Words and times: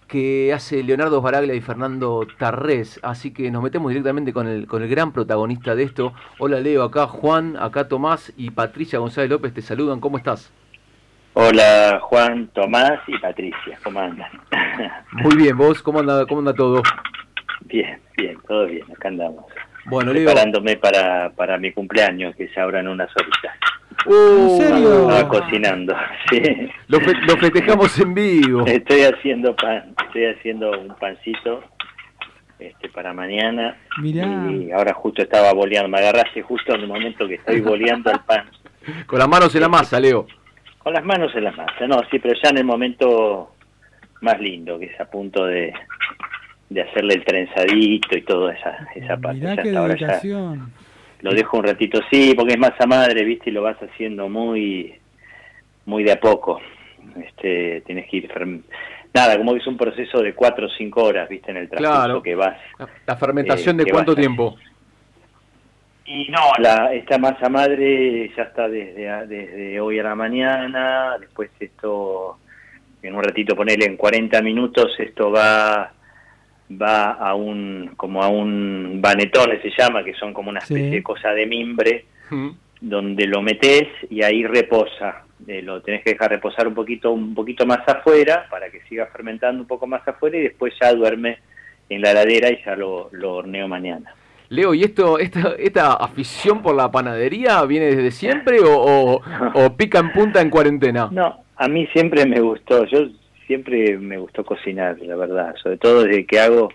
que 0.07 0.53
hace 0.53 0.83
Leonardo 0.85 1.21
Baraglia 1.21 1.55
y 1.55 1.61
Fernando 1.61 2.25
Tarrés. 2.39 3.01
Así 3.03 3.33
que 3.33 3.51
nos 3.51 3.65
metemos 3.65 3.91
directamente 3.91 4.33
con 4.33 4.47
el, 4.47 4.69
con 4.69 4.83
el 4.83 4.89
gran 4.89 5.13
protagonista 5.13 5.75
de 5.75 5.83
esto. 5.83 6.13
Hola 6.39 6.61
Leo, 6.61 6.85
acá 6.85 7.09
Juan, 7.09 7.57
acá 7.57 7.89
Tomás 7.89 8.33
y 8.37 8.51
Patricia 8.51 9.01
González 9.01 9.31
López 9.31 9.53
te 9.53 9.63
saludan. 9.63 9.99
¿Cómo 9.99 10.17
estás? 10.17 10.53
Hola 11.33 11.99
Juan, 12.01 12.47
Tomás 12.55 13.01
y 13.09 13.19
Patricia, 13.19 13.77
¿cómo 13.83 13.99
andan? 13.99 14.31
Muy 15.11 15.37
bien, 15.37 15.57
¿vos 15.57 15.83
cómo 15.83 15.99
anda, 15.99 16.25
cómo 16.27 16.39
anda 16.39 16.55
todo? 16.55 16.81
Bien, 17.63 17.99
bien, 18.17 18.39
todo 18.47 18.67
bien, 18.67 18.85
acá 18.93 19.09
andamos. 19.09 19.45
Bueno, 19.87 20.13
preparándome 20.13 20.77
para, 20.77 21.31
para 21.31 21.59
mi 21.59 21.73
cumpleaños, 21.73 22.35
que 22.37 22.49
se 22.49 22.61
ahora 22.61 22.81
en 22.81 22.89
unas 22.89 23.11
horitas. 23.17 23.57
Uh, 24.07 24.13
¿En 24.13 24.59
serio? 24.59 25.09
Estaba 25.09 25.29
cocinando, 25.29 25.97
sí. 26.31 26.71
Lo, 26.89 27.01
festejamos 27.01 27.99
en 27.99 28.15
vivo. 28.15 28.67
Estoy 28.67 29.03
haciendo 29.03 29.55
pan, 29.57 29.95
estoy 30.07 30.27
haciendo 30.27 30.71
un 30.73 30.95
pancito 30.97 31.63
este 32.59 32.89
para 32.89 33.13
mañana. 33.13 33.77
Mirá. 34.01 34.27
Y 34.51 34.71
ahora 34.73 34.95
justo 34.95 35.23
estaba 35.23 35.53
boleando, 35.53 35.89
me 35.89 35.99
agarraste 35.99 36.43
justo 36.43 36.75
en 36.75 36.83
el 36.83 36.87
momento 36.87 37.27
que 37.27 37.35
estoy 37.35 37.61
boleando 37.61 38.11
el 38.11 38.21
pan. 38.21 38.49
Con 39.07 39.19
las 39.19 39.29
manos 39.29 39.55
en 39.55 39.61
la 39.63 39.69
masa, 39.69 39.99
Leo. 40.01 40.27
Con 40.79 40.93
las 40.93 41.05
manos 41.05 41.35
en 41.35 41.45
la 41.45 41.53
masa, 41.53 41.87
no, 41.87 42.01
sí, 42.11 42.19
pero 42.19 42.35
ya 42.43 42.51
en 42.51 42.59
el 42.59 42.65
momento 42.65 43.55
más 44.21 44.39
lindo, 44.39 44.79
que 44.79 44.87
es 44.87 45.01
a 45.01 45.07
punto 45.07 45.47
de, 45.47 45.73
de 46.69 46.83
hacerle 46.83 47.15
el 47.15 47.25
trenzadito 47.25 48.17
y 48.17 48.23
toda 48.23 48.53
esa, 48.53 48.89
esa 48.95 49.17
parte. 49.17 49.41
Mirá 49.41 49.63
qué 49.63 49.71
dedicación. 49.71 50.73
lo 51.21 51.33
dejo 51.33 51.59
un 51.59 51.65
ratito, 51.65 52.01
sí, 52.11 52.35
porque 52.37 52.55
es 52.55 52.59
masa 52.59 52.87
madre, 52.87 53.25
viste, 53.25 53.51
y 53.51 53.53
lo 53.53 53.63
vas 53.63 53.77
haciendo 53.79 54.29
muy, 54.29 54.95
muy 55.87 56.05
de 56.05 56.13
a 56.13 56.21
poco. 56.21 56.61
Este, 57.23 57.83
tienes 57.83 58.09
que 58.09 58.17
ir 58.17 58.31
nada, 59.13 59.37
como 59.37 59.53
que 59.53 59.61
es 59.61 59.67
un 59.67 59.77
proceso 59.77 60.21
de 60.21 60.35
cuatro 60.35 60.67
o 60.67 60.71
cinco 60.71 61.05
horas, 61.05 61.29
viste, 61.29 61.51
en 61.51 61.59
el 61.59 61.69
transcurso 61.69 62.23
que 62.23 62.35
vas. 62.35 62.59
¿La 63.07 63.17
fermentación 63.17 63.77
de 63.77 63.85
eh, 63.85 63.91
cuánto 63.91 64.15
tiempo? 64.15 64.57
Y 66.07 66.29
no, 66.29 66.41
la, 66.59 66.93
esta 66.93 67.17
masa 67.17 67.49
madre 67.49 68.31
ya 68.37 68.43
está 68.43 68.69
desde, 68.69 69.27
desde 69.27 69.81
hoy 69.81 69.99
a 69.99 70.03
la 70.03 70.15
mañana, 70.15 71.17
después 71.19 71.51
esto, 71.61 72.39
en 73.03 73.15
un 73.15 73.23
ratito 73.23 73.57
ponerle 73.57 73.87
en 73.87 73.97
40 73.97 74.43
minutos, 74.43 74.95
esto 74.99 75.31
va 75.31 75.93
va 76.71 77.13
a 77.13 77.35
un 77.35 77.93
como 77.97 78.23
a 78.23 78.29
un 78.29 79.01
vanetón 79.01 79.51
se 79.63 79.71
llama 79.77 80.03
que 80.03 80.15
son 80.15 80.33
como 80.33 80.51
una 80.51 80.61
especie 80.61 80.91
de 80.91 81.03
cosa 81.03 81.31
de 81.31 81.47
mimbre 81.47 82.07
mm. 82.31 82.51
donde 82.81 83.27
lo 83.27 83.43
metes 83.43 83.89
y 84.11 84.23
ahí 84.23 84.45
reposa 84.45 85.25
eh, 85.47 85.61
lo 85.63 85.83
tenés 85.83 86.03
que 86.03 86.13
dejar 86.13 86.31
reposar 86.31 86.67
un 86.67 86.75
poquito 86.75 87.13
un 87.13 87.35
poquito 87.35 87.67
más 87.67 87.87
afuera 87.87 88.47
para 88.51 88.71
que 88.71 88.81
siga 88.89 89.07
fermentando 89.07 89.61
un 89.61 89.69
poco 89.69 89.87
más 89.87 90.07
afuera 90.09 90.39
y 90.39 90.43
después 90.43 90.73
ya 90.81 90.93
duerme 90.93 91.39
en 91.89 92.01
la 92.01 92.13
heladera 92.13 92.51
y 92.51 92.65
ya 92.65 92.75
lo, 92.77 93.11
lo 93.13 93.35
horneo 93.35 93.69
mañana 93.69 94.15
Leo, 94.51 94.75
¿y 94.75 94.85
esto, 94.85 95.19
esta, 95.19 95.55
esta 95.59 95.95
afición 95.95 96.63
por 96.63 96.75
la 96.75 96.91
panadería 96.91 97.65
viene 97.65 97.87
desde 97.87 98.11
siempre 98.11 98.61
o, 98.61 99.21
o 99.55 99.77
pica 99.77 99.99
en 99.99 100.13
punta 100.13 100.41
en 100.41 100.51
cuarentena? 100.51 101.09
No, 101.11 101.45
a 101.57 101.69
mí 101.69 101.87
siempre 101.93 102.27
me 102.27 102.41
gustó. 102.41 102.85
Yo 102.85 103.09
siempre 103.47 103.97
me 103.99 104.19
gustó 104.19 104.45
cocinar, 104.45 104.99
la 105.01 105.17
verdad, 105.17 105.55
sobre 105.63 105.77
todo 105.77 106.05
desde 106.05 106.27
que 106.27 106.41
hago 106.41 106.71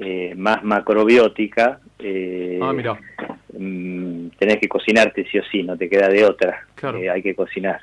eh, 0.00 0.34
más 0.36 0.62
macrobiótica. 0.64 1.80
Eh, 1.98 2.58
ah, 2.62 2.72
mira. 2.72 2.98
Mm, 3.56 4.28
tenés 4.38 4.58
que 4.58 4.68
cocinarte 4.68 5.24
sí 5.30 5.38
o 5.38 5.44
sí, 5.44 5.62
no 5.62 5.76
te 5.76 5.88
queda 5.88 6.08
de 6.08 6.24
otra. 6.24 6.66
Eh, 6.82 7.08
hay 7.08 7.22
que 7.22 7.34
cocinar. 7.34 7.80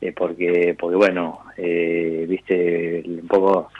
Eh, 0.00 0.12
porque, 0.12 0.76
porque 0.78 0.96
bueno, 0.96 1.40
viste, 1.56 3.02
un 3.06 3.28
poco, 3.28 3.70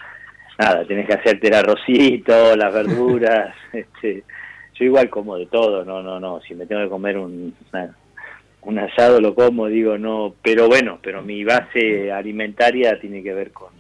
nada, 0.59 0.87
tenés 0.87 1.06
que 1.06 1.15
hacerte 1.15 1.49
el 1.49 1.55
arrocito, 1.55 2.56
las 2.56 2.72
verduras. 2.72 3.55
este, 3.72 4.22
yo 4.75 4.84
igual 4.84 5.11
como 5.11 5.37
de 5.37 5.47
todo, 5.47 5.84
no, 5.84 6.03
no, 6.03 6.21
no. 6.21 6.41
Si 6.43 6.55
me 6.55 6.66
tengo 6.66 6.83
que 6.83 6.89
comer 6.89 7.19
un, 7.19 7.55
un 8.64 8.78
asado 8.78 9.20
lo 9.20 9.34
como, 9.34 9.66
digo, 9.66 9.98
no, 9.98 10.34
pero 10.42 10.69
bueno, 10.69 10.98
pero 11.02 11.22
mi 11.22 11.44
base 11.44 12.10
alimentaria 12.10 12.98
tiene 12.98 13.22
que 13.22 13.34
ver 13.34 13.50
con, 13.52 13.72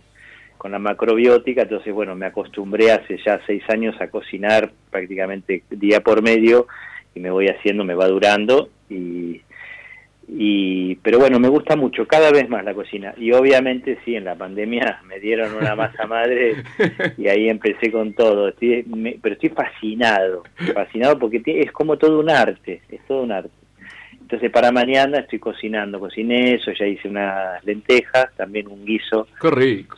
con 0.58 0.72
la 0.72 0.78
macrobiótica, 0.78 1.62
entonces 1.62 1.92
bueno, 1.92 2.14
me 2.14 2.26
acostumbré 2.26 2.92
hace 2.92 3.18
ya 3.24 3.40
seis 3.46 3.62
años 3.68 3.94
a 4.00 4.08
cocinar 4.08 4.72
prácticamente 4.90 5.62
día 5.70 6.00
por 6.00 6.22
medio 6.22 6.66
y 7.14 7.20
me 7.20 7.30
voy 7.30 7.48
haciendo, 7.48 7.84
me 7.84 7.94
va 7.94 8.08
durando 8.08 8.68
y, 8.90 9.40
y 10.28 10.94
pero 10.96 11.18
bueno, 11.18 11.38
me 11.38 11.48
gusta 11.48 11.76
mucho, 11.76 12.06
cada 12.06 12.30
vez 12.30 12.48
más 12.48 12.64
la 12.64 12.74
cocina. 12.74 13.14
Y 13.16 13.32
obviamente 13.32 13.98
sí, 14.04 14.16
en 14.16 14.24
la 14.24 14.34
pandemia 14.34 15.00
me 15.06 15.20
dieron 15.20 15.54
una 15.54 15.74
masa 15.74 16.06
madre 16.06 16.56
y 17.16 17.28
ahí 17.28 17.48
empecé 17.48 17.90
con 17.90 18.12
todo, 18.14 18.48
estoy, 18.48 18.84
pero 19.22 19.34
estoy 19.34 19.50
fascinado, 19.50 20.44
fascinado 20.74 21.18
porque 21.18 21.42
es 21.44 21.72
como 21.72 21.96
todo 21.96 22.20
un 22.20 22.30
arte, 22.30 22.82
es 22.90 23.00
todo 23.06 23.22
un 23.22 23.32
arte. 23.32 23.63
Entonces 24.24 24.50
para 24.50 24.72
mañana 24.72 25.18
estoy 25.18 25.38
cocinando, 25.38 26.00
cociné 26.00 26.54
eso, 26.54 26.72
ya 26.72 26.86
hice 26.86 27.08
unas 27.08 27.62
lentejas, 27.62 28.28
también 28.38 28.68
un 28.68 28.82
guiso 28.82 29.28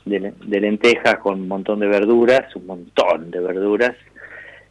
De, 0.04 0.60
lentejas 0.60 1.18
con 1.20 1.42
un 1.42 1.46
montón 1.46 1.78
de 1.78 1.86
verduras, 1.86 2.44
un 2.56 2.66
montón 2.66 3.30
de 3.30 3.38
verduras, 3.38 3.94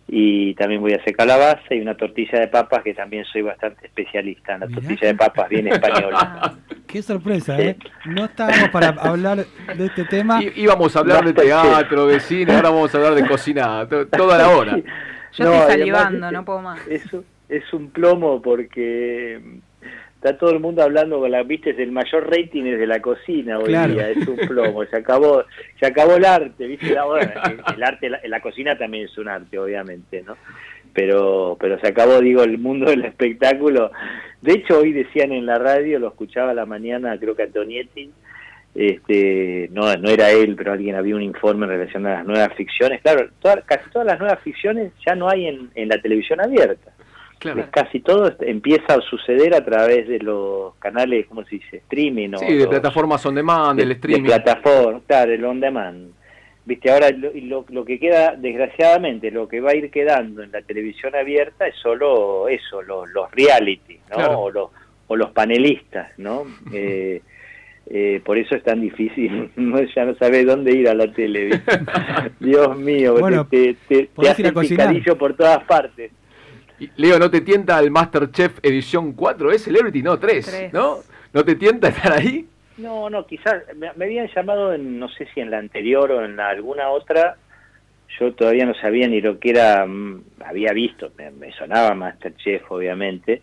y 0.10 0.54
también 0.56 0.82
voy 0.82 0.92
a 0.92 0.98
hacer 0.98 1.16
calabaza 1.16 1.74
y 1.74 1.80
una 1.80 1.96
tortilla 1.96 2.42
de 2.42 2.50
papas 2.50 2.84
que 2.84 2.94
también 2.94 3.24
soy 3.24 3.44
bastante 3.44 3.88
especialista 3.88 4.56
en 4.56 4.60
la 4.60 4.68
tortilla 4.68 5.08
de 5.08 5.16
papas 5.16 5.48
bien 5.48 5.68
española. 5.70 6.58
Qué 6.86 7.02
sorpresa, 7.02 7.58
¿eh? 7.58 7.78
No 8.08 8.26
estábamos 8.26 8.70
para 8.72 8.90
hablar 9.00 9.46
de 9.78 9.86
este 9.86 10.04
tema. 10.04 10.44
Y, 10.44 10.52
íbamos 10.64 10.94
a 10.98 11.00
hablar 11.00 11.24
de 11.24 11.32
teatro, 11.32 12.08
de 12.08 12.20
cine, 12.20 12.56
ahora 12.56 12.72
vamos 12.72 12.94
a 12.94 12.98
hablar 12.98 13.16
de 13.16 13.26
cocina, 13.26 13.88
toda 13.88 14.38
la 14.38 14.50
hora. 14.50 14.76
Yo 15.32 15.54
estoy 15.54 15.72
salivando, 15.72 16.30
no 16.30 16.44
puedo 16.44 16.62
más. 16.62 16.86
Eso, 16.88 17.24
es 17.50 17.74
un 17.74 17.90
plomo 17.90 18.42
porque 18.42 19.40
está 20.16 20.38
todo 20.38 20.52
el 20.52 20.60
mundo 20.60 20.82
hablando 20.82 21.20
con 21.20 21.30
la 21.30 21.44
viste 21.44 21.72
el 21.82 21.92
mayor 21.92 22.30
rating 22.30 22.64
es 22.64 22.80
de 22.80 22.88
la 22.88 23.00
cocina 23.00 23.60
hoy 23.60 23.70
día 23.70 24.10
es 24.10 24.28
un 24.28 24.38
plomo 24.38 24.84
se 24.86 24.98
acabó 24.98 25.44
se 25.80 25.86
acabó 25.86 26.16
el 26.16 26.26
arte 26.26 26.66
viste 26.66 26.92
el, 27.76 27.84
arte 27.84 28.10
la, 28.10 28.40
cocina 28.40 28.78
también 28.78 29.06
es 29.06 29.18
un 29.18 29.28
arte 29.28 29.60
obviamente 29.60 30.24
no 30.24 30.36
pero 30.96 31.58
pero 31.60 31.78
se 31.80 31.88
acabó 31.90 32.20
digo 32.22 32.42
el 32.42 32.58
mundo 32.58 32.90
del 32.90 33.04
espectáculo. 33.06 33.92
De 34.42 34.54
hecho 34.54 34.80
hoy 34.80 34.94
decían 34.94 35.34
en 35.34 35.46
la 35.46 35.60
radio 35.60 36.00
lo 36.00 36.08
escuchaba 36.08 36.52
a 36.52 36.56
la 36.56 36.66
mañana 36.66 37.20
creo 37.20 37.36
que 37.36 37.44
Antonietti 37.44 38.10
este 38.74 39.70
no 39.74 39.94
no 39.98 40.10
era 40.10 40.32
él 40.32 40.56
pero 40.56 40.72
alguien 40.72 40.96
había 40.96 41.16
un 41.16 41.22
informe 41.22 41.66
en 41.66 41.74
relación 41.74 42.08
a 42.08 42.16
las 42.16 42.26
nuevas 42.26 42.54
ficciones. 42.56 43.02
Claro 43.02 43.30
casi 43.66 43.90
todas 43.92 44.08
las 44.08 44.20
nuevas 44.20 44.40
ficciones 44.40 44.94
ya 45.06 45.16
no 45.16 45.30
hay 45.30 45.48
en, 45.48 45.70
en 45.76 45.90
la 45.90 46.02
televisión 46.02 46.40
abierta 46.40 46.95
Casi 47.72 48.00
todo 48.00 48.34
empieza 48.42 48.96
a 48.96 49.02
suceder 49.02 49.54
a 49.54 49.64
través 49.64 50.08
de 50.08 50.20
los 50.20 50.76
canales, 50.76 51.26
¿cómo 51.28 51.44
se 51.44 51.58
dice? 51.58 51.78
Streaming. 51.78 52.32
Sí, 52.38 52.56
de 52.56 52.68
plataformas 52.68 53.26
on 53.26 53.36
demand, 53.36 53.80
del 53.80 53.92
streaming. 53.92 54.24
De 54.24 54.30
plataforma, 54.30 55.02
claro, 55.06 55.32
el 55.32 55.46
on 55.46 55.60
demand. 55.60 56.12
Viste, 56.66 56.92
ahora 56.92 57.12
lo, 57.12 57.64
lo, 57.70 57.86
que 57.86 58.00
queda, 58.00 58.36
desgraciadamente, 58.36 59.30
lo 59.30 59.48
que 59.48 59.62
va 59.62 59.72
a 59.72 59.76
ir 59.76 59.92
quedando 59.92 60.42
en 60.42 60.52
la 60.52 60.64
televisión 60.64 61.16
abierta 61.16 61.68
es 61.68 61.76
solo 61.76 62.48
eso, 62.48 62.82
los, 62.82 63.08
los 63.10 63.30
reality, 63.32 64.00
¿no? 64.10 64.40
O, 64.40 64.50
los, 64.50 64.70
o 65.08 65.16
los 65.16 65.30
panelistas, 65.32 66.18
¿no? 66.18 66.46
Eh, 66.74 67.22
eh, 67.88 68.20
por 68.26 68.36
eso 68.40 68.56
es 68.56 68.64
tan 68.64 68.82
difícil, 68.82 69.52
ya 69.96 70.06
no 70.06 70.16
sabes 70.16 70.48
dónde 70.48 70.74
ir 70.74 70.90
a 70.90 70.96
la 70.96 71.12
tele. 71.14 71.62
Dios 72.40 72.76
mío, 72.76 73.16
bueno, 73.20 73.46
te, 73.46 73.76
te, 73.88 74.10
te 74.20 74.30
hacen 74.30 74.54
picadillo 74.56 75.16
por 75.16 75.36
todas 75.36 75.64
partes. 75.66 76.12
Leo, 76.98 77.20
¿no 77.20 77.30
te 77.30 77.42
tienta 77.42 77.80
el 77.80 77.92
Masterchef 77.92 78.60
edición 78.62 79.14
4? 79.14 79.52
¿Es 79.52 79.64
Celebrity? 79.64 80.02
No, 80.02 80.20
3, 80.20 80.74
¿no? 80.74 81.00
¿No 81.34 81.46
te 81.46 81.56
tienta 81.56 81.90
estar 81.90 82.14
ahí? 82.14 82.48
No, 82.78 83.10
no, 83.10 83.26
quizás 83.26 83.64
me, 83.76 83.88
habían 83.88 84.28
llamado, 84.36 84.74
en, 84.74 85.00
no 85.00 85.08
sé 85.10 85.28
si 85.34 85.40
en 85.40 85.50
la 85.50 85.60
anterior 85.60 86.12
o 86.12 86.26
en 86.26 86.40
alguna 86.40 86.90
otra, 86.90 87.38
yo 88.20 88.34
todavía 88.34 88.66
no 88.66 88.74
sabía 88.76 89.08
ni 89.08 89.22
lo 89.22 89.40
que 89.40 89.52
era, 89.52 89.86
mm, 89.86 90.24
había 90.46 90.74
visto, 90.74 91.12
me, 91.18 91.52
sonaba 91.54 91.96
Masterchef 91.96 92.70
obviamente, 92.70 93.42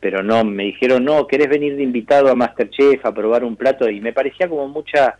pero 0.00 0.22
no, 0.22 0.44
me 0.44 0.64
dijeron, 0.64 1.04
no, 1.04 1.28
¿querés 1.28 1.48
venir 1.48 1.76
de 1.76 1.84
invitado 1.84 2.28
a 2.28 2.34
Masterchef 2.34 3.06
a 3.06 3.14
probar 3.14 3.44
un 3.44 3.54
plato? 3.54 3.88
Y 3.88 4.00
me 4.00 4.12
parecía 4.12 4.48
como 4.48 4.66
mucha, 4.66 5.16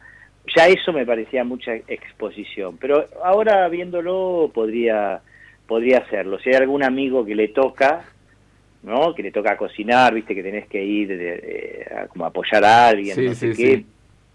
ya 0.56 0.66
eso 0.66 0.92
me 0.92 1.06
parecía 1.06 1.44
mucha 1.44 1.74
exposición, 1.86 2.78
pero 2.78 3.08
ahora 3.22 3.68
viéndolo 3.68 4.50
podría, 4.52 5.20
podría 5.66 5.98
hacerlo. 5.98 6.38
Si 6.40 6.50
hay 6.50 6.56
algún 6.56 6.82
amigo 6.82 7.24
que 7.24 7.34
le 7.34 7.48
toca, 7.48 8.04
¿no? 8.82 9.14
Que 9.14 9.22
le 9.22 9.30
toca 9.30 9.56
cocinar, 9.56 10.14
viste 10.14 10.34
que 10.34 10.42
tenés 10.42 10.66
que 10.68 10.82
ir 10.82 11.08
de, 11.08 11.86
a, 11.96 12.06
como 12.06 12.26
apoyar 12.26 12.64
a 12.64 12.88
alguien, 12.88 13.24
no 13.24 13.34
sé 13.34 13.52
qué, 13.52 13.84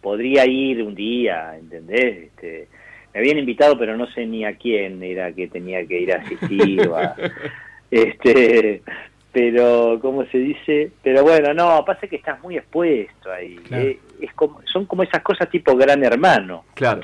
podría 0.01 0.45
ir 0.45 0.81
un 0.83 0.95
día, 0.95 1.57
¿entendés? 1.57 2.27
Este, 2.27 2.67
me 3.13 3.19
habían 3.19 3.39
invitado, 3.39 3.77
pero 3.77 3.97
no 3.97 4.07
sé 4.11 4.25
ni 4.25 4.45
a 4.45 4.55
quién 4.55 5.01
era 5.03 5.31
que 5.31 5.47
tenía 5.47 5.85
que 5.85 6.01
ir 6.01 6.13
a 6.13 6.17
asistir. 6.17 6.89
este, 7.91 8.81
pero, 9.31 9.99
¿cómo 10.01 10.25
se 10.25 10.37
dice? 10.39 10.91
Pero 11.03 11.23
bueno, 11.23 11.53
no, 11.53 11.83
pasa 11.85 12.07
que 12.07 12.15
estás 12.15 12.41
muy 12.41 12.57
expuesto 12.57 13.31
ahí. 13.31 13.59
Eh, 13.71 13.99
es 14.21 14.33
como, 14.33 14.61
son 14.65 14.85
como 14.85 15.03
esas 15.03 15.21
cosas 15.21 15.49
tipo 15.49 15.75
gran 15.75 16.03
hermano. 16.03 16.65
Claro. 16.73 17.01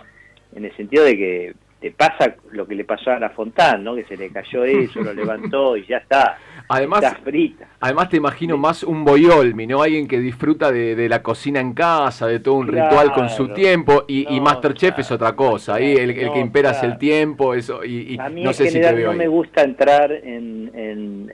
En 0.55 0.65
el 0.65 0.75
sentido 0.75 1.03
de 1.03 1.17
que 1.17 1.53
te 1.83 1.91
pasa 1.91 2.33
lo 2.51 2.65
que 2.65 2.75
le 2.75 2.85
pasó 2.85 3.11
a 3.11 3.19
la 3.19 3.29
Fontán, 3.31 3.83
¿no? 3.83 3.93
Que 3.93 4.05
se 4.05 4.15
le 4.15 4.29
cayó 4.29 4.63
eso, 4.63 5.01
lo 5.01 5.13
levantó 5.13 5.75
y 5.75 5.85
ya 5.85 5.97
está. 5.97 6.37
Además, 6.69 7.17
frita. 7.21 7.67
además 7.81 8.07
te 8.07 8.15
imagino 8.15 8.57
más 8.57 8.83
un 8.83 9.03
boyolmi, 9.03 9.67
¿no? 9.67 9.83
Alguien 9.83 10.07
que 10.07 10.17
disfruta 10.21 10.71
de, 10.71 11.09
la 11.09 11.21
cocina 11.21 11.59
en 11.59 11.73
casa, 11.73 12.25
de 12.25 12.39
todo 12.39 12.53
un 12.53 12.69
ritual 12.69 13.11
con 13.11 13.29
su 13.29 13.49
tiempo, 13.49 14.05
y, 14.07 14.39
Masterchef 14.39 14.97
es 14.99 15.11
otra 15.11 15.35
cosa, 15.35 15.75
ahí 15.75 15.91
el, 15.97 16.13
que 16.15 16.39
impera 16.39 16.71
es 16.71 16.83
el 16.83 16.97
tiempo, 16.97 17.53
eso, 17.53 17.83
y, 17.83 18.17
a 18.17 18.29
mí 18.29 18.43
no 18.43 18.53
sé 18.53 18.69
si 18.69 18.79
te 18.79 18.93
no 18.93 19.11
me 19.11 19.27
gusta 19.27 19.63
entrar 19.63 20.09
en, 20.13 20.71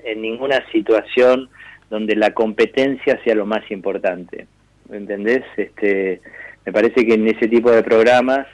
en 0.04 0.22
ninguna 0.22 0.64
situación 0.72 1.48
donde 1.92 2.16
la 2.16 2.34
competencia 2.34 3.20
sea 3.24 3.36
lo 3.36 3.46
más 3.46 3.70
importante, 3.70 4.48
¿entendés? 4.92 5.44
Este, 5.58 6.22
me 6.66 6.74
parece 6.74 7.06
que 7.06 7.14
en 7.14 7.28
ese 7.28 7.48
tipo 7.48 7.70
de 7.70 7.84
programas 7.84 8.48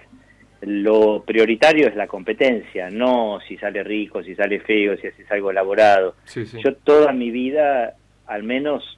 lo 0.66 1.24
prioritario 1.24 1.88
es 1.88 1.96
la 1.96 2.08
competencia, 2.08 2.90
no 2.90 3.40
si 3.48 3.56
sale 3.58 3.84
rico, 3.84 4.24
si 4.24 4.36
sale 4.36 4.60
feo, 4.60 4.98
si 4.98 5.08
haces 5.08 5.32
algo 5.32 5.52
elaborado. 5.52 6.16
Yo 6.34 6.74
toda 6.76 7.12
mi 7.12 7.30
vida, 7.30 7.96
al 8.26 8.44
menos, 8.44 8.98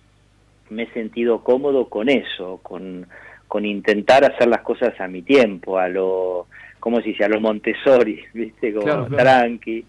me 0.70 0.84
he 0.84 0.94
sentido 0.94 1.44
cómodo 1.44 1.90
con 1.90 2.10
eso, 2.10 2.60
con, 2.64 3.06
con 3.48 3.66
intentar 3.66 4.24
hacer 4.24 4.48
las 4.48 4.62
cosas 4.62 5.00
a 5.00 5.08
mi 5.08 5.22
tiempo, 5.24 5.78
a 5.78 5.90
lo, 5.90 6.48
como 6.80 7.02
si 7.02 7.14
sea, 7.16 7.26
a 7.26 7.30
lo 7.30 7.42
Montessori, 7.42 8.24
¿viste? 8.34 8.74
Como 8.74 9.08
tranqui. 9.08 9.86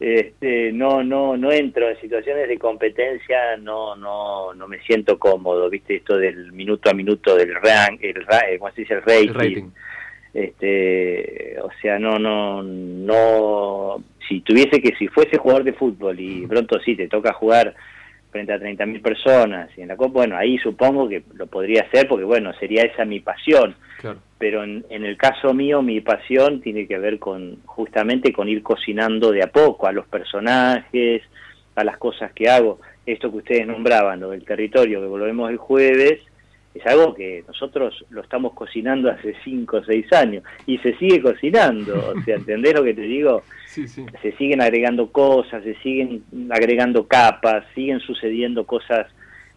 Este, 0.00 0.70
no, 0.72 1.02
no, 1.02 1.36
no 1.36 1.50
entro 1.50 1.90
en 1.90 2.00
situaciones 2.00 2.48
de 2.48 2.56
competencia, 2.56 3.56
no, 3.56 3.96
no, 3.96 4.54
no 4.54 4.68
me 4.68 4.78
siento 4.80 5.18
cómodo, 5.18 5.68
¿viste? 5.68 5.96
Esto 5.96 6.16
del 6.16 6.52
minuto 6.52 6.88
a 6.88 6.94
minuto 6.94 7.34
del 7.34 7.54
rank, 7.54 8.00
el, 8.02 8.24
¿cómo 8.58 8.72
se 8.72 8.82
dice? 8.82 8.94
El 8.94 9.02
rating. 9.02 9.28
El 9.28 9.34
rating 9.34 9.70
este 10.44 11.60
o 11.60 11.70
sea 11.80 11.98
no 11.98 12.18
no 12.18 12.62
no 12.62 14.02
si 14.28 14.40
tuviese 14.40 14.80
que 14.80 14.94
si 14.96 15.08
fuese 15.08 15.38
jugador 15.38 15.64
de 15.64 15.72
fútbol 15.72 16.18
y 16.20 16.46
pronto 16.46 16.78
sí 16.80 16.94
te 16.94 17.08
toca 17.08 17.32
jugar 17.32 17.74
frente 18.30 18.52
a 18.52 18.58
30.000 18.58 19.00
personas 19.00 19.70
y 19.76 19.82
en 19.82 19.88
la 19.88 19.96
Copa 19.96 20.20
bueno 20.20 20.36
ahí 20.36 20.58
supongo 20.58 21.08
que 21.08 21.22
lo 21.34 21.46
podría 21.46 21.82
hacer 21.82 22.06
porque 22.08 22.24
bueno 22.24 22.52
sería 22.54 22.82
esa 22.82 23.04
mi 23.04 23.20
pasión. 23.20 23.74
Pero 24.38 24.62
en, 24.62 24.84
en, 24.90 25.04
el 25.04 25.16
caso 25.16 25.52
mío 25.52 25.82
mi 25.82 26.00
pasión 26.00 26.60
tiene 26.60 26.86
que 26.86 26.96
ver 26.98 27.18
con 27.18 27.58
justamente 27.64 28.32
con 28.32 28.48
ir 28.48 28.62
cocinando 28.62 29.32
de 29.32 29.42
a 29.42 29.48
poco 29.48 29.88
a 29.88 29.92
los 29.92 30.06
personajes 30.06 31.22
a 31.74 31.82
las 31.82 31.96
cosas 31.96 32.32
que 32.32 32.48
hago. 32.48 32.78
Esto 33.06 33.30
que 33.30 33.38
ustedes 33.38 33.66
nombraban 33.66 34.20
lo 34.20 34.30
del 34.30 34.44
territorio 34.44 35.00
que 35.00 35.06
volvemos 35.08 35.50
el 35.50 35.56
jueves 35.56 36.20
es 36.78 36.86
algo 36.86 37.14
que 37.14 37.44
nosotros 37.46 38.04
lo 38.10 38.22
estamos 38.22 38.52
cocinando 38.52 39.10
hace 39.10 39.34
5 39.44 39.76
o 39.76 39.84
6 39.84 40.12
años 40.12 40.44
y 40.66 40.78
se 40.78 40.96
sigue 40.96 41.20
cocinando, 41.20 42.14
o 42.16 42.22
sea, 42.22 42.36
¿entendés 42.36 42.74
lo 42.74 42.84
que 42.84 42.94
te 42.94 43.02
digo? 43.02 43.42
Se 43.66 44.32
siguen 44.36 44.60
agregando 44.60 45.10
cosas, 45.10 45.62
se 45.64 45.74
siguen 45.76 46.22
agregando 46.50 47.06
capas, 47.06 47.64
siguen 47.74 48.00
sucediendo 48.00 48.64
cosas 48.64 49.06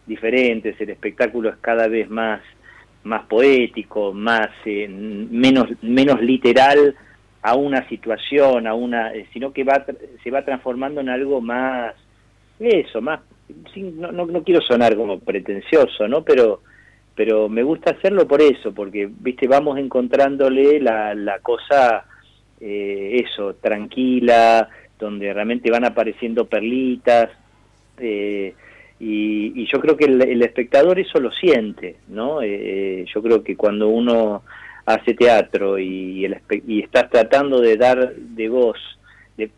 diferentes, 0.06 0.80
el 0.80 0.90
espectáculo 0.90 1.50
es 1.50 1.56
cada 1.60 1.88
vez 1.88 2.10
más 2.10 2.40
más 3.04 3.24
poético, 3.26 4.12
más 4.12 4.48
eh, 4.64 4.88
menos 4.88 5.66
menos 5.82 6.20
literal 6.20 6.94
a 7.42 7.56
una 7.56 7.88
situación, 7.88 8.68
a 8.68 8.74
una, 8.74 9.12
eh, 9.12 9.26
sino 9.32 9.52
que 9.52 9.64
va 9.64 9.84
se 10.22 10.30
va 10.30 10.44
transformando 10.44 11.00
en 11.00 11.08
algo 11.08 11.40
más 11.40 11.94
eso, 12.60 13.00
más 13.00 13.20
no, 13.76 14.12
no, 14.12 14.26
no 14.26 14.42
quiero 14.42 14.60
sonar 14.60 14.96
como 14.96 15.18
pretencioso, 15.18 16.06
¿no? 16.08 16.22
Pero 16.22 16.62
pero 17.14 17.48
me 17.48 17.62
gusta 17.62 17.92
hacerlo 17.92 18.26
por 18.26 18.40
eso, 18.40 18.72
porque, 18.72 19.08
viste, 19.10 19.46
vamos 19.46 19.78
encontrándole 19.78 20.80
la, 20.80 21.14
la 21.14 21.40
cosa, 21.40 22.04
eh, 22.60 23.22
eso, 23.24 23.54
tranquila, 23.54 24.68
donde 24.98 25.32
realmente 25.32 25.70
van 25.70 25.84
apareciendo 25.84 26.46
perlitas, 26.46 27.30
eh, 27.98 28.54
y, 28.98 29.66
yo 29.66 29.80
creo 29.80 29.96
que 29.96 30.04
el, 30.04 30.42
espectador 30.42 30.98
eso 30.98 31.18
lo 31.18 31.32
siente, 31.32 31.96
¿no? 32.08 32.40
Eh, 32.42 33.04
yo 33.12 33.22
creo 33.22 33.42
que 33.42 33.56
cuando 33.56 33.88
uno 33.88 34.42
hace 34.86 35.14
teatro 35.14 35.78
y, 35.78 36.24
el, 36.24 36.38
y 36.66 36.80
estás 36.82 37.10
tratando 37.10 37.60
de 37.60 37.76
dar 37.76 38.14
de 38.14 38.48
voz, 38.48 38.78
de, 39.36 39.50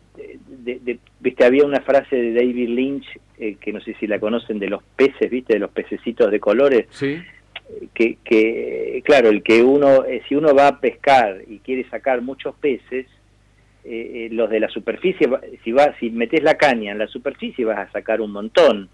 de, 0.79 0.99
viste, 1.19 1.45
había 1.45 1.65
una 1.65 1.81
frase 1.81 2.15
de 2.15 2.33
David 2.33 2.69
Lynch, 2.69 3.19
que 3.37 3.73
no 3.73 3.81
sé 3.81 3.95
si 3.99 4.07
la 4.07 4.19
conocen, 4.19 4.57
de 4.57 4.69
los 4.69 4.81
peces, 4.95 5.29
viste, 5.29 5.53
de 5.53 5.59
los 5.59 5.71
pececitos 5.71 6.31
de 6.31 6.39
colores, 6.39 6.87
¿Sí? 6.89 7.21
Que, 7.93 8.17
que, 8.23 9.01
claro, 9.05 9.29
el 9.29 9.43
que 9.43 9.63
uno, 9.63 10.05
eh, 10.05 10.21
si 10.27 10.35
uno 10.35 10.53
va 10.53 10.67
a 10.67 10.79
pescar 10.79 11.41
y 11.47 11.59
quiere 11.59 11.87
sacar 11.89 12.21
muchos 12.21 12.55
peces, 12.55 13.07
eh, 13.83 14.25
eh, 14.25 14.29
los 14.31 14.49
de 14.49 14.59
la 14.59 14.69
superficie, 14.69 15.29
si 15.63 15.71
vas, 15.71 15.95
si 15.99 16.09
metes 16.09 16.43
la 16.43 16.55
caña 16.55 16.91
en 16.91 16.97
la 16.97 17.07
superficie 17.07 17.65
vas 17.65 17.87
a 17.87 17.91
sacar 17.91 18.21
un 18.21 18.31
montón, 18.31 18.89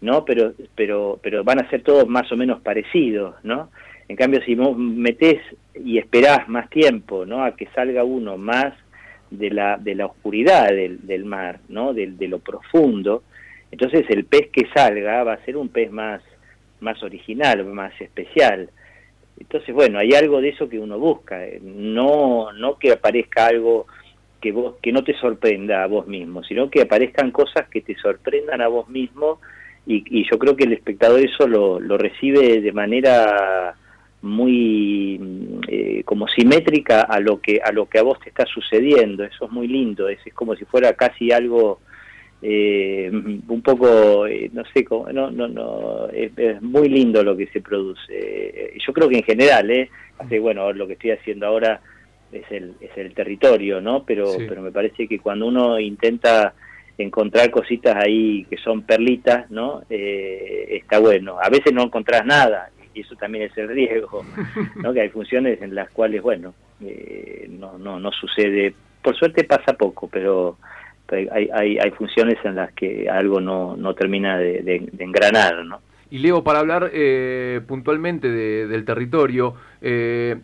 ¿no? 0.00 0.24
Pero, 0.24 0.52
pero, 0.74 1.18
pero 1.22 1.42
van 1.42 1.60
a 1.60 1.70
ser 1.70 1.82
todos 1.82 2.06
más 2.06 2.30
o 2.32 2.36
menos 2.36 2.60
parecidos, 2.60 3.34
¿no? 3.42 3.70
En 4.08 4.16
cambio, 4.16 4.40
si 4.42 4.54
metes 4.54 5.40
y 5.74 5.98
esperás 5.98 6.48
más 6.48 6.70
tiempo, 6.70 7.26
¿no? 7.26 7.44
A 7.44 7.56
que 7.56 7.66
salga 7.74 8.04
uno 8.04 8.36
más 8.36 8.74
de 9.30 9.50
la, 9.50 9.78
de 9.78 9.94
la 9.94 10.06
oscuridad 10.06 10.68
del, 10.68 11.06
del 11.06 11.24
mar, 11.24 11.60
¿no? 11.68 11.92
De, 11.92 12.06
de 12.06 12.28
lo 12.28 12.38
profundo, 12.38 13.24
entonces 13.70 14.04
el 14.10 14.24
pez 14.24 14.48
que 14.52 14.68
salga 14.74 15.24
va 15.24 15.34
a 15.34 15.44
ser 15.44 15.56
un 15.56 15.68
pez 15.68 15.90
más 15.90 16.22
más 16.80 17.02
original, 17.02 17.64
más 17.64 17.98
especial. 18.00 18.70
Entonces, 19.38 19.74
bueno, 19.74 19.98
hay 19.98 20.12
algo 20.14 20.40
de 20.40 20.50
eso 20.50 20.68
que 20.68 20.78
uno 20.78 20.98
busca, 20.98 21.44
eh, 21.44 21.60
no, 21.62 22.52
no 22.52 22.78
que 22.78 22.92
aparezca 22.92 23.46
algo 23.46 23.86
que, 24.40 24.52
vos, 24.52 24.76
que 24.82 24.92
no 24.92 25.04
te 25.04 25.14
sorprenda 25.14 25.82
a 25.82 25.86
vos 25.86 26.06
mismo, 26.06 26.42
sino 26.44 26.70
que 26.70 26.82
aparezcan 26.82 27.30
cosas 27.30 27.68
que 27.68 27.82
te 27.82 27.94
sorprendan 27.96 28.60
a 28.60 28.68
vos 28.68 28.88
mismo 28.88 29.40
y, 29.86 30.28
yo 30.28 30.38
creo 30.38 30.56
que 30.56 30.64
el 30.64 30.72
espectador 30.72 31.20
eso 31.20 31.46
lo, 31.46 31.78
lo 31.78 31.96
recibe 31.96 32.60
de 32.60 32.72
manera 32.72 33.76
muy 34.22 35.20
eh, 35.68 36.02
como 36.04 36.26
simétrica 36.26 37.02
a 37.02 37.20
lo 37.20 37.40
que 37.40 37.60
a 37.62 37.70
lo 37.70 37.86
que 37.86 37.98
a 37.98 38.02
vos 38.02 38.18
te 38.18 38.30
está 38.30 38.44
sucediendo 38.46 39.22
eso 39.22 39.44
es 39.44 39.50
muy 39.52 39.68
lindo 39.68 40.08
es, 40.08 40.18
es 40.24 40.34
como 40.34 40.56
si 40.56 40.64
fuera 40.64 40.94
casi 40.94 41.30
algo 41.30 41.80
eh, 42.48 43.10
un 43.10 43.60
poco, 43.60 44.24
eh, 44.28 44.48
no 44.52 44.62
sé, 44.72 44.84
cómo, 44.84 45.10
no, 45.12 45.32
no, 45.32 45.48
no, 45.48 46.06
es, 46.10 46.62
muy 46.62 46.88
lindo 46.88 47.24
lo 47.24 47.36
que 47.36 47.48
se 47.48 47.60
produce. 47.60 48.02
Eh, 48.08 48.78
yo 48.86 48.92
creo 48.92 49.08
que 49.08 49.16
en 49.16 49.24
general, 49.24 49.68
¿eh? 49.72 49.90
Hace, 50.16 50.38
bueno, 50.38 50.72
lo 50.72 50.86
que 50.86 50.92
estoy 50.92 51.10
haciendo 51.10 51.48
ahora 51.48 51.80
es 52.30 52.44
el, 52.52 52.74
es 52.80 52.96
el 52.96 53.12
territorio, 53.14 53.80
¿no? 53.80 54.04
Pero, 54.04 54.32
pero 54.48 54.62
me 54.62 54.70
parece 54.70 55.08
que 55.08 55.18
cuando 55.18 55.48
uno 55.48 55.80
intenta 55.80 56.54
encontrar 56.96 57.50
cositas 57.50 57.96
ahí 57.96 58.46
que 58.48 58.58
son 58.58 58.82
perlitas, 58.82 59.50
¿no? 59.50 59.82
Eh, 59.90 60.68
está 60.70 61.00
bueno. 61.00 61.38
A 61.42 61.50
veces 61.50 61.72
no 61.72 61.82
encontrás 61.82 62.24
nada 62.24 62.70
y 62.94 63.00
eso 63.00 63.16
también 63.16 63.50
es 63.50 63.58
el 63.58 63.66
riesgo, 63.66 64.24
¿no? 64.76 64.92
Que 64.92 65.00
hay 65.00 65.08
funciones 65.08 65.60
en 65.62 65.74
las 65.74 65.90
cuales, 65.90 66.22
bueno, 66.22 66.54
no, 67.48 67.76
no, 67.76 67.98
no 67.98 68.12
sucede. 68.12 68.72
Por 69.02 69.16
suerte 69.16 69.42
pasa 69.42 69.72
poco, 69.72 70.06
pero 70.06 70.58
hay, 71.14 71.48
hay, 71.52 71.78
hay 71.78 71.90
funciones 71.92 72.36
en 72.44 72.56
las 72.56 72.72
que 72.72 73.08
algo 73.08 73.40
no, 73.40 73.76
no 73.76 73.94
termina 73.94 74.38
de, 74.38 74.90
engranar, 74.98 75.64
¿no? 75.64 75.80
Y 76.10 76.18
Leo, 76.18 76.42
para 76.44 76.60
hablar 76.60 76.90
eh, 76.92 77.60
puntualmente 77.66 78.30
del 78.30 78.84
territorio, 78.84 79.54
eh, 79.82 80.36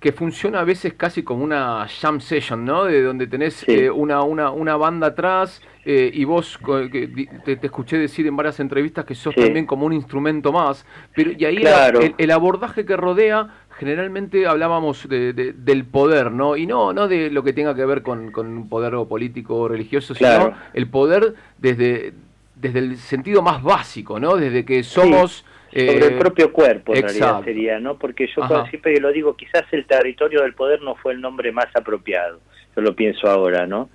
que 0.00 0.12
funciona 0.12 0.60
a 0.60 0.64
veces 0.64 0.94
casi 0.94 1.22
como 1.22 1.44
una 1.44 1.86
jam 1.88 2.20
session, 2.20 2.64
¿no? 2.64 2.84
De 2.84 3.02
donde 3.02 3.26
tenés 3.26 3.66
eh, 3.68 3.88
una, 3.90 4.22
una, 4.22 4.50
una 4.50 4.76
banda 4.76 5.08
atrás 5.08 5.62
y 5.86 6.24
vos 6.24 6.58
te, 6.90 7.56
te, 7.56 7.66
escuché 7.66 7.98
decir 7.98 8.26
en 8.26 8.34
varias 8.34 8.58
entrevistas 8.58 9.04
que 9.04 9.14
sos 9.14 9.34
también 9.34 9.66
como 9.66 9.84
un 9.84 9.92
instrumento 9.92 10.50
más, 10.50 10.86
pero 11.14 11.32
y 11.32 11.44
ahí 11.44 11.58
el, 11.58 12.14
el, 12.16 12.30
abordaje 12.30 12.86
que 12.86 12.96
rodea 12.96 13.63
generalmente 13.78 14.46
hablábamos 14.46 15.08
de, 15.08 15.32
del 15.32 15.84
poder, 15.84 16.30
¿no? 16.30 16.56
Y 16.56 16.66
no, 16.66 16.92
no 16.92 17.08
de 17.08 17.30
lo 17.30 17.42
que 17.42 17.52
tenga 17.52 17.74
que 17.74 17.84
ver 17.84 18.02
con, 18.02 18.30
con 18.30 18.46
un 18.46 18.68
poder 18.68 18.94
político 19.08 19.56
o 19.56 19.68
religioso, 19.68 20.14
sino 20.14 20.54
el 20.72 20.88
poder 20.88 21.34
desde, 21.58 22.12
desde 22.54 22.78
el 22.78 22.96
sentido 22.96 23.42
más 23.42 23.62
básico, 23.62 24.20
¿no? 24.20 24.36
Desde 24.36 24.64
que 24.64 24.82
somos... 24.82 25.44
sobre 25.70 26.06
el 26.06 26.18
propio 26.18 26.52
cuerpo, 26.52 26.94
en 26.94 27.02
realidad 27.02 27.42
sería, 27.44 27.80
¿no? 27.80 27.98
Porque 27.98 28.28
yo 28.34 28.64
siempre 28.70 28.98
lo 29.00 29.12
digo, 29.12 29.36
quizás 29.36 29.64
el 29.72 29.86
territorio 29.86 30.42
del 30.42 30.54
poder 30.54 30.80
no 30.82 30.94
fue 30.96 31.12
el 31.12 31.20
nombre 31.20 31.50
más 31.52 31.66
apropiado. 31.74 32.40
Yo 32.76 32.82
lo 32.82 32.94
pienso 32.94 33.28
ahora, 33.28 33.66
¿no? 33.66 33.88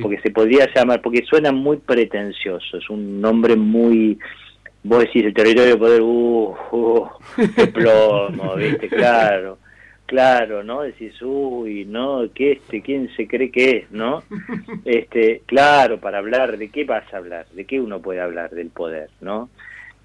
Porque 0.00 0.20
se 0.20 0.30
podría 0.30 0.68
llamar, 0.74 1.02
porque 1.02 1.24
suena 1.24 1.52
muy 1.52 1.76
pretencioso, 1.76 2.78
es 2.78 2.88
un 2.88 3.20
nombre 3.20 3.56
muy 3.56 4.18
vos 4.86 5.00
decís 5.00 5.24
el 5.24 5.34
territorio 5.34 5.70
del 5.70 5.78
poder, 5.78 6.02
uh, 6.02 6.56
uh 6.72 7.08
qué 7.56 7.66
plomo, 7.66 8.54
¿viste? 8.56 8.88
Claro, 8.88 9.58
claro, 10.06 10.62
¿no? 10.62 10.82
Decís, 10.82 11.20
uy, 11.22 11.84
¿no? 11.84 12.24
¿Qué 12.34 12.52
este? 12.52 12.82
¿Quién 12.82 13.10
se 13.16 13.26
cree 13.26 13.50
que 13.50 13.70
es, 13.78 13.90
no? 13.90 14.22
Este, 14.84 15.42
claro, 15.46 15.98
para 15.98 16.18
hablar, 16.18 16.56
¿de 16.56 16.68
qué 16.68 16.84
vas 16.84 17.12
a 17.12 17.18
hablar? 17.18 17.46
¿De 17.52 17.64
qué 17.64 17.80
uno 17.80 18.00
puede 18.00 18.20
hablar 18.20 18.50
del 18.50 18.68
poder, 18.68 19.10
no? 19.20 19.50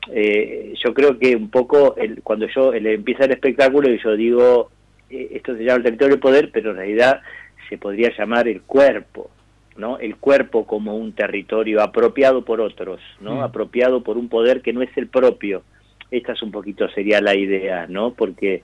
Eh, 0.09 0.73
yo 0.83 0.93
creo 0.93 1.19
que 1.19 1.35
un 1.35 1.49
poco, 1.49 1.95
el, 1.95 2.21
cuando 2.23 2.47
yo 2.47 2.73
el, 2.73 2.87
empieza 2.87 3.25
el 3.25 3.31
espectáculo 3.31 3.89
y 3.89 4.01
yo 4.01 4.15
digo, 4.15 4.71
eh, 5.09 5.29
esto 5.33 5.55
se 5.55 5.63
llama 5.63 5.77
el 5.77 5.83
territorio 5.83 6.15
del 6.15 6.21
poder, 6.21 6.49
pero 6.51 6.71
en 6.71 6.77
realidad 6.77 7.21
se 7.69 7.77
podría 7.77 8.11
llamar 8.17 8.47
el 8.47 8.61
cuerpo, 8.63 9.29
¿no? 9.77 9.97
El 9.97 10.17
cuerpo 10.17 10.65
como 10.65 10.95
un 10.95 11.13
territorio 11.13 11.81
apropiado 11.81 12.43
por 12.43 12.61
otros, 12.61 13.01
¿no? 13.19 13.35
Mm. 13.35 13.41
Apropiado 13.41 14.03
por 14.03 14.17
un 14.17 14.29
poder 14.29 14.61
que 14.61 14.73
no 14.73 14.81
es 14.81 14.95
el 14.97 15.07
propio. 15.07 15.63
Esta 16.09 16.33
es 16.33 16.41
un 16.41 16.51
poquito 16.51 16.89
sería 16.89 17.21
la 17.21 17.35
idea, 17.35 17.87
¿no? 17.87 18.13
Porque 18.13 18.63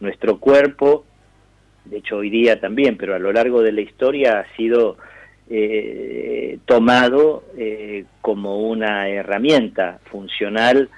nuestro 0.00 0.38
cuerpo, 0.38 1.04
de 1.84 1.98
hecho 1.98 2.16
hoy 2.16 2.30
día 2.30 2.60
también, 2.60 2.96
pero 2.96 3.14
a 3.14 3.18
lo 3.18 3.32
largo 3.32 3.62
de 3.62 3.72
la 3.72 3.80
historia 3.80 4.40
ha 4.40 4.56
sido 4.56 4.96
eh, 5.50 6.58
tomado 6.66 7.44
eh, 7.56 8.04
como 8.20 8.68
una 8.68 9.08
herramienta 9.08 10.00
funcional 10.10 10.90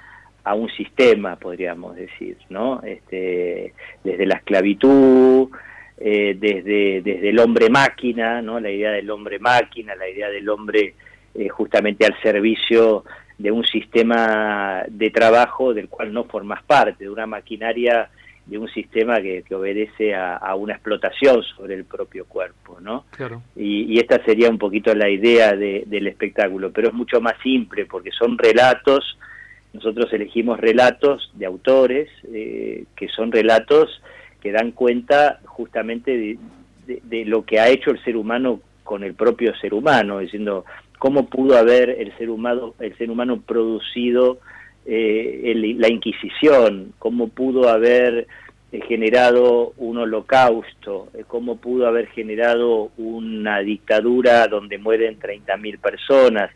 a 0.43 0.55
un 0.55 0.69
sistema, 0.71 1.35
podríamos 1.35 1.95
decir, 1.95 2.37
¿no? 2.49 2.81
Este, 2.81 3.73
desde 4.03 4.25
la 4.25 4.35
esclavitud, 4.35 5.49
eh, 6.03 6.35
desde, 6.39 7.01
desde 7.01 7.29
el 7.29 7.37
hombre 7.37 7.69
máquina, 7.69 8.41
¿no? 8.41 8.59
la 8.59 8.71
idea 8.71 8.91
del 8.91 9.09
hombre 9.11 9.37
máquina, 9.37 9.93
la 9.93 10.09
idea 10.09 10.29
del 10.29 10.49
hombre 10.49 10.95
eh, 11.35 11.47
justamente 11.47 12.07
al 12.07 12.19
servicio 12.23 13.03
de 13.37 13.51
un 13.51 13.63
sistema 13.63 14.83
de 14.87 15.11
trabajo 15.11 15.75
del 15.75 15.89
cual 15.89 16.11
no 16.11 16.23
formas 16.23 16.63
parte, 16.63 17.03
de 17.03 17.09
una 17.09 17.27
maquinaria, 17.27 18.09
de 18.47 18.57
un 18.57 18.67
sistema 18.69 19.21
que, 19.21 19.43
obedece 19.53 20.15
a, 20.15 20.55
una 20.55 20.73
explotación 20.73 21.43
sobre 21.43 21.75
el 21.75 21.85
propio 21.85 22.25
cuerpo, 22.25 22.79
¿no? 22.81 23.05
Y, 23.55 23.99
esta 23.99 24.23
sería 24.25 24.49
un 24.49 24.57
poquito 24.57 24.95
la 24.95 25.07
idea 25.07 25.55
del 25.55 26.07
espectáculo, 26.07 26.71
pero 26.71 26.87
es 26.87 26.93
mucho 26.95 27.21
más 27.21 27.35
simple 27.43 27.85
porque 27.85 28.09
son 28.11 28.39
relatos, 28.39 29.19
nosotros 29.73 30.11
elegimos 30.13 30.59
relatos 30.59 31.31
de 31.35 31.45
autores 31.45 32.09
eh, 32.33 32.85
que 32.95 33.07
son 33.07 33.31
relatos 33.31 34.01
que 34.41 34.51
dan 34.51 34.71
cuenta 34.71 35.39
justamente 35.45 36.37
de, 36.87 37.25
lo 37.25 37.45
que 37.45 37.59
ha 37.59 37.69
hecho 37.69 37.91
el 37.91 38.03
ser 38.03 38.17
humano 38.17 38.59
con 38.83 39.03
el 39.03 39.13
propio 39.13 39.55
ser 39.55 39.73
humano, 39.73 40.19
diciendo 40.19 40.65
cómo 40.99 41.27
pudo 41.27 41.57
haber 41.57 41.89
el 41.89 42.15
ser 42.17 42.29
humano, 42.29 42.73
el 42.79 42.97
ser 42.97 43.09
humano 43.09 43.39
producido 43.41 44.39
eh, 44.85 45.53
la 45.77 45.89
Inquisición, 45.89 46.93
cómo 46.97 47.29
pudo 47.29 47.69
haber 47.69 48.27
eh, 48.71 48.81
generado 48.87 49.73
un 49.77 49.99
holocausto, 49.99 51.09
eh, 51.13 51.23
cómo 51.27 51.57
pudo 51.57 51.87
haber 51.87 52.07
generado 52.07 52.91
una 52.97 53.59
dictadura 53.59 54.47
donde 54.47 54.77
mueren 54.77 55.19
30.000 55.19 55.79
personas. 55.79 56.51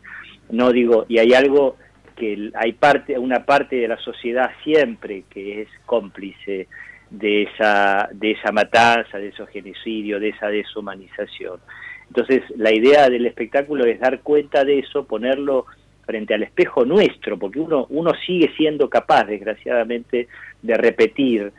No 0.50 0.72
digo, 0.72 1.06
y 1.08 1.18
hay 1.18 1.34
algo 1.34 1.76
que 2.16 2.50
hay 2.54 2.72
parte, 2.72 3.18
una 3.18 3.44
parte 3.44 3.76
de 3.76 3.88
la 3.88 3.98
sociedad 3.98 4.50
siempre 4.64 5.24
que 5.30 5.62
es 5.62 5.68
cómplice 5.84 6.66
de 7.10 7.42
esa, 7.42 8.08
de 8.12 8.32
esa 8.32 8.52
matanza, 8.52 9.18
de 9.18 9.28
esos 9.28 9.48
genocidios, 9.48 10.20
de 10.20 10.30
esa 10.30 10.48
deshumanización. 10.48 11.60
Entonces, 12.08 12.42
la 12.56 12.72
idea 12.72 13.08
del 13.08 13.26
espectáculo 13.26 13.84
es 13.84 14.00
dar 14.00 14.20
cuenta 14.20 14.64
de 14.64 14.80
eso, 14.80 15.04
ponerlo 15.04 15.66
frente 16.04 16.34
al 16.34 16.44
espejo 16.44 16.84
nuestro, 16.84 17.36
porque 17.36 17.58
uno, 17.58 17.86
uno 17.90 18.12
sigue 18.26 18.50
siendo 18.56 18.88
capaz, 18.88 19.24
desgraciadamente, 19.24 20.28
de 20.62 20.74
repetir 20.74 21.52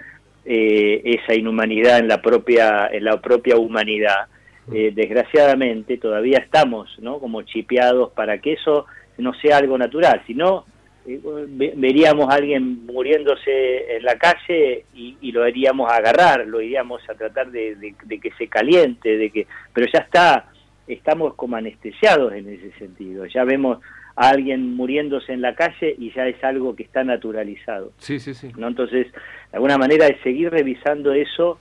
eh, 0.46 1.02
esa 1.04 1.36
inhumanidad 1.36 2.00
en 2.00 2.08
la 2.08 2.22
propia, 2.22 2.88
en 2.92 3.04
la 3.04 3.20
propia 3.20 3.58
humanidad. 3.58 4.28
Eh, 4.72 4.92
desgraciadamente 4.94 5.98
todavía 5.98 6.40
estamos 6.40 6.98
¿no? 7.00 7.20
como 7.20 7.42
chipeados 7.42 8.12
para 8.12 8.40
que 8.40 8.54
eso 8.54 8.86
no 9.18 9.34
sea 9.34 9.58
algo 9.58 9.78
natural, 9.78 10.22
sino 10.26 10.66
veríamos 11.08 12.30
a 12.30 12.36
alguien 12.36 12.86
muriéndose 12.86 13.96
en 13.96 14.04
la 14.04 14.18
calle 14.18 14.84
y, 14.94 15.32
lo 15.32 15.48
iríamos 15.48 15.90
a 15.90 15.98
agarrar, 15.98 16.46
lo 16.46 16.62
iríamos 16.62 17.02
a 17.10 17.14
tratar 17.14 17.50
de, 17.52 17.96
que 18.22 18.32
se 18.38 18.48
caliente, 18.48 19.18
de 19.18 19.30
que, 19.30 19.48
pero 19.74 19.88
ya 19.92 20.00
está, 20.00 20.50
estamos 20.88 21.36
como 21.36 21.56
anestesiados 21.56 22.34
en 22.34 22.50
ese 22.50 22.72
sentido, 22.78 23.26
ya 23.26 23.46
vemos 23.46 23.80
a 24.16 24.30
alguien 24.30 24.76
muriéndose 24.76 25.32
en 25.32 25.42
la 25.42 25.56
calle 25.56 25.96
y 25.98 26.12
ya 26.12 26.28
es 26.28 26.44
algo 26.44 26.76
que 26.76 26.84
está 26.84 27.04
naturalizado. 27.04 27.94
Sí, 28.00 28.20
sí, 28.20 28.34
sí. 28.34 28.52
¿no? 28.58 28.68
Entonces, 28.68 29.08
de 29.12 29.54
alguna 29.54 29.78
manera 29.78 30.08
es 30.08 30.20
seguir 30.22 30.50
revisando 30.50 31.14
eso 31.14 31.60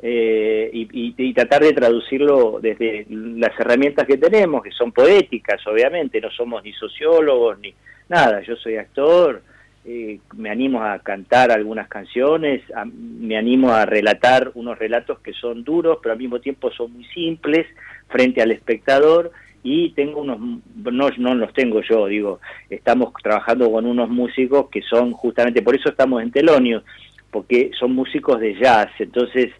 eh, 0.00 0.70
y, 0.72 1.32
tratar 1.34 1.62
de 1.62 1.72
traducirlo 1.72 2.60
desde 2.60 3.06
las 3.08 3.58
herramientas 3.58 4.06
que 4.06 4.16
tenemos, 4.16 4.62
que 4.62 4.70
son 4.70 4.92
poéticas, 4.92 5.66
obviamente, 5.66 6.20
no 6.20 6.30
somos 6.30 6.62
ni 6.62 6.72
sociólogos 6.72 7.58
ni 7.58 7.74
nada, 8.08 8.42
yo 8.42 8.56
soy 8.56 8.76
actor, 8.76 9.42
eh, 9.84 10.18
me 10.36 10.50
animo 10.50 10.82
a 10.82 10.98
cantar 10.98 11.52
algunas 11.52 11.88
canciones, 11.88 12.62
me 12.90 13.36
animo 13.36 13.70
a 13.70 13.86
relatar 13.86 14.50
unos 14.54 14.78
relatos 14.78 15.20
que 15.20 15.32
son 15.32 15.62
duros, 15.62 15.98
pero 16.02 16.12
al 16.12 16.18
mismo 16.18 16.40
tiempo 16.40 16.72
son 16.72 16.92
muy 16.92 17.04
simples 17.04 17.66
frente 18.08 18.42
al 18.42 18.50
espectador 18.50 19.30
y 19.62 19.90
tengo 19.90 20.20
unos, 20.20 20.38
no, 20.40 21.10
no 21.18 21.34
los 21.34 21.52
tengo 21.52 21.82
yo, 21.82 22.06
digo, 22.06 22.40
estamos 22.68 23.12
trabajando 23.22 23.70
con 23.70 23.86
unos 23.86 24.08
músicos 24.08 24.68
que 24.70 24.82
son 24.82 25.12
justamente, 25.12 25.62
por 25.62 25.76
eso 25.76 25.90
estamos 25.90 26.22
en 26.22 26.30
Telonio, 26.30 26.82
porque 27.30 27.70
son 27.78 27.92
músicos 27.92 28.40
de 28.40 28.54
jazz, 28.54 28.88
entonces 28.98 29.52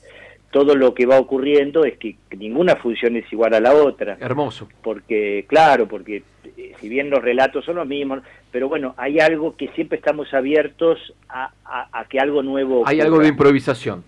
todo 0.56 0.74
lo 0.74 0.94
que 0.94 1.04
va 1.04 1.18
ocurriendo 1.18 1.84
es 1.84 1.98
que 1.98 2.16
ninguna 2.34 2.76
función 2.76 3.14
es 3.14 3.30
igual 3.30 3.52
a 3.52 3.60
la 3.60 3.74
otra. 3.74 4.16
Hermoso. 4.18 4.66
Porque, 4.82 5.44
claro, 5.46 5.86
porque 5.86 6.22
eh, 6.56 6.72
si 6.80 6.88
bien 6.88 7.10
los 7.10 7.20
relatos 7.20 7.62
son 7.62 7.76
los 7.76 7.86
mismos, 7.86 8.20
pero 8.50 8.66
bueno, 8.66 8.94
hay 8.96 9.20
algo 9.20 9.54
que 9.54 9.68
siempre 9.74 9.98
estamos 9.98 10.32
abiertos 10.32 11.12
a, 11.28 11.52
que 12.08 12.18
algo 12.18 12.42
nuevo... 12.42 12.84
Hay 12.86 13.02
algo 13.02 13.18
de 13.18 13.28
improvisación. 13.28 14.02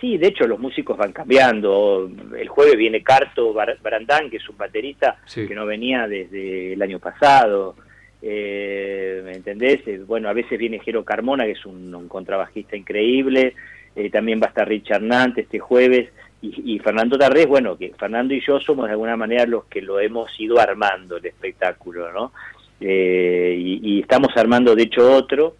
Sí, 0.00 0.16
de 0.16 0.28
hecho 0.28 0.46
los 0.46 0.58
músicos 0.58 0.96
van 0.96 1.12
cambiando. 1.12 2.10
El 2.38 2.48
jueves 2.48 2.78
viene 2.78 3.02
Carto 3.02 3.52
Brandán, 3.52 4.30
que 4.30 4.38
es 4.38 4.48
un 4.48 4.56
baterista 4.56 5.18
que 5.34 5.54
no 5.54 5.66
venía 5.66 6.08
desde 6.08 6.72
el 6.72 6.80
año 6.80 7.00
pasado. 7.00 7.76
Eh, 8.22 9.20
¿Me 9.26 9.32
entendés? 9.32 9.86
Eh, 9.86 10.00
bueno, 10.06 10.30
a 10.30 10.32
veces 10.32 10.58
viene 10.58 10.78
Jero 10.78 11.04
Carmona, 11.04 11.44
que 11.44 11.50
es 11.50 11.66
un 11.66 12.08
contrabajista 12.08 12.78
increíble. 12.78 13.54
Eh, 13.94 14.10
también 14.10 14.40
va 14.40 14.46
a 14.46 14.48
estar 14.48 14.66
Richard 14.66 15.02
Nant 15.02 15.36
este 15.38 15.58
jueves 15.58 16.10
y, 16.44 16.76
Fernando 16.80 17.16
Tarrés, 17.16 17.46
bueno, 17.46 17.78
que 17.78 17.92
Fernando 17.96 18.34
y 18.34 18.40
yo 18.44 18.58
somos 18.58 18.86
de 18.86 18.92
alguna 18.92 19.16
manera 19.16 19.46
los 19.46 19.64
que 19.66 19.80
lo 19.80 20.00
hemos 20.00 20.28
ido 20.40 20.58
armando 20.58 21.18
el 21.18 21.26
espectáculo, 21.26 22.12
¿no? 22.12 22.32
Eh, 22.80 23.54
y, 23.56 24.00
estamos 24.00 24.36
armando 24.36 24.74
de 24.74 24.82
hecho 24.82 25.08
otro 25.08 25.54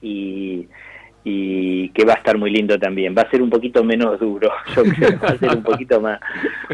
y, 0.00 0.68
que 1.24 2.04
va 2.04 2.14
a 2.14 2.16
estar 2.16 2.38
muy 2.38 2.50
lindo 2.50 2.78
también. 2.78 3.14
Va 3.16 3.22
a 3.22 3.30
ser 3.30 3.42
un 3.42 3.50
poquito 3.50 3.82
menos 3.82 4.20
duro, 4.20 4.52
yo 4.76 4.84
creo, 4.84 5.18
va 5.18 5.30
a 5.30 5.38
ser 5.38 5.56
un 5.56 5.62
poquito 5.64 6.00
más, 6.00 6.20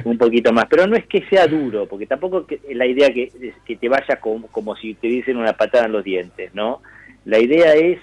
un 0.04 0.18
poquito 0.18 0.52
más. 0.52 0.66
Pero 0.68 0.86
no 0.86 0.96
es 0.96 1.06
que 1.06 1.24
sea 1.30 1.46
duro, 1.46 1.86
porque 1.86 2.06
tampoco 2.06 2.44
es 2.46 2.76
la 2.76 2.84
idea 2.84 3.10
que, 3.10 3.54
que 3.64 3.76
te 3.76 3.88
vaya 3.88 4.16
como, 4.20 4.48
como 4.48 4.76
si 4.76 4.94
te 4.94 5.06
dicen 5.06 5.38
una 5.38 5.54
patada 5.54 5.86
en 5.86 5.92
los 5.92 6.04
dientes, 6.04 6.54
¿no? 6.54 6.82
La 7.24 7.38
idea 7.38 7.72
es 7.74 8.00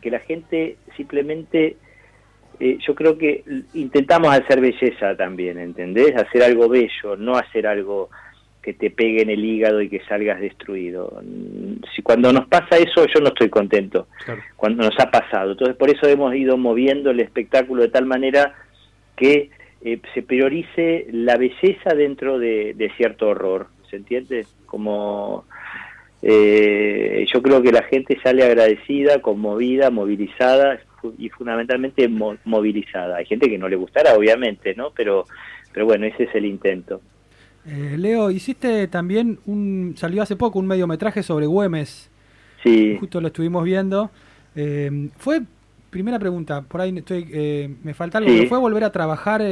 que 0.00 0.10
la 0.10 0.20
gente 0.20 0.76
simplemente 0.96 1.76
eh, 2.60 2.76
yo 2.86 2.94
creo 2.94 3.16
que 3.16 3.42
intentamos 3.72 4.34
hacer 4.34 4.60
belleza 4.60 5.16
también, 5.16 5.58
¿entendés? 5.58 6.14
Hacer 6.14 6.42
algo 6.42 6.68
bello, 6.68 7.16
no 7.16 7.36
hacer 7.36 7.66
algo 7.66 8.10
que 8.60 8.74
te 8.74 8.90
pegue 8.90 9.22
en 9.22 9.30
el 9.30 9.42
hígado 9.42 9.80
y 9.80 9.88
que 9.88 10.00
salgas 10.00 10.42
destruido. 10.42 11.22
Si 11.96 12.02
cuando 12.02 12.30
nos 12.34 12.46
pasa 12.48 12.76
eso, 12.76 13.06
yo 13.06 13.20
no 13.20 13.28
estoy 13.28 13.48
contento. 13.48 14.08
Cuando 14.56 14.84
nos 14.84 15.00
ha 15.00 15.10
pasado. 15.10 15.52
Entonces, 15.52 15.74
por 15.74 15.88
eso 15.88 16.06
hemos 16.06 16.34
ido 16.34 16.58
moviendo 16.58 17.10
el 17.10 17.20
espectáculo 17.20 17.80
de 17.80 17.88
tal 17.88 18.04
manera 18.04 18.54
que 19.16 19.48
eh, 19.82 19.98
se 20.12 20.20
priorice 20.20 21.06
la 21.10 21.38
belleza 21.38 21.94
dentro 21.94 22.38
de, 22.38 22.92
cierto 22.98 23.28
horror. 23.28 23.68
¿Se 23.88 23.96
entiende? 23.96 24.44
Como 24.66 25.46
eh, 26.20 27.24
yo 27.32 27.40
creo 27.40 27.62
que 27.62 27.72
la 27.72 27.84
gente 27.84 28.18
sale 28.22 28.44
agradecida, 28.44 29.22
conmovida, 29.22 29.88
movilizada 29.88 30.80
y 31.18 31.28
fundamentalmente 31.28 32.08
movilizada. 32.44 33.16
Hay 33.16 33.26
gente 33.26 33.48
que 33.48 33.58
no 33.58 33.68
le 33.68 33.76
gustará, 33.76 34.14
obviamente, 34.14 34.74
¿no? 34.74 34.90
Pero, 34.90 35.24
pero 35.72 35.86
bueno, 35.86 36.06
ese 36.06 36.24
es 36.24 36.34
el 36.34 36.46
intento. 36.46 37.00
Eh, 37.66 37.96
Leo, 37.98 38.30
hiciste 38.30 38.88
también 38.88 39.38
un, 39.46 39.94
salió 39.96 40.22
hace 40.22 40.36
poco 40.36 40.58
un 40.58 40.66
mediometraje 40.66 41.22
sobre 41.22 41.46
Güemes. 41.46 42.10
Sí. 42.62 42.96
Justo 42.98 43.20
lo 43.20 43.28
estuvimos 43.28 43.64
viendo. 43.64 44.10
Eh, 44.56 45.08
fue, 45.16 45.42
primera 45.90 46.18
pregunta, 46.18 46.62
por 46.62 46.80
ahí 46.80 46.96
estoy, 46.96 47.28
eh, 47.32 47.70
me 47.82 47.94
falta 47.94 48.18
algo, 48.18 48.30
¿fue 48.48 48.58
volver 48.58 48.84
a 48.84 48.92
trabajar 48.92 49.42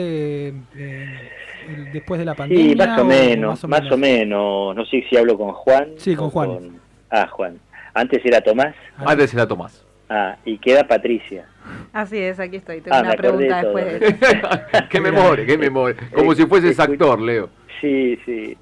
después 1.93 2.19
de 2.19 2.25
la 2.25 2.35
pandemia? 2.35 2.71
Sí, 2.71 2.77
más 2.77 2.99
o, 2.99 3.05
menos, 3.05 3.65
más 3.69 3.93
o, 3.93 3.97
menos, 3.97 4.75
No 4.75 4.85
sé 4.87 5.05
si 5.09 5.17
hablo 5.17 5.37
con 5.37 5.53
Juan. 5.53 5.91
Sí, 5.97 6.15
con 6.17 6.31
Juan. 6.31 6.81
Ah, 7.11 7.27
Juan. 7.29 7.59
Antes 7.95 8.25
era 8.25 8.41
Tomás. 8.41 8.75
Antes 8.97 9.33
era 9.35 9.47
Tomás. 9.47 9.88
Ah, 10.09 10.37
y 10.45 10.59
queda 10.59 10.87
Patricia. 10.87 11.47
Así 11.93 12.19
es, 12.19 12.41
aquí 12.41 12.57
estoy. 12.57 12.81
Tengo 12.81 12.97
ah, 12.97 13.03
una 13.03 13.15
pregunta 13.15 13.63
después 13.63 14.01
de 14.01 14.17
qué 14.91 15.01
memoria, 15.01 15.45
qué 15.45 15.59
memoria. 15.59 15.97
Como 16.15 16.35
si 16.35 16.47
fueses 16.47 16.79
actor, 16.81 17.21
Leo. 17.21 17.51
Sí, 17.81 18.19
sí. 18.25 18.57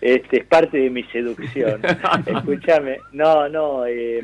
Este 0.00 0.40
es 0.40 0.44
parte 0.44 0.78
de 0.78 0.90
mi 0.90 1.02
seducción. 1.04 1.80
Escúchame. 2.26 2.98
No, 3.12 3.48
no. 3.48 3.86
Eh, 3.86 4.22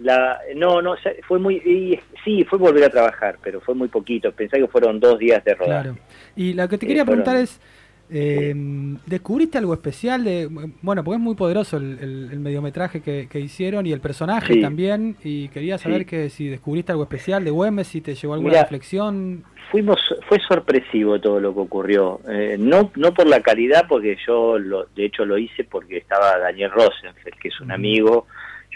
la, 0.00 0.38
no, 0.56 0.80
no, 0.80 0.94
fue 1.26 1.38
muy, 1.38 2.00
sí, 2.24 2.44
fue 2.44 2.58
volver 2.58 2.84
a 2.84 2.90
trabajar, 2.90 3.38
pero 3.42 3.60
fue 3.60 3.74
muy 3.74 3.88
poquito. 3.88 4.32
Pensé 4.32 4.58
que 4.58 4.66
fueron 4.66 4.98
dos 4.98 5.18
días 5.18 5.44
de 5.44 5.54
rodaje. 5.54 5.90
Claro. 5.90 5.98
Y 6.36 6.54
lo 6.54 6.68
que 6.68 6.78
te 6.78 6.86
quería 6.86 7.04
preguntar 7.04 7.36
es, 7.36 7.60
eh, 8.12 8.52
¿Descubriste 9.06 9.58
algo 9.58 9.72
especial? 9.74 10.24
de 10.24 10.48
Bueno, 10.82 11.04
porque 11.04 11.16
es 11.16 11.22
muy 11.22 11.34
poderoso 11.34 11.76
el, 11.76 12.38
mediometraje 12.40 13.00
que, 13.00 13.40
hicieron 13.40 13.86
y 13.86 13.92
el 13.92 14.00
personaje 14.00 14.60
también. 14.60 15.16
Y 15.22 15.48
quería 15.48 15.78
saber 15.78 16.06
que 16.06 16.28
si 16.28 16.48
descubriste 16.48 16.92
algo 16.92 17.04
especial 17.04 17.44
de 17.44 17.50
Güemes, 17.50 17.88
si 17.88 18.00
te 18.00 18.14
llegó 18.14 18.34
alguna 18.34 18.62
reflexión. 18.62 19.44
Fuimos, 19.70 20.00
fue 20.28 20.38
sorpresivo 20.40 21.20
todo 21.20 21.38
lo 21.38 21.54
que 21.54 21.60
ocurrió. 21.60 22.20
Eh, 22.28 22.56
no, 22.58 22.90
no 22.96 23.14
por 23.14 23.26
la 23.26 23.40
calidad, 23.40 23.86
porque 23.88 24.16
yo 24.26 24.58
lo, 24.58 24.86
de 24.96 25.04
hecho 25.04 25.24
lo 25.24 25.38
hice 25.38 25.62
porque 25.62 25.98
estaba 25.98 26.38
Daniel 26.38 26.72
Rosenfeld, 26.72 27.36
que 27.40 27.48
es 27.48 27.60
un 27.60 27.70
amigo. 27.70 28.26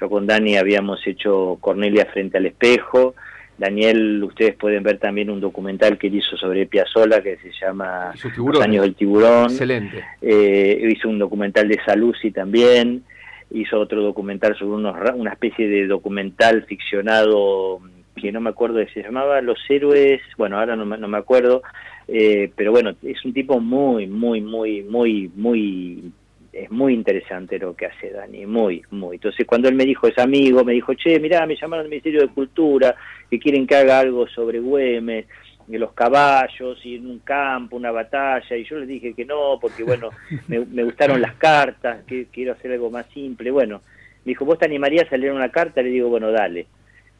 Yo 0.00 0.08
con 0.08 0.26
Dani 0.26 0.56
habíamos 0.56 1.04
hecho 1.06 1.58
Cornelia 1.60 2.06
frente 2.06 2.38
al 2.38 2.46
espejo 2.46 3.14
Daniel, 3.56 4.22
ustedes 4.24 4.54
pueden 4.56 4.82
ver 4.82 4.98
también 4.98 5.30
un 5.30 5.40
documental 5.40 5.96
que 5.96 6.08
él 6.08 6.16
hizo 6.16 6.36
sobre 6.36 6.66
Piazzola 6.66 7.22
que 7.22 7.36
se 7.36 7.50
llama 7.52 8.12
Los 8.36 8.60
años 8.60 8.82
del 8.82 8.94
tiburón. 8.94 9.44
Excelente. 9.44 10.04
Eh, 10.20 10.88
hizo 10.90 11.08
un 11.08 11.18
documental 11.18 11.68
de 11.68 11.78
Saluzzi 11.84 12.30
también. 12.30 13.04
Hizo 13.50 13.78
otro 13.78 14.02
documental 14.02 14.56
sobre 14.56 14.74
unos, 14.74 14.96
una 15.14 15.32
especie 15.32 15.68
de 15.68 15.86
documental 15.86 16.64
ficcionado 16.64 17.80
que 18.16 18.32
no 18.32 18.40
me 18.40 18.50
acuerdo 18.50 18.78
de 18.78 18.88
se 18.88 19.02
llamaba 19.02 19.40
Los 19.40 19.58
héroes. 19.68 20.20
Bueno, 20.36 20.58
ahora 20.58 20.74
no, 20.76 20.84
no 20.84 21.08
me 21.08 21.18
acuerdo. 21.18 21.62
Eh, 22.08 22.50
pero 22.56 22.72
bueno, 22.72 22.94
es 23.02 23.24
un 23.24 23.32
tipo 23.32 23.60
muy, 23.60 24.06
muy, 24.06 24.40
muy, 24.40 24.82
muy, 24.82 25.30
muy 25.34 26.12
es 26.54 26.70
muy 26.70 26.94
interesante 26.94 27.58
lo 27.58 27.74
que 27.74 27.86
hace 27.86 28.10
Dani, 28.10 28.46
muy, 28.46 28.82
muy. 28.90 29.16
Entonces 29.16 29.46
cuando 29.46 29.68
él 29.68 29.74
me 29.74 29.84
dijo, 29.84 30.06
es 30.06 30.18
amigo, 30.18 30.64
me 30.64 30.72
dijo, 30.72 30.94
che, 30.94 31.18
mirá, 31.18 31.46
me 31.46 31.56
llamaron 31.56 31.84
al 31.84 31.90
Ministerio 31.90 32.22
de 32.22 32.28
Cultura, 32.28 32.94
que 33.30 33.38
quieren 33.38 33.66
que 33.66 33.74
haga 33.74 33.98
algo 33.98 34.26
sobre 34.28 34.60
Güemes, 34.60 35.26
de 35.66 35.78
los 35.78 35.92
caballos 35.92 36.78
y 36.84 36.96
en 36.96 37.06
un 37.06 37.18
campo, 37.20 37.76
una 37.76 37.90
batalla, 37.90 38.56
y 38.56 38.64
yo 38.64 38.78
le 38.78 38.86
dije 38.86 39.14
que 39.14 39.24
no, 39.24 39.58
porque 39.60 39.82
bueno, 39.82 40.10
me, 40.48 40.84
gustaron 40.84 41.20
las 41.20 41.34
cartas, 41.36 42.04
que 42.06 42.26
quiero 42.26 42.52
hacer 42.52 42.72
algo 42.72 42.90
más 42.90 43.06
simple. 43.06 43.50
Bueno, 43.50 43.80
me 44.24 44.30
dijo, 44.30 44.44
¿vos 44.44 44.58
te 44.58 44.66
animarías 44.66 45.10
a 45.12 45.16
leer 45.16 45.32
una 45.32 45.50
carta? 45.50 45.82
Le 45.82 45.90
digo, 45.90 46.08
bueno, 46.08 46.30
dale. 46.30 46.66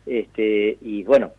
Este, 0.07 0.77
y 0.83 1.03
bueno, 1.05 1.33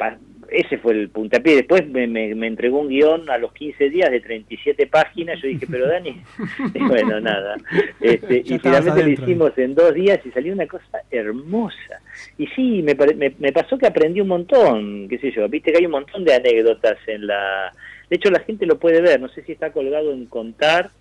ese 0.49 0.77
fue 0.77 0.93
el 0.93 1.09
puntapié. 1.09 1.55
Después 1.55 1.87
me, 1.87 2.07
me, 2.07 2.47
entregó 2.47 2.79
un 2.79 2.89
guion 2.89 3.29
a 3.29 3.37
los 3.37 3.53
15 3.53 3.89
días 3.89 4.11
de 4.11 4.21
37 4.21 4.87
páginas. 4.87 5.39
Yo 5.41 5.47
dije, 5.47 5.67
pero 5.69 5.87
Dani, 5.87 6.21
bueno, 6.87 7.19
nada. 7.19 7.55
Este, 8.01 8.41
y 8.45 8.59
finalmente 8.59 9.03
lo 9.03 9.09
hicimos 9.09 9.57
en 9.57 9.75
dos 9.75 9.93
días 9.93 10.19
y 10.25 10.31
salió 10.31 10.53
una 10.53 10.67
cosa 10.67 11.01
hermosa. 11.11 12.01
Y 12.37 12.47
sí, 12.47 12.83
me, 12.83 12.95
me, 13.39 13.51
pasó 13.51 13.77
que 13.77 13.87
aprendí 13.87 14.21
un 14.21 14.29
montón, 14.29 15.07
qué 15.07 15.17
sé 15.19 15.31
yo. 15.31 15.47
Viste 15.47 15.71
que 15.71 15.79
hay 15.79 15.85
un 15.85 15.91
montón 15.91 16.23
de 16.23 16.33
anécdotas 16.33 16.97
en 17.07 17.27
la... 17.27 17.71
De 18.09 18.17
hecho, 18.17 18.29
la 18.29 18.39
gente 18.39 18.65
lo 18.65 18.77
puede 18.79 19.01
ver. 19.01 19.19
No 19.19 19.29
sé 19.29 19.43
si 19.43 19.51
está 19.51 19.71
colgado 19.71 20.11
en 20.11 20.25
Contar 20.25 20.91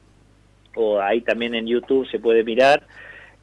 o 0.76 1.00
ahí 1.00 1.20
también 1.20 1.54
en 1.54 1.66
YouTube 1.66 2.08
se 2.10 2.18
puede 2.18 2.42
mirar 2.42 2.82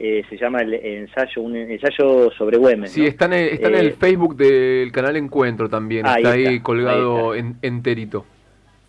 eh, 0.04 0.24
se 0.28 0.36
llama 0.36 0.62
el 0.62 0.74
ensayo, 0.74 1.44
un 1.44 1.56
ensayo 1.56 2.32
sobre 2.32 2.58
Güemes. 2.58 2.92
Sí, 2.92 3.06
está 3.06 3.26
en 3.26 3.34
el, 3.34 3.50
está 3.50 3.68
en 3.68 3.76
el 3.76 3.88
eh, 3.90 3.96
Facebook 4.00 4.36
del 4.36 4.92
canal 4.92 5.16
Encuentro 5.16 5.70
también, 5.70 6.08
está, 6.08 6.32
ahí 6.32 6.60
colgado 6.60 7.36
En, 7.36 7.58
enterito. 7.62 8.26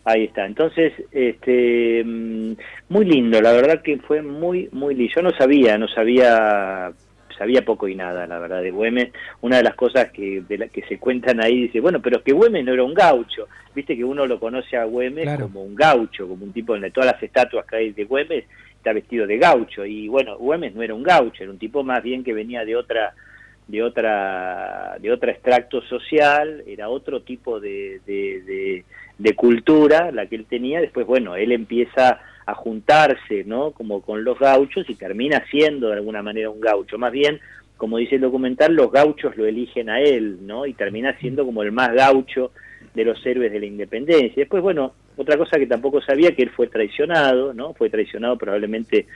Ahí 0.07 0.25
está, 0.25 0.46
entonces, 0.46 0.94
este, 1.11 2.03
mm, 2.03 2.53
muy 2.88 3.05
lindo, 3.05 3.42
la 3.42 3.53
verdad 3.53 3.83
que 3.83 3.98
fue 3.98 4.22
muy, 4.22 4.70
muy 4.72 4.94
lindo. 4.94 5.12
Yo 5.14 5.20
no 5.20 5.33
sabía, 5.33 5.77
no 5.77 5.87
sabía, 5.87 6.90
sabía 7.37 7.62
poco 7.62 7.88
y 7.88 7.94
nada, 7.94 8.27
la 8.27 8.38
verdad, 8.38 8.62
de 8.62 8.70
Güemes. 8.70 9.11
Una 9.42 9.59
de 9.59 9.64
las 9.64 9.75
cosas 9.75 10.11
que, 10.12 10.42
de 10.48 10.57
la, 10.57 10.68
que 10.68 10.81
se 10.88 10.98
cuentan 10.98 11.44
ahí, 11.44 11.64
dice, 11.64 11.81
bueno, 11.81 12.01
pero 12.01 12.16
es 12.16 12.22
que 12.22 12.33
Güemes 12.33 12.64
no 12.64 12.72
era 12.72 12.85
un 12.85 12.94
gaucho. 12.94 13.48
Viste 13.75 13.94
que 13.94 14.05
uno 14.05 14.27
lo 14.27 14.40
conoce 14.40 14.79
a 14.79 14.85
Güemes 14.85 15.38
como 15.38 15.62
un 15.62 15.75
gaucho, 15.75 16.27
como 16.27 16.42
un 16.42 16.55
tipo 16.55 16.79
de 16.79 16.90
todas 16.90 17.12
las 17.12 17.22
estatuas 17.22 17.66
que 17.66 17.77
hay 17.77 17.92
de 17.92 18.05
Güemes 18.05 18.44
está 18.83 18.92
vestido 18.92 19.29
de 19.29 19.38
gaucho 19.38 19.87
y 19.87 20.09
bueno, 20.09 20.37
Güemes 20.37 20.75
no 20.75 20.83
era 20.83 20.92
un 20.92 21.05
gaucho, 21.05 21.45
era 21.45 21.53
un 21.53 21.59
tipo 21.59 21.85
más 21.85 22.03
bien 22.03 22.25
que 22.25 22.33
venía 22.33 22.64
de 22.64 22.75
otra 22.75 23.14
de 23.68 23.81
otra 23.81 24.97
de 25.01 25.12
otro 25.12 25.31
extracto 25.31 25.81
social, 25.83 26.64
era 26.66 26.88
otro 26.88 27.23
tipo 27.23 27.61
de, 27.61 28.01
de, 28.05 28.85
de, 29.18 29.35
cultura 29.37 30.11
la 30.11 30.27
que 30.27 30.35
él 30.35 30.47
tenía, 30.47 30.81
después 30.81 31.07
bueno, 31.07 31.37
él 31.37 31.53
empieza 31.53 32.18
a 32.45 32.55
juntarse, 32.55 33.45
¿no? 33.45 33.71
Como 33.71 34.03
con 34.03 34.25
los 34.25 34.37
gauchos 34.40 34.90
y 34.90 34.97
termina 34.97 35.45
siendo 35.49 35.87
de 35.87 35.95
alguna 35.95 36.21
manera 36.21 36.51
un 36.51 36.61
gaucho, 36.61 36.99
más 36.99 37.12
bien 37.12 37.38
como 37.77 37.99
dice 37.99 38.16
el 38.16 38.21
documental, 38.23 38.75
los 38.75 38.90
gauchos 38.90 39.37
lo 39.37 39.47
eligen 39.47 39.90
a 39.90 40.01
él, 40.01 40.45
¿no? 40.45 40.66
Y 40.66 40.75
termina 40.75 41.16
siendo 41.18 41.45
como 41.45 41.62
el 41.62 41.71
más 41.71 41.92
gaucho 41.95 42.51
de 42.95 43.05
los 43.05 43.25
héroes 43.25 43.53
de 43.53 43.61
la 43.61 43.66
independencia. 43.66 44.35
Después, 44.37 44.62
bueno, 44.62 44.92
otra 45.16 45.37
cosa 45.37 45.59
que 45.59 45.66
tampoco 45.66 46.01
sabía, 46.01 46.35
que 46.35 46.42
él 46.42 46.51
fue 46.51 46.68
traicionado, 46.68 47.53
¿no? 47.53 47.75
Fue 47.75 47.90
traicionado 47.90 48.37
probablemente 48.38 49.07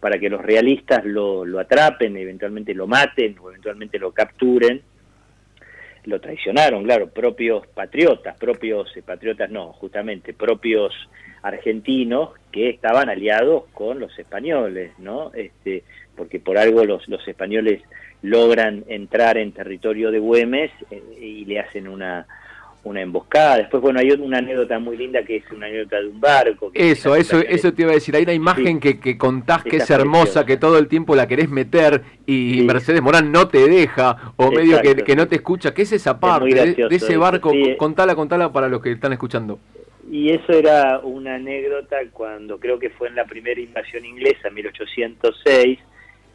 para 0.00 0.18
que 0.18 0.28
los 0.28 0.42
realistas 0.42 1.04
lo, 1.04 1.44
lo 1.44 1.60
atrapen, 1.60 2.16
eventualmente 2.16 2.74
lo 2.74 2.86
maten 2.86 3.36
o 3.40 3.50
eventualmente 3.50 3.98
lo 3.98 4.12
capturen. 4.12 4.82
Lo 6.04 6.20
traicionaron, 6.20 6.84
claro, 6.84 7.08
propios 7.08 7.66
patriotas, 7.68 8.36
propios 8.36 8.94
eh, 8.96 9.02
patriotas 9.02 9.50
no, 9.50 9.72
justamente 9.72 10.34
propios 10.34 10.92
argentinos 11.42 12.30
que 12.52 12.68
estaban 12.68 13.08
aliados 13.08 13.64
con 13.72 14.00
los 14.00 14.18
españoles, 14.18 14.92
¿no? 14.98 15.32
Este, 15.32 15.84
porque 16.14 16.40
por 16.40 16.58
algo 16.58 16.84
los, 16.84 17.08
los 17.08 17.26
españoles 17.26 17.82
logran 18.20 18.84
entrar 18.88 19.38
en 19.38 19.52
territorio 19.52 20.10
de 20.10 20.18
Güemes 20.18 20.70
eh, 20.90 21.02
y 21.20 21.44
le 21.46 21.60
hacen 21.60 21.88
una, 21.88 22.26
una 22.84 23.00
emboscada. 23.00 23.56
Después, 23.56 23.82
bueno, 23.82 23.98
hay 23.98 24.10
una 24.12 24.38
anécdota 24.38 24.78
muy 24.78 24.96
linda 24.96 25.22
que 25.24 25.36
es 25.36 25.50
una 25.50 25.66
anécdota 25.66 26.00
de 26.00 26.06
un 26.08 26.20
barco. 26.20 26.70
eso, 26.74 27.16
eso, 27.16 27.40
eso 27.40 27.72
te 27.72 27.82
iba 27.82 27.90
a 27.90 27.94
decir. 27.94 28.14
Hay 28.14 28.24
una 28.24 28.34
imagen 28.34 28.78
que, 28.78 29.00
que 29.00 29.18
contás 29.18 29.64
que 29.64 29.78
es 29.78 29.90
hermosa, 29.90 30.46
que 30.46 30.56
todo 30.56 30.78
el 30.78 30.88
tiempo 30.88 31.16
la 31.16 31.26
querés 31.26 31.48
meter 31.48 32.02
y 32.26 32.62
Mercedes 32.62 33.02
Morán 33.02 33.32
no 33.32 33.48
te 33.48 33.66
deja 33.68 34.32
o 34.36 34.50
medio 34.50 34.80
que, 34.80 35.16
no 35.16 35.26
te 35.26 35.36
escucha. 35.36 35.74
¿Qué 35.74 35.82
es 35.82 35.92
esa 35.92 36.20
parte 36.20 36.54
de, 36.54 36.86
ese 36.90 37.16
barco? 37.16 37.52
Contala, 37.78 38.14
contala 38.14 38.52
para 38.52 38.68
los 38.68 38.80
que 38.80 38.92
están 38.92 39.12
escuchando. 39.12 39.58
Y 40.10 40.30
eso 40.30 40.52
era 40.52 41.00
una 41.00 41.36
anécdota 41.36 41.96
cuando 42.12 42.58
creo 42.60 42.78
que 42.78 42.90
fue 42.90 43.08
en 43.08 43.14
la 43.14 43.24
primera 43.24 43.58
invasión 43.60 44.04
inglesa, 44.04 44.50
1806, 44.50 45.78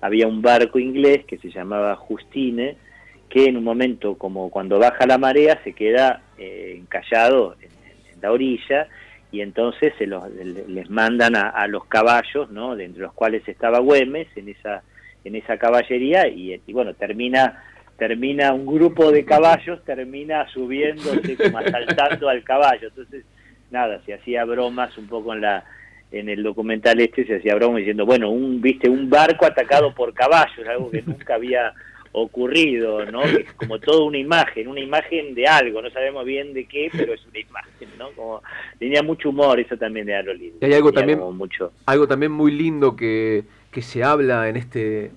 había 0.02 0.28
un 0.28 0.42
barco 0.42 0.80
inglés 0.80 1.26
que 1.26 1.38
se 1.38 1.52
llamaba 1.52 1.96
Justine, 1.96 2.78
que 3.30 3.46
en 3.46 3.58
un 3.58 3.64
momento 3.64 4.16
como 4.16 4.50
cuando 4.50 4.80
baja 4.80 5.06
la 5.06 5.18
marea 5.18 5.60
se 5.64 5.74
queda 5.74 6.22
eh, 6.38 6.76
encallado 6.78 7.56
en, 7.62 7.70
la 8.22 8.34
orilla 8.34 8.88
y 9.32 9.40
entonces 9.40 9.94
se 9.98 10.06
los, 10.06 10.30
les 10.34 10.90
mandan 10.90 11.38
a, 11.38 11.66
los 11.68 11.86
caballos, 11.86 12.52
¿no? 12.52 12.76
de 12.76 12.84
entre 12.84 13.04
los 13.04 13.14
cuales 13.14 13.48
estaba 13.48 13.80
Güemes 13.80 14.28
en 14.36 14.50
esa 14.50 14.84
en 15.24 15.36
esa 15.36 15.58
caballería 15.58 16.28
y, 16.28 16.60
bueno 16.72 16.94
termina 16.94 17.64
termina 17.98 18.54
un 18.54 18.66
grupo 18.66 19.12
de 19.12 19.26
caballos 19.26 19.84
termina 19.84 20.48
subiéndose 20.50 21.36
como 21.36 21.58
asaltando 21.58 22.30
al 22.30 22.44
caballo 22.44 22.88
entonces 22.88 23.26
nada 23.70 24.02
se 24.06 24.14
hacía 24.14 24.46
bromas 24.46 24.98
un 24.98 25.08
poco 25.08 25.34
en 25.34 25.42
la 25.42 25.64
en 26.12 26.30
el 26.30 26.42
documental 26.42 27.00
este 27.02 27.26
se 27.26 27.36
hacía 27.36 27.56
broma 27.56 27.80
diciendo 27.80 28.06
bueno 28.06 28.30
un 28.30 28.62
viste 28.62 28.90
un 28.90 29.10
barco 29.10 29.46
atacado 29.46 29.94
por 29.94 30.14
caballos 30.14 30.68
algo 30.68 30.90
que 30.90 31.02
nunca 31.02 31.36
había 31.36 31.74
ocurrido, 32.12 33.06
¿no? 33.06 33.24
Es 33.24 33.52
como 33.54 33.80
toda 33.80 34.04
una 34.04 34.18
imagen, 34.18 34.68
una 34.68 34.80
imagen 34.80 35.36
de 35.36 35.48
algo, 35.48 35.82
no 35.82 35.90
sabemos 35.92 36.26
bien 36.26 36.54
de 36.54 36.66
qué, 36.66 36.90
pero 36.92 37.14
es 37.14 37.26
una 37.26 37.40
imagen, 37.40 37.90
¿no? 37.98 38.12
Como 38.12 38.42
tenía 38.78 39.04
mucho 39.04 39.30
humor 39.30 39.60
eso 39.60 39.78
también 39.78 40.06
de 40.06 40.16
Aro 40.16 40.34
Y 40.34 40.54
hay 40.62 40.74
algo 40.74 40.92
también, 40.92 41.20
mucho... 41.20 41.72
algo 41.86 42.08
también 42.08 42.32
muy 42.32 42.52
lindo 42.52 42.96
que, 42.96 43.44
que 43.72 43.82
se 43.82 44.04
habla 44.04 44.50
en 44.50 44.58
este, 44.58 45.12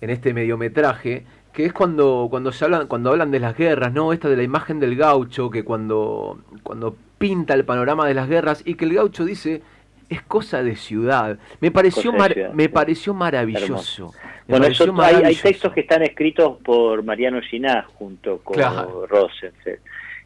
en 0.00 0.10
este 0.10 0.32
mediometraje, 0.32 1.24
que 1.52 1.66
es 1.66 1.72
cuando, 1.72 2.28
cuando 2.30 2.52
se 2.52 2.64
hablan, 2.64 2.86
cuando 2.86 3.10
hablan 3.10 3.30
de 3.30 3.40
las 3.40 3.56
guerras, 3.56 3.92
¿no? 3.92 4.12
Esta 4.12 4.28
de 4.28 4.36
la 4.36 4.42
imagen 4.42 4.80
del 4.80 4.96
gaucho, 4.96 5.50
que 5.50 5.64
cuando, 5.64 6.38
cuando 6.62 6.96
pinta 7.18 7.54
el 7.54 7.64
panorama 7.64 8.06
de 8.06 8.14
las 8.14 8.28
guerras, 8.28 8.62
y 8.64 8.74
que 8.74 8.84
el 8.84 8.94
gaucho 8.94 9.24
dice 9.24 9.62
es 10.08 10.22
cosa 10.22 10.62
de 10.62 10.76
ciudad. 10.76 11.38
Me 11.60 11.70
pareció, 11.70 12.12
me 12.52 12.68
pareció 12.68 13.14
maravilloso. 13.14 14.12
bueno, 14.46 14.66
Hay, 15.02 15.34
textos 15.34 15.72
que 15.72 15.80
están 15.80 16.02
escritos 16.02 16.58
por 16.62 17.02
Mariano 17.02 17.40
Ginás 17.42 17.86
junto 17.86 18.38
con 18.38 18.56
Rosenfeld. 19.08 19.80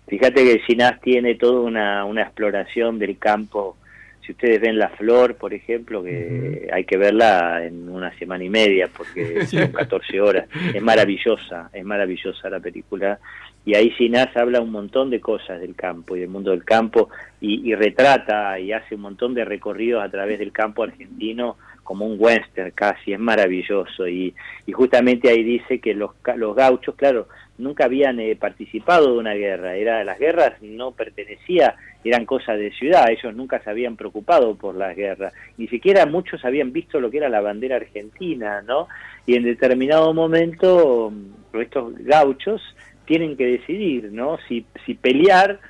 Fíjate 0.07 0.45
que 0.45 0.59
Ginás 0.61 1.01
tiene 1.01 1.37
toda 1.37 1.61
una, 1.61 2.05
una 2.05 2.23
exploración 2.23 2.99
del 2.99 3.18
campo 3.18 3.77
si 4.25 4.33
ustedes 4.33 4.61
ven 4.61 4.79
La 4.79 4.88
Flor, 4.90 5.35
por 5.35 5.53
ejemplo, 5.53 6.03
que 6.03 6.68
hay 6.73 6.85
que 6.85 6.97
verla 6.97 7.64
en 7.64 7.88
una 7.88 8.16
semana 8.18 8.45
y 8.45 8.49
media 8.49 8.88
porque 8.97 9.47
son 9.47 9.73
14 9.73 10.21
horas, 10.21 10.47
es 10.73 10.81
maravillosa, 10.81 11.71
es 11.73 11.85
maravillosa 11.85 12.49
la 12.49 12.61
película. 12.61 13.18
Y 13.64 13.75
ahí 13.75 13.90
Sinás 13.92 14.37
habla 14.37 14.61
un 14.61 14.72
montón 14.72 15.11
de 15.11 15.20
cosas 15.20 15.61
del 15.61 15.77
campo 15.77 16.16
y 16.16 16.20
del 16.20 16.29
mundo 16.29 16.51
del 16.51 16.64
campo 16.64 17.11
y, 17.40 17.75
retrata 17.75 18.59
y 18.59 18.72
hace 18.72 18.94
un 18.94 19.03
montón 19.03 19.35
de 19.35 19.44
recorridos 19.44 20.03
a 20.03 20.11
través 20.11 20.38
del 20.38 20.53
campo 20.53 20.83
argentino 20.83 21.57
como 21.85 22.07
un 22.07 22.16
western 22.18 22.70
casi, 22.72 23.12
es 23.12 23.18
maravilloso. 23.18 24.09
Y, 24.09 24.35
y 24.66 24.72
justamente 24.72 25.29
ahí 25.29 25.42
dice 25.42 25.81
que 25.81 25.94
los, 25.94 26.12
los 26.37 26.55
gauchos, 26.55 26.94
claro, 26.96 27.29
nunca 27.59 27.85
habían 27.85 28.20
eh, 28.20 28.37
participado 28.37 29.12
de 29.12 29.18
una 29.18 29.35
guerra, 29.35 29.77
era 29.77 30.05
las 30.05 30.18
guerras 30.18 30.61
no 30.61 30.92
pertenecía, 30.92 31.77
eran 32.05 32.27
cosas 32.27 32.59
de 32.59 32.72
ciudad, 32.72 33.11
ellos 33.11 33.35
nunca 33.35 33.62
se 33.62 33.70
habían 33.70 33.96
preocupado 33.96 34.57
por 34.57 34.75
las 34.75 34.96
guerras, 34.96 35.33
ni 35.57 35.68
siquiera 35.68 36.05
muchos 36.07 36.44
habían 36.44 36.72
visto 36.72 37.01
lo 37.01 37.11
que 37.11 37.18
era 37.18 37.29
la 37.29 37.40
bandera 37.40 37.77
argentina, 37.77 38.62
¿no? 38.62 38.88
Y 39.27 39.37
en 39.37 39.44
determinado 39.44 40.12
momento 40.12 41.11
mm, 41.11 41.61
estos 41.61 41.94
gauchos 41.98 42.61
tienen 43.07 43.37
que 43.37 43.47
decidir, 43.47 44.11
¿no? 44.12 44.38
Si, 44.49 44.65
si 44.87 44.95
pelear 44.95 45.61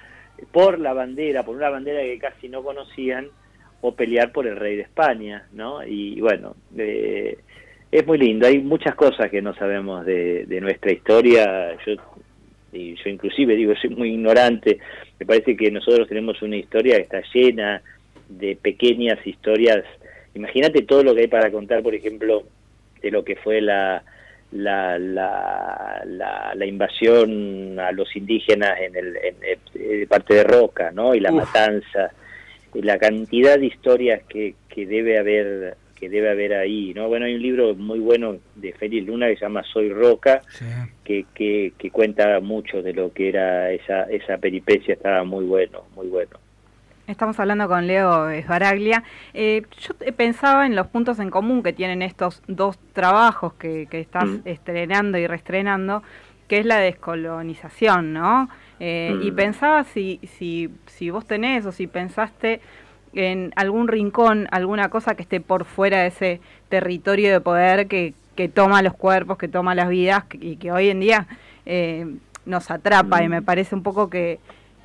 por 0.50 0.78
la 0.78 0.92
bandera, 0.92 1.44
por 1.44 1.56
una 1.56 1.70
bandera 1.70 2.02
que 2.02 2.18
casi 2.18 2.48
no 2.48 2.62
conocían, 2.62 3.28
o 3.82 3.94
pelear 3.94 4.32
por 4.32 4.46
el 4.46 4.56
rey 4.56 4.76
de 4.76 4.82
España, 4.82 5.46
¿no? 5.52 5.84
Y 5.84 6.20
bueno, 6.20 6.54
eh, 6.78 7.36
es 7.90 8.06
muy 8.06 8.16
lindo, 8.16 8.46
hay 8.46 8.60
muchas 8.60 8.94
cosas 8.94 9.28
que 9.28 9.42
no 9.42 9.54
sabemos 9.54 10.06
de, 10.06 10.58
nuestra 10.62 10.92
historia, 10.92 11.76
yo, 11.84 11.94
y 12.72 12.94
yo 12.94 13.10
inclusive 13.10 13.56
digo, 13.56 13.74
soy 13.74 13.90
muy 13.90 14.10
ignorante, 14.10 14.78
me 15.18 15.26
parece 15.26 15.56
que 15.56 15.70
nosotros 15.70 16.08
tenemos 16.08 16.40
una 16.42 16.56
historia 16.56 16.96
que 16.96 17.02
está 17.02 17.22
llena 17.34 17.82
de 18.28 18.56
pequeñas 18.56 19.18
historias, 19.26 19.84
imagínate 20.34 20.82
todo 20.82 21.02
lo 21.02 21.14
que 21.14 21.22
hay 21.22 21.28
para 21.28 21.50
contar, 21.50 21.82
por 21.82 21.94
ejemplo, 21.94 22.44
de 23.02 23.10
lo 23.10 23.24
que 23.24 23.34
fue 23.34 23.60
la, 23.60 24.04
la, 24.52 24.98
la, 24.98 26.02
la, 26.54 26.66
invasión 26.66 27.78
a 27.78 27.92
los 27.92 28.14
indígenas 28.16 28.78
en, 28.80 28.96
el, 28.96 29.16
en, 29.16 30.08
parte 30.08 30.34
de 30.34 30.44
Roca, 30.44 30.90
¿no? 30.90 31.14
Y 31.14 31.20
la 31.20 31.32
matanza, 31.32 32.12
y 32.74 32.82
la 32.82 32.98
cantidad 32.98 33.58
de 33.58 33.66
historias 33.66 34.22
que, 34.28 34.54
que 34.68 34.86
debe 34.86 35.18
haber 35.18 35.76
que 36.02 36.08
debe 36.08 36.30
haber 36.30 36.54
ahí, 36.54 36.92
¿no? 36.94 37.06
Bueno, 37.06 37.26
hay 37.26 37.36
un 37.36 37.42
libro 37.42 37.76
muy 37.76 38.00
bueno 38.00 38.36
de 38.56 38.72
Félix 38.72 39.06
Luna 39.06 39.28
que 39.28 39.36
se 39.36 39.42
llama 39.42 39.62
Soy 39.62 39.88
Roca, 39.88 40.42
que, 41.04 41.26
que, 41.32 41.90
cuenta 41.92 42.40
mucho 42.40 42.82
de 42.82 42.92
lo 42.92 43.12
que 43.12 43.28
era 43.28 43.70
esa, 43.70 44.02
esa 44.10 44.36
peripecia, 44.38 44.94
estaba 44.94 45.22
muy 45.22 45.44
bueno, 45.44 45.84
muy 45.94 46.08
bueno. 46.08 46.40
Estamos 47.08 47.38
hablando 47.40 47.68
con 47.68 47.88
Leo 47.88 48.30
Esbaraglia. 48.30 49.02
Eh, 49.34 49.62
yo 49.80 49.94
pensaba 50.14 50.66
en 50.66 50.76
los 50.76 50.86
puntos 50.86 51.18
en 51.18 51.30
común 51.30 51.62
que 51.64 51.72
tienen 51.72 52.00
estos 52.00 52.42
dos 52.46 52.78
trabajos 52.92 53.54
que, 53.54 53.88
que 53.90 54.00
estás 54.00 54.26
mm. 54.26 54.40
estrenando 54.44 55.18
y 55.18 55.26
reestrenando, 55.26 56.04
que 56.46 56.58
es 56.58 56.66
la 56.66 56.78
descolonización, 56.78 58.12
¿no? 58.12 58.48
Eh, 58.78 59.18
y 59.20 59.32
mm. 59.32 59.34
pensaba 59.34 59.84
si, 59.84 60.20
si, 60.38 60.70
si 60.86 61.10
vos 61.10 61.26
tenés 61.26 61.66
o 61.66 61.72
si 61.72 61.88
pensaste 61.88 62.60
en 63.14 63.52
algún 63.56 63.88
rincón, 63.88 64.46
alguna 64.52 64.88
cosa 64.88 65.16
que 65.16 65.22
esté 65.22 65.40
por 65.40 65.64
fuera 65.64 66.02
de 66.02 66.06
ese 66.06 66.40
territorio 66.68 67.32
de 67.32 67.40
poder 67.40 67.88
que, 67.88 68.14
que 68.36 68.48
toma 68.48 68.80
los 68.80 68.94
cuerpos, 68.94 69.38
que 69.38 69.48
toma 69.48 69.74
las 69.74 69.88
vidas 69.88 70.24
y 70.34 70.56
que 70.56 70.70
hoy 70.70 70.88
en 70.88 71.00
día 71.00 71.26
eh, 71.66 72.06
nos 72.46 72.70
atrapa 72.70 73.24
y 73.24 73.28
me 73.28 73.40
mm. 73.40 73.44
parece 73.44 73.74
un 73.74 73.82
poco 73.82 74.08
que, 74.08 74.38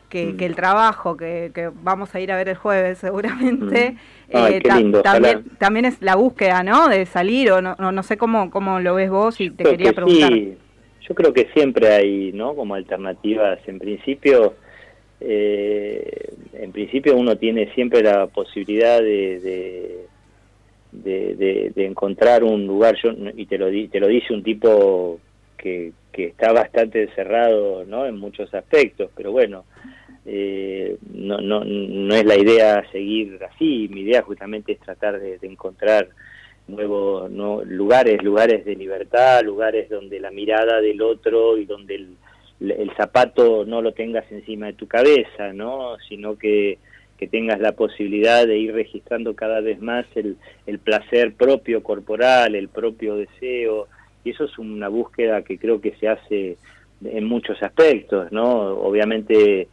que, 0.10 0.36
el 0.40 0.56
trabajo 0.56 1.18
que, 1.18 1.52
que, 1.54 1.70
vamos 1.84 2.14
a 2.16 2.20
ir 2.20 2.32
a 2.32 2.38
ver 2.38 2.50
el 2.50 2.56
jueves 2.56 2.98
seguramente 2.98 3.92
mm. 4.32 4.38
eh, 4.38 4.62
también, 5.04 5.46
también 5.58 5.86
es 5.86 6.02
la 6.02 6.16
búsqueda 6.16 6.64
¿no? 6.64 6.88
de 6.88 7.06
salir 7.06 7.52
o 7.52 7.62
no, 7.62 7.76
no, 7.76 8.04
sé 8.04 8.18
cómo, 8.18 8.50
cómo 8.50 8.80
lo 8.80 8.96
ves 8.96 9.10
vos 9.10 9.40
y 9.42 9.50
te 9.50 9.64
quería 9.64 9.94
preguntar. 9.94 10.32
Yo 10.32 11.16
creo 11.16 11.34
que 11.34 11.48
siempre 11.54 11.94
hay 11.94 12.32
¿no? 12.34 12.54
como 12.56 12.76
alternativas 12.76 13.60
en 13.68 13.80
principio 13.80 14.56
eh, 15.20 16.34
en 16.54 16.72
principio 16.72 17.16
uno 17.16 17.38
tiene 17.38 17.74
siempre 17.74 18.04
la 18.04 18.28
posibilidad 18.28 19.02
de, 19.02 20.06
de, 20.92 21.72
de, 21.74 21.86
encontrar 21.86 22.44
un 22.44 22.68
lugar, 22.68 22.96
yo, 23.02 23.12
y 23.36 23.46
te 23.46 23.58
lo, 23.58 23.68
te 23.90 24.00
lo 24.00 24.08
dice 24.08 24.34
un 24.34 24.44
tipo 24.44 25.20
que, 25.58 25.92
que 26.12 26.26
está 26.26 26.52
bastante 26.52 27.08
cerrado 27.16 27.84
¿no? 27.86 28.06
en 28.06 28.18
muchos 28.18 28.54
aspectos, 28.54 29.10
pero 29.16 29.32
bueno, 29.32 29.66
eh, 30.30 30.98
no, 31.14 31.38
no, 31.38 31.64
no 31.64 32.14
es 32.14 32.26
la 32.26 32.38
idea 32.38 32.86
seguir 32.92 33.40
así, 33.50 33.88
mi 33.90 34.02
idea 34.02 34.22
justamente 34.22 34.74
es 34.74 34.80
tratar 34.80 35.22
de, 35.22 35.40
encontrar 35.42 36.10
nuevos 36.68 37.32
no, 37.32 37.64
lugares, 37.64 38.22
lugares 38.22 38.66
de 38.66 38.76
libertad, 38.76 39.42
lugares 39.46 39.90
donde 39.90 40.20
la 40.20 40.30
mirada 40.32 40.82
del 40.82 41.02
otro 41.02 41.58
y 41.58 41.64
donde 41.64 41.96
el, 41.96 42.18
el 42.60 42.92
zapato 42.98 43.64
no 43.66 43.82
lo 43.82 43.94
tengas 43.94 44.30
encima 44.30 44.66
de 44.66 44.74
tu 44.74 44.86
cabeza, 44.86 45.54
¿no? 45.54 45.96
Sino 46.10 46.38
que, 46.38 46.78
que 47.18 47.28
tengas 47.28 47.62
la 47.62 47.72
posibilidad 47.72 48.46
de 48.46 48.58
ir 48.58 48.74
registrando 48.74 49.34
cada 49.34 49.62
vez 49.62 49.82
más 49.82 50.06
el, 50.16 50.36
el 50.66 50.80
placer 50.80 51.36
propio 51.36 51.84
corporal, 51.84 52.54
el 52.54 52.68
propio 52.68 53.16
deseo, 53.16 53.88
y 54.26 54.32
eso 54.32 54.44
es 54.44 54.58
una 54.58 54.90
búsqueda 54.90 55.42
que 55.44 55.58
creo 55.58 55.80
que 55.80 55.96
se 56.02 56.10
hace 56.10 56.58
en 57.06 57.24
muchos 57.24 57.64
aspectos, 57.64 58.30
¿no? 58.34 58.74
Obviamente, 58.74 59.70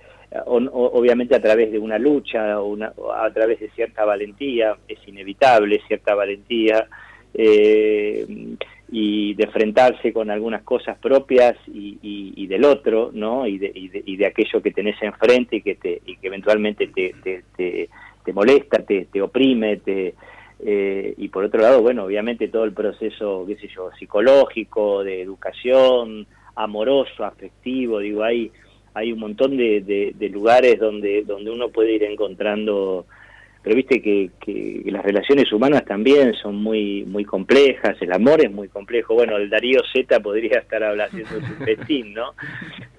obviamente 0.46 1.34
a 1.34 1.40
través 1.40 1.70
de 1.70 1.78
una 1.78 1.98
lucha, 1.98 2.60
una, 2.60 2.92
a 3.16 3.30
través 3.32 3.60
de 3.60 3.70
cierta 3.70 4.04
valentía, 4.04 4.76
es 4.88 4.98
inevitable 5.06 5.80
cierta 5.86 6.14
valentía, 6.14 6.88
eh, 7.34 8.56
y 8.90 9.34
de 9.34 9.44
enfrentarse 9.44 10.12
con 10.12 10.30
algunas 10.30 10.62
cosas 10.62 10.96
propias 10.98 11.56
y, 11.66 11.98
y, 12.36 12.46
del 12.46 12.64
otro, 12.64 13.10
¿no? 13.12 13.46
Y 13.46 13.58
de, 13.58 13.72
y 13.74 14.16
de, 14.16 14.26
aquello 14.26 14.62
que 14.62 14.70
tenés 14.70 15.02
enfrente 15.02 15.56
y 15.56 15.62
que, 15.62 15.74
te, 15.74 16.00
que 16.04 16.26
eventualmente 16.26 16.88
te, 16.88 17.12
te, 17.56 18.32
molesta, 18.32 18.84
te, 18.84 19.20
oprime, 19.20 19.78
te, 19.78 20.14
eh, 20.60 21.14
y 21.16 21.28
por 21.28 21.44
otro 21.44 21.60
lado, 21.60 21.82
bueno, 21.82 22.04
obviamente 22.04 22.46
todo 22.48 22.64
el 22.64 22.72
proceso, 22.72 23.44
qué 23.48 23.56
sé 23.56 23.68
yo, 23.68 23.90
psicológico, 23.98 25.02
de 25.02 25.22
educación, 25.22 26.26
amoroso, 26.54 27.24
afectivo, 27.24 27.98
digo, 27.98 28.22
hay, 28.22 28.52
hay 28.94 29.12
un 29.12 29.18
montón 29.18 29.56
de, 29.56 30.14
de 30.16 30.28
lugares 30.28 30.78
donde, 30.78 31.22
donde 31.22 31.50
uno 31.50 31.68
puede 31.68 31.94
ir 31.94 32.04
encontrando 32.04 33.06
pero 33.64 33.76
viste 33.76 34.02
que, 34.02 34.28
que, 34.38 34.82
las 34.92 35.02
relaciones 35.02 35.50
humanas 35.50 35.86
también 35.86 36.34
son 36.34 36.56
muy 36.56 37.02
muy 37.04 37.24
complejas, 37.24 37.96
el 38.02 38.12
amor 38.12 38.44
es 38.44 38.52
muy 38.52 38.68
complejo. 38.68 39.14
Bueno, 39.14 39.38
el 39.38 39.48
Darío 39.48 39.80
Z 39.90 40.20
podría 40.20 40.58
estar 40.58 40.84
hablando 40.84 41.16
su 41.26 41.40
festín, 41.64 42.12
¿no? 42.12 42.34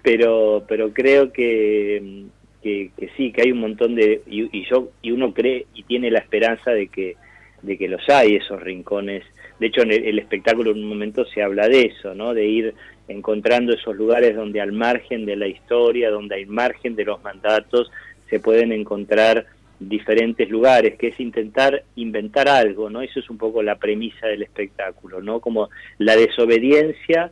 Pero 0.01 0.65
pero 0.67 0.91
creo 0.91 1.31
que, 1.31 2.23
que, 2.63 2.89
sí, 3.15 3.31
que 3.31 3.43
hay 3.43 3.51
un 3.51 3.59
montón 3.59 3.93
de 3.93 4.23
y, 4.25 4.65
yo 4.67 4.89
y 5.03 5.11
uno 5.11 5.35
cree 5.35 5.67
y 5.75 5.83
tiene 5.83 6.09
la 6.09 6.17
esperanza 6.17 6.71
de 6.71 6.87
que 6.87 7.15
de 7.61 7.77
que 7.77 7.87
los 7.87 8.01
hay 8.09 8.35
esos 8.35 8.59
rincones. 8.59 9.23
De 9.59 9.67
hecho, 9.67 9.83
en 9.83 9.91
el, 9.91 10.17
espectáculo 10.17 10.71
en 10.71 10.79
un 10.79 10.89
momento 10.89 11.25
se 11.25 11.43
habla 11.43 11.69
de 11.69 11.81
eso, 11.81 12.15
¿no? 12.15 12.33
De 12.33 12.45
ir 12.45 12.73
encontrando 13.07 13.73
esos 13.73 13.95
lugares 13.95 14.35
donde 14.35 14.61
al 14.61 14.71
margen 14.71 15.25
de 15.25 15.35
la 15.35 15.47
historia, 15.47 16.09
donde 16.09 16.35
al 16.35 16.47
margen 16.47 16.95
de 16.95 17.05
los 17.05 17.23
mandatos 17.23 17.91
se 18.29 18.39
pueden 18.39 18.71
encontrar 18.71 19.45
diferentes 19.79 20.49
lugares, 20.49 20.95
que 20.97 21.09
es 21.09 21.19
intentar 21.19 21.83
inventar 21.95 22.47
algo, 22.47 22.89
¿no? 22.89 23.01
Eso 23.01 23.19
es 23.19 23.29
un 23.29 23.37
poco 23.37 23.61
la 23.61 23.75
premisa 23.75 24.27
del 24.27 24.43
espectáculo, 24.43 25.21
¿no? 25.21 25.39
Como 25.39 25.69
la 25.97 26.15
desobediencia 26.15 27.31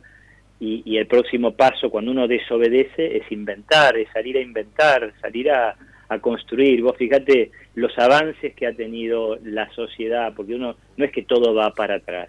y, 0.60 0.96
el 0.96 1.06
próximo 1.06 1.52
paso 1.52 1.90
cuando 1.90 2.10
uno 2.10 2.28
desobedece 2.28 3.16
es 3.16 3.30
inventar, 3.30 3.96
es 3.96 4.08
salir 4.12 4.36
a 4.36 4.40
inventar, 4.40 5.12
salir 5.20 5.50
a, 5.50 5.74
a 6.08 6.18
construir. 6.20 6.82
Vos 6.82 6.96
fíjate 6.96 7.50
los 7.74 7.96
avances 7.98 8.54
que 8.54 8.66
ha 8.66 8.72
tenido 8.72 9.36
la 9.42 9.68
sociedad, 9.72 10.32
porque 10.34 10.54
uno 10.54 10.76
no 10.96 11.04
es 11.04 11.12
que 11.12 11.22
todo 11.22 11.54
va 11.54 11.70
para 11.72 11.96
atrás. 11.96 12.28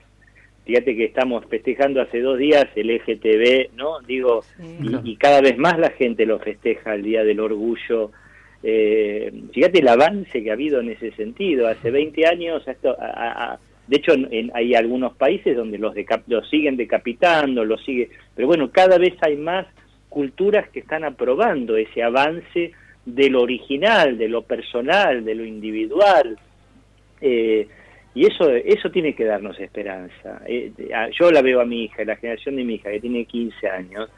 Fíjate 0.66 0.96
que 0.96 1.06
estamos 1.06 1.46
festejando 1.46 2.02
hace 2.02 2.22
dos 2.22 2.38
días 2.38 2.66
el 2.76 2.90
EGTB, 2.90 3.76
¿no? 3.76 4.00
Digo, 4.02 4.44
y, 4.60 5.12
y, 5.12 5.16
cada 5.18 5.42
vez 5.42 5.58
más 5.58 5.78
la 5.78 5.92
gente 5.92 6.26
lo 6.26 6.40
festeja 6.40 6.96
el 6.96 7.04
Día 7.04 7.24
del 7.24 7.40
Orgullo 7.40 8.12
eh, 8.68 9.32
fíjate 9.54 9.78
el 9.78 9.88
avance 9.88 10.42
que 10.42 10.50
ha 10.50 10.54
habido 10.54 10.80
en 10.80 10.90
ese 10.90 11.12
sentido. 11.12 11.68
Hace 11.68 11.92
20 11.92 12.26
años, 12.26 12.68
esto, 12.68 12.98
de 13.86 13.98
hecho 13.98 14.14
hay 14.56 14.74
algunos 14.74 15.16
países 15.16 15.56
donde 15.56 15.78
los, 15.78 15.94
los 16.26 16.50
siguen 16.50 16.76
decapitando, 16.76 17.64
los 17.64 17.84
sigue, 17.86 18.10
pero 18.34 18.48
bueno, 18.48 18.72
cada 18.72 18.98
vez 18.98 19.14
hay 19.22 19.38
más 19.38 19.68
culturas 20.10 20.68
que 20.70 20.80
están 20.80 21.04
aprobando 21.04 21.78
ese 21.78 22.02
avance 22.02 22.72
de 23.06 23.30
lo 23.30 23.44
original, 23.44 24.18
de 24.18 24.30
lo 24.30 24.42
personal, 24.42 25.24
de 25.24 25.36
lo 25.36 25.46
individual. 25.46 26.40
Eh, 27.22 27.68
y 28.16 28.26
eso, 28.26 28.50
eso 28.50 28.90
tiene 28.90 29.14
que 29.14 29.26
darnos 29.26 29.60
esperanza. 29.60 30.42
Eh, 30.48 30.72
yo 31.20 31.32
la 31.32 31.42
veo 31.42 31.60
a 31.60 31.66
mi 31.66 31.84
hija, 31.84 32.06
la 32.06 32.16
generación 32.16 32.56
de 32.56 32.64
mi 32.64 32.76
hija, 32.76 32.90
que 32.90 33.02
tiene 33.02 33.26
15 33.26 33.68
años, 33.68 34.10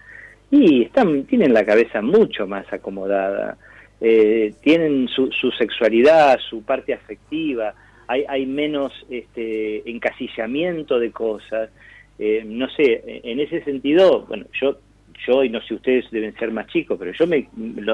y 0.52 0.84
están, 0.84 1.24
tienen 1.24 1.52
la 1.52 1.66
cabeza 1.66 2.04
mucho 2.04 2.46
más 2.46 2.72
acomodada. 2.72 3.58
Eh, 4.00 4.54
tienen 4.62 5.08
su, 5.08 5.32
su, 5.32 5.50
sexualidad, 5.50 6.38
su 6.48 6.62
parte 6.62 6.94
afectiva, 6.94 7.74
hay, 8.08 8.24
hay 8.30 8.46
menos 8.46 8.94
este, 9.10 9.90
encasillamiento 9.90 11.00
de 11.00 11.12
cosas. 11.12 11.72
Eh, 12.20 12.44
no 12.46 12.70
sé, 12.70 13.02
en 13.24 13.40
ese 13.40 13.64
sentido, 13.64 14.26
bueno, 14.28 14.46
yo, 14.62 14.78
yo 15.26 15.44
y 15.44 15.50
no 15.50 15.60
sé 15.62 15.74
ustedes 15.74 16.06
deben 16.12 16.36
ser 16.36 16.52
más 16.52 16.68
chicos, 16.68 17.00
pero 17.00 17.14
yo 17.14 17.26
me, 17.26 17.50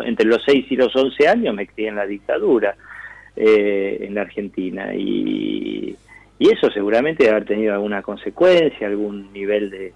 entre 0.06 0.26
los 0.26 0.44
6 0.46 0.66
y 0.70 0.76
los 0.76 0.94
11 0.94 1.30
años 1.30 1.56
me 1.56 1.66
crié 1.66 1.88
en 1.88 1.96
la 1.96 2.06
dictadura 2.06 2.76
eh, 3.36 3.98
en 4.02 4.16
la 4.16 4.22
Argentina 4.22 4.94
y, 4.96 5.96
y 6.40 6.50
eso 6.50 6.70
seguramente 6.72 7.24
debe 7.24 7.36
haber 7.36 7.48
tenido 7.48 7.74
alguna 7.74 8.02
consecuencia, 8.02 8.88
algún 8.88 9.32
nivel 9.34 9.70
de, 9.70 9.94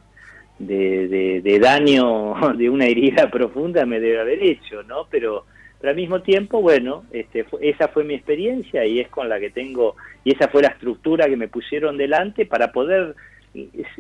de, 0.60 1.60
daño, 1.60 2.36
de 2.58 2.70
una 2.70 2.86
herida 2.86 3.30
profunda 3.32 3.86
me 3.86 4.00
debe 4.00 4.20
haber 4.20 4.44
hecho, 4.44 4.84
¿no? 4.84 5.08
Pero 5.10 5.46
pero 5.80 5.92
al 5.92 5.96
mismo 5.96 6.22
tiempo, 6.22 6.60
bueno, 6.60 7.04
este, 7.12 7.46
esa 7.62 7.88
fue 7.90 8.04
mi 8.04 8.16
experiencia 8.16 8.84
y 8.84 9.00
es 9.00 9.10
con 9.10 9.30
la 9.30 9.40
que 9.40 9.52
tengo, 9.52 9.96
y 10.24 10.34
esa 10.34 10.48
fue 10.48 10.64
la 10.64 10.70
estructura 10.70 11.28
que 11.28 11.38
me 11.38 11.50
pusieron 11.50 11.98
delante 11.98 12.48
para 12.48 12.72
poder 12.72 13.14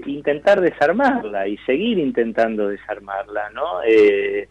intentar 0.05 0.61
desarmarla 0.61 1.47
y 1.47 1.57
seguir 1.59 1.99
intentando 1.99 2.67
desarmarla, 2.67 3.49
¿no? 3.51 3.83
Eh, 3.87 4.47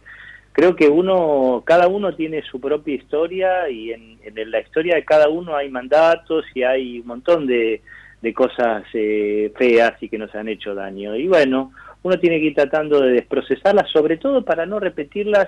creo 0.57 0.75
que 0.75 0.89
uno, 0.89 1.61
cada 1.67 1.87
uno 1.87 2.15
tiene 2.15 2.41
su 2.41 2.59
propia 2.59 2.95
historia 2.95 3.69
y 3.69 3.91
en, 3.91 4.17
la 4.47 4.59
historia 4.59 4.95
de 4.95 5.05
cada 5.05 5.29
uno 5.29 5.55
hay 5.55 5.69
mandatos 5.69 6.45
y 6.55 6.63
hay 6.63 6.99
un 6.99 7.05
montón 7.05 7.45
de, 7.45 7.81
de 8.23 8.33
cosas 8.33 8.83
eh, 8.95 9.53
feas 9.55 9.93
y 10.01 10.09
que 10.09 10.17
nos 10.17 10.33
han 10.33 10.47
hecho 10.47 10.73
daño. 10.73 11.15
Y 11.15 11.27
bueno, 11.27 11.73
uno 12.01 12.17
tiene 12.17 12.39
que 12.39 12.47
ir 12.47 12.55
tratando 12.55 12.99
de 13.01 13.11
desprocesarlas, 13.11 13.87
sobre 13.91 14.17
todo 14.17 14.43
para 14.43 14.65
no 14.65 14.79
repetirlas 14.79 15.47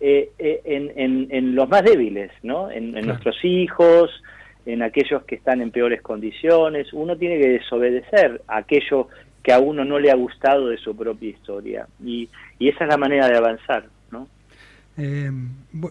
eh, 0.00 0.30
eh, 0.38 0.62
en, 0.64 1.28
en, 1.30 1.54
los 1.54 1.68
más 1.68 1.82
débiles, 1.82 2.30
¿no? 2.42 2.70
En, 2.70 2.92
nuestros 2.92 3.36
hijos, 3.44 4.10
en 4.64 4.80
aquellos 4.80 5.24
que 5.24 5.34
están 5.34 5.60
en 5.60 5.70
peores 5.70 6.00
condiciones. 6.00 6.90
Uno 6.94 7.18
tiene 7.18 7.38
que 7.38 7.50
desobedecer 7.50 8.40
a 8.48 8.56
aquello 8.56 9.08
que 9.42 9.52
a 9.52 9.58
uno 9.58 9.84
no 9.84 9.98
le 9.98 10.10
ha 10.10 10.16
gustado 10.16 10.68
de 10.68 10.78
su 10.78 10.96
propia 10.96 11.28
historia. 11.28 11.86
Y, 12.02 12.30
y 12.58 12.70
esa 12.70 12.84
es 12.84 12.90
la 12.90 12.96
manera 12.96 13.28
de 13.28 13.36
avanzar. 13.36 13.84
Eh, 14.98 15.30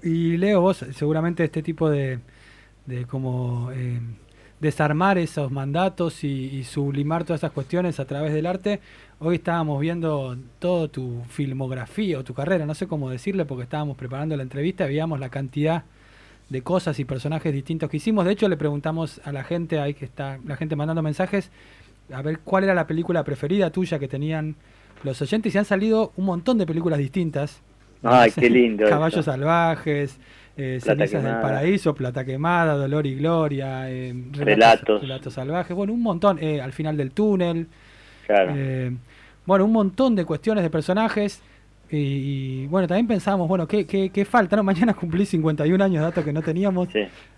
y 0.03 0.37
Leo, 0.37 0.61
vos 0.61 0.85
seguramente 0.93 1.43
este 1.43 1.63
tipo 1.63 1.89
de, 1.89 2.19
de 2.85 3.05
como 3.05 3.71
desarmar 4.59 5.17
esos 5.17 5.51
mandatos 5.51 6.23
y, 6.23 6.63
sublimar 6.63 7.23
todas 7.23 7.41
esas 7.41 7.51
cuestiones 7.51 7.99
a 7.99 8.05
través 8.05 8.33
del 8.33 8.45
arte. 8.45 8.79
Hoy 9.19 9.35
estábamos 9.35 9.79
viendo 9.79 10.37
toda 10.59 10.87
tu 10.87 11.23
filmografía 11.29 12.19
o 12.19 12.23
tu 12.23 12.33
carrera, 12.33 12.65
no 12.65 12.75
sé 12.75 12.87
cómo 12.87 13.09
decirle, 13.09 13.45
porque 13.45 13.63
estábamos 13.63 13.97
preparando 13.97 14.35
la 14.35 14.43
entrevista, 14.43 14.85
veíamos 14.85 15.19
la 15.19 15.29
cantidad 15.29 15.83
de 16.49 16.61
cosas 16.61 16.99
y 16.99 17.05
personajes 17.05 17.53
distintos 17.53 17.89
que 17.89 17.97
hicimos. 17.97 18.25
De 18.25 18.31
hecho, 18.31 18.47
le 18.47 18.57
preguntamos 18.57 19.21
a 19.23 19.31
la 19.31 19.43
gente, 19.43 19.79
ahí 19.79 19.93
que 19.93 20.05
está 20.05 20.39
la 20.45 20.55
gente 20.55 20.75
mandando 20.75 21.01
mensajes, 21.01 21.51
a 22.11 22.21
ver 22.21 22.39
cuál 22.39 22.63
era 22.63 22.73
la 22.73 22.87
película 22.87 23.23
preferida 23.23 23.69
tuya 23.69 23.99
que 23.99 24.07
tenían 24.07 24.55
los 25.03 25.21
oyentes 25.21 25.53
y 25.53 25.57
han 25.57 25.65
salido 25.65 26.13
un 26.15 26.25
montón 26.25 26.57
de 26.57 26.65
películas 26.65 26.99
distintas. 26.99 27.61
Ay, 28.03 28.31
qué 28.31 28.49
lindo. 28.49 28.85
Caballos 28.89 29.25
salvajes, 29.25 30.19
eh, 30.55 30.79
Cenizas 30.81 31.23
del 31.23 31.39
Paraíso, 31.39 31.93
Plata 31.93 32.25
Quemada, 32.25 32.75
Dolor 32.75 33.05
y 33.05 33.15
Gloria, 33.15 33.89
eh, 33.89 34.13
relatos, 34.31 35.01
relatos. 35.01 35.33
Salvajes, 35.33 35.75
bueno, 35.75 35.93
un 35.93 36.01
montón, 36.01 36.39
eh, 36.41 36.61
al 36.61 36.73
final 36.73 36.97
del 36.97 37.11
túnel. 37.11 37.67
Eh, 38.29 38.91
bueno, 39.45 39.65
un 39.65 39.71
montón 39.71 40.15
de 40.15 40.25
cuestiones 40.25 40.63
de 40.63 40.69
personajes. 40.69 41.41
Y, 41.89 42.65
bueno, 42.67 42.87
también 42.87 43.07
pensamos, 43.07 43.47
bueno, 43.47 43.67
¿qué, 43.67 43.85
qué, 43.85 44.25
falta? 44.25 44.55
¿no? 44.55 44.63
Mañana 44.63 44.93
cumplí 44.93 45.25
51 45.25 45.83
años, 45.83 46.01
dato 46.01 46.23
que 46.23 46.33
no 46.33 46.41
teníamos. 46.41 46.89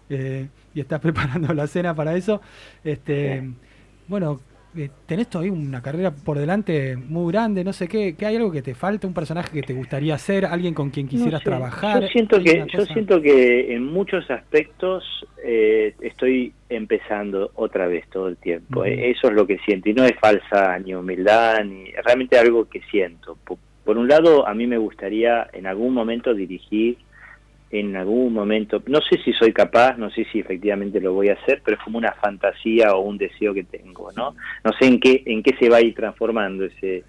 y 0.09 0.79
estás 0.79 0.99
preparando 1.01 1.53
la 1.53 1.67
cena 1.67 1.93
para 1.93 2.15
eso. 2.15 2.41
Este, 2.83 3.43
Bueno, 4.07 4.39
eh, 4.39 4.48
tenés 5.05 5.29
todavía 5.29 5.51
una 5.51 5.81
carrera 5.81 6.11
por 6.11 6.37
delante 6.37 6.95
muy 6.95 7.31
grande, 7.31 7.63
no 7.63 7.73
sé 7.73 7.87
qué, 7.87 8.15
¿qué 8.15 8.25
hay 8.25 8.35
algo 8.35 8.51
que 8.51 8.61
te 8.61 8.75
falta, 8.75 9.07
un 9.07 9.13
personaje 9.13 9.51
que 9.51 9.61
te 9.63 9.73
gustaría 9.73 10.17
ser, 10.17 10.45
alguien 10.45 10.73
con 10.73 10.89
quien 10.89 11.07
quisieras 11.07 11.43
trabajar. 11.43 12.01
Yo 12.01 12.07
siento 12.07 12.41
que 12.41 12.65
yo 12.71 12.85
siento 12.85 13.21
que 13.21 13.73
en 13.73 13.85
muchos 13.85 14.29
aspectos 14.29 15.03
eh, 15.43 15.95
estoy 16.01 16.53
empezando 16.69 17.51
otra 17.55 17.87
vez 17.87 18.07
todo 18.09 18.27
el 18.27 18.37
tiempo. 18.37 18.85
Eh, 18.85 19.11
eso 19.11 19.27
es 19.27 19.33
lo 19.33 19.47
que 19.47 19.57
siento 19.59 19.89
y 19.89 19.93
no 19.93 20.05
es 20.05 20.13
falsa 20.19 20.77
ni 20.79 20.93
humildad 20.93 21.63
ni 21.63 21.91
realmente 22.03 22.37
algo 22.37 22.69
que 22.69 22.81
siento. 22.91 23.37
por 23.83 23.97
un 23.97 24.07
lado, 24.07 24.47
a 24.47 24.53
mí 24.53 24.67
me 24.67 24.77
gustaría 24.77 25.47
en 25.51 25.65
algún 25.65 25.93
momento 25.93 26.33
dirigir 26.33 26.97
en 27.71 27.95
algún 27.95 28.33
momento, 28.33 28.81
no 28.87 28.99
sé 29.01 29.19
si 29.23 29.31
soy 29.33 29.53
capaz, 29.53 29.97
no 29.97 30.09
sé 30.09 30.25
si 30.31 30.39
efectivamente 30.39 30.99
lo 30.99 31.13
voy 31.13 31.29
a 31.29 31.33
hacer, 31.33 31.61
pero 31.63 31.77
es 31.77 31.83
como 31.83 31.97
una 31.97 32.13
fantasía 32.13 32.95
o 32.95 33.01
un 33.01 33.17
deseo 33.17 33.53
que 33.53 33.63
tengo, 33.63 34.11
¿no? 34.13 34.35
No 34.63 34.71
sé 34.79 34.87
en 34.87 34.99
qué, 34.99 35.23
en 35.25 35.43
qué 35.43 35.55
se 35.59 35.69
va 35.69 35.77
a 35.77 35.81
ir 35.81 35.93
transformando 35.93 36.65
ese, 36.65 37.03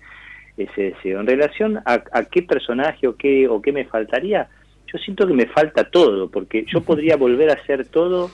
ese 0.57 0.83
deseo. 0.83 1.21
En 1.21 1.27
relación 1.27 1.79
a, 1.79 2.03
a 2.13 2.25
qué 2.25 2.43
personaje 2.43 3.09
o 3.09 3.17
qué, 3.17 3.49
o 3.49 3.63
qué 3.63 3.73
me 3.73 3.87
faltaría, 3.87 4.49
yo 4.93 4.99
siento 4.99 5.27
que 5.27 5.35
me 5.35 5.47
falta 5.47 5.85
todo, 5.85 6.29
porque 6.29 6.65
yo 6.67 6.81
podría 6.85 7.17
volver 7.17 7.51
a 7.51 7.55
hacer 7.55 7.87
todo, 7.87 8.31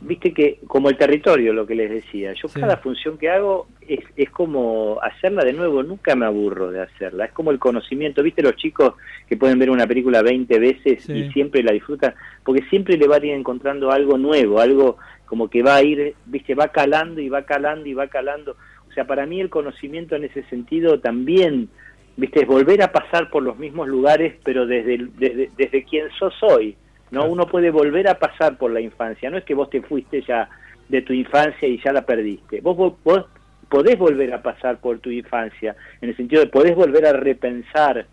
viste 0.00 0.32
que 0.32 0.58
como 0.66 0.90
el 0.90 0.96
territorio, 0.96 1.52
lo 1.52 1.66
que 1.66 1.74
les 1.74 1.90
decía, 1.90 2.32
yo 2.34 2.48
cada 2.48 2.76
función 2.78 3.18
que 3.18 3.30
hago 3.30 3.66
es, 3.80 4.00
es 4.16 4.30
como 4.30 4.98
hacerla 5.02 5.44
de 5.44 5.52
nuevo, 5.52 5.82
nunca 5.82 6.14
me 6.14 6.26
aburro 6.26 6.70
de 6.70 6.82
hacerla, 6.82 7.26
es 7.26 7.32
como 7.32 7.50
el 7.50 7.58
conocimiento, 7.58 8.22
viste 8.22 8.42
los 8.42 8.56
chicos 8.56 8.94
que 9.28 9.36
pueden 9.36 9.58
ver 9.58 9.70
una 9.70 9.86
película 9.86 10.22
20 10.22 10.58
veces 10.58 11.08
y 11.08 11.30
siempre 11.32 11.62
la 11.62 11.72
disfrutan, 11.72 12.14
porque 12.44 12.62
siempre 12.68 12.96
le 12.96 13.08
van 13.08 13.22
a 13.22 13.26
ir 13.26 13.32
encontrando 13.32 13.90
algo 13.90 14.18
nuevo, 14.18 14.60
algo 14.60 14.98
como 15.26 15.48
que 15.48 15.62
va 15.62 15.76
a 15.76 15.82
ir, 15.82 16.14
viste, 16.26 16.54
va 16.54 16.68
calando 16.68 17.20
y 17.20 17.28
va 17.28 17.42
calando 17.42 17.88
y 17.88 17.94
va 17.94 18.06
calando, 18.08 18.56
o 18.88 18.92
sea, 18.92 19.06
para 19.06 19.26
mí 19.26 19.40
el 19.40 19.50
conocimiento 19.50 20.16
en 20.16 20.24
ese 20.24 20.42
sentido 20.44 21.00
también 21.00 21.68
viste, 22.16 22.40
es 22.40 22.46
volver 22.46 22.82
a 22.82 22.92
pasar 22.92 23.30
por 23.30 23.42
los 23.42 23.58
mismos 23.58 23.88
lugares, 23.88 24.34
pero 24.44 24.66
desde, 24.66 25.06
desde, 25.18 25.50
desde 25.56 25.84
quien 25.84 26.10
sos 26.18 26.34
hoy, 26.42 26.76
¿no? 27.10 27.26
Uno 27.26 27.46
puede 27.46 27.70
volver 27.70 28.08
a 28.08 28.18
pasar 28.18 28.56
por 28.58 28.70
la 28.70 28.80
infancia, 28.80 29.30
no 29.30 29.38
es 29.38 29.44
que 29.44 29.54
vos 29.54 29.70
te 29.70 29.82
fuiste 29.82 30.22
ya 30.22 30.48
de 30.88 31.02
tu 31.02 31.12
infancia 31.12 31.68
y 31.68 31.80
ya 31.82 31.92
la 31.92 32.06
perdiste. 32.06 32.60
Vos, 32.60 32.94
vos, 33.04 33.26
podés 33.68 33.98
volver 33.98 34.32
a 34.32 34.42
pasar 34.42 34.78
por 34.78 34.98
tu 35.00 35.10
infancia, 35.10 35.76
en 36.00 36.10
el 36.10 36.16
sentido 36.16 36.42
de 36.42 36.48
podés 36.48 36.74
volver 36.74 37.06
a 37.06 37.12
repensar 37.12 38.06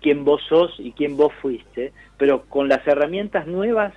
quién 0.00 0.24
vos 0.24 0.42
sos 0.48 0.74
y 0.78 0.92
quién 0.92 1.16
vos 1.16 1.32
fuiste, 1.42 1.92
pero 2.16 2.44
con 2.46 2.68
las 2.68 2.86
herramientas 2.86 3.46
nuevas 3.46 3.92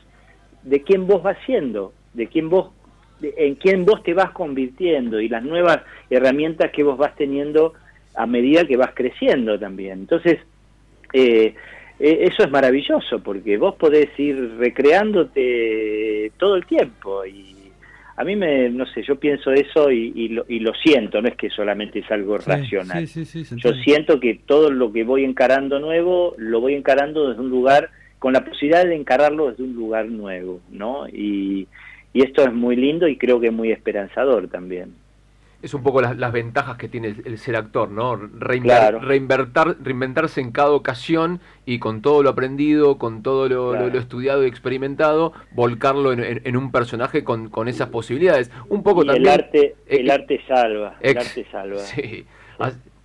de 0.64 0.82
quién 0.84 1.08
vos 1.08 1.24
vas 1.24 1.38
siendo, 1.46 1.94
de 2.14 2.28
quién 2.28 2.50
vos 2.50 2.72
en 3.22 3.56
quién 3.56 3.86
vos 3.86 4.04
te 4.04 4.14
vas 4.14 4.32
convirtiendo 4.32 5.22
y 5.22 5.30
las 5.30 5.44
nuevas 5.44 5.80
herramientas 6.10 6.72
que 6.72 6.84
vos 6.84 6.98
vas 6.98 7.16
teniendo 7.16 7.74
a 8.16 8.26
medida 8.26 8.66
que 8.66 8.78
vas 8.78 8.92
creciendo 8.94 9.60
también. 9.60 10.00
Entonces, 10.00 10.40
eh, 11.14 11.56
eh, 12.00 12.20
eso 12.22 12.44
es 12.44 12.52
maravilloso 12.52 13.20
porque 13.20 13.58
vos 13.58 13.76
podés 13.76 14.10
ir 14.20 14.56
recreándote 14.58 16.32
todo 16.38 16.56
el 16.56 16.66
tiempo 16.66 17.26
y 17.26 17.54
a 18.16 18.24
mí 18.24 18.36
me, 18.36 18.70
no 18.70 18.86
sé, 18.86 19.02
yo 19.04 19.16
pienso 19.16 19.52
eso 19.52 19.90
y, 19.90 20.30
lo, 20.30 20.46
y 20.48 20.60
lo, 20.60 20.74
siento, 20.76 21.20
no 21.22 21.28
es 21.28 21.36
que 21.36 21.50
solamente 21.50 22.00
es 22.00 22.12
algo 22.12 22.38
racional. 22.38 23.08
yo 23.08 23.74
siento 23.74 24.20
que 24.20 24.40
todo 24.46 24.70
lo 24.70 24.92
que 24.92 25.04
voy 25.04 25.24
encarando 25.24 25.80
nuevo, 25.80 26.36
lo 26.38 26.62
voy 26.62 26.76
encarando 26.76 27.30
desde 27.30 27.42
un 27.42 27.50
lugar, 27.50 27.90
con 28.20 28.34
la 28.34 28.46
posibilidad 28.46 28.86
de 28.86 28.96
encararlo 28.96 29.50
desde 29.50 29.64
un 29.64 29.74
lugar 29.74 30.06
nuevo, 30.06 30.62
¿no? 30.70 31.08
Y, 31.10 31.68
y 32.14 32.24
esto 32.24 32.44
es 32.44 32.54
muy 32.54 32.76
lindo 32.76 33.08
y 33.08 33.18
creo 33.18 33.40
que 33.40 33.48
es 33.48 33.54
muy 33.54 33.72
esperanzador 33.72 34.48
también 34.48 34.94
es 35.64 35.74
un 35.74 35.82
poco 35.82 36.02
las, 36.02 36.18
las 36.18 36.34
ventajas 36.34 36.78
que 36.78 36.90
tiene 36.90 37.16
el, 37.24 37.40
ser 37.40 37.56
actor, 37.56 37.90
¿no? 37.90 38.18
reinventarse 38.18 40.42
en 40.42 40.52
cada 40.52 40.72
ocasión 40.72 41.40
y 41.66 41.80
con 41.80 42.02
todo 42.02 42.22
lo 42.22 42.30
aprendido, 42.30 42.98
con 42.98 43.24
todo 43.24 43.48
lo, 43.48 43.88
estudiado 43.98 44.44
y 44.44 44.48
experimentado, 44.48 45.32
volcarlo 45.52 46.12
en, 46.12 46.58
un 46.58 46.70
personaje 46.72 47.24
con, 47.24 47.50
con, 47.50 47.70
esas 47.70 47.88
posibilidades. 47.88 48.52
Un 48.68 48.84
poco 48.84 49.06
también. 49.06 49.26
El 49.26 49.32
arte, 49.32 49.76
el 49.88 50.12
arte 50.12 50.42
salva. 50.46 50.98
el 51.00 51.18
arte 51.18 51.48
salva. 51.50 51.80
Sí. 51.94 52.26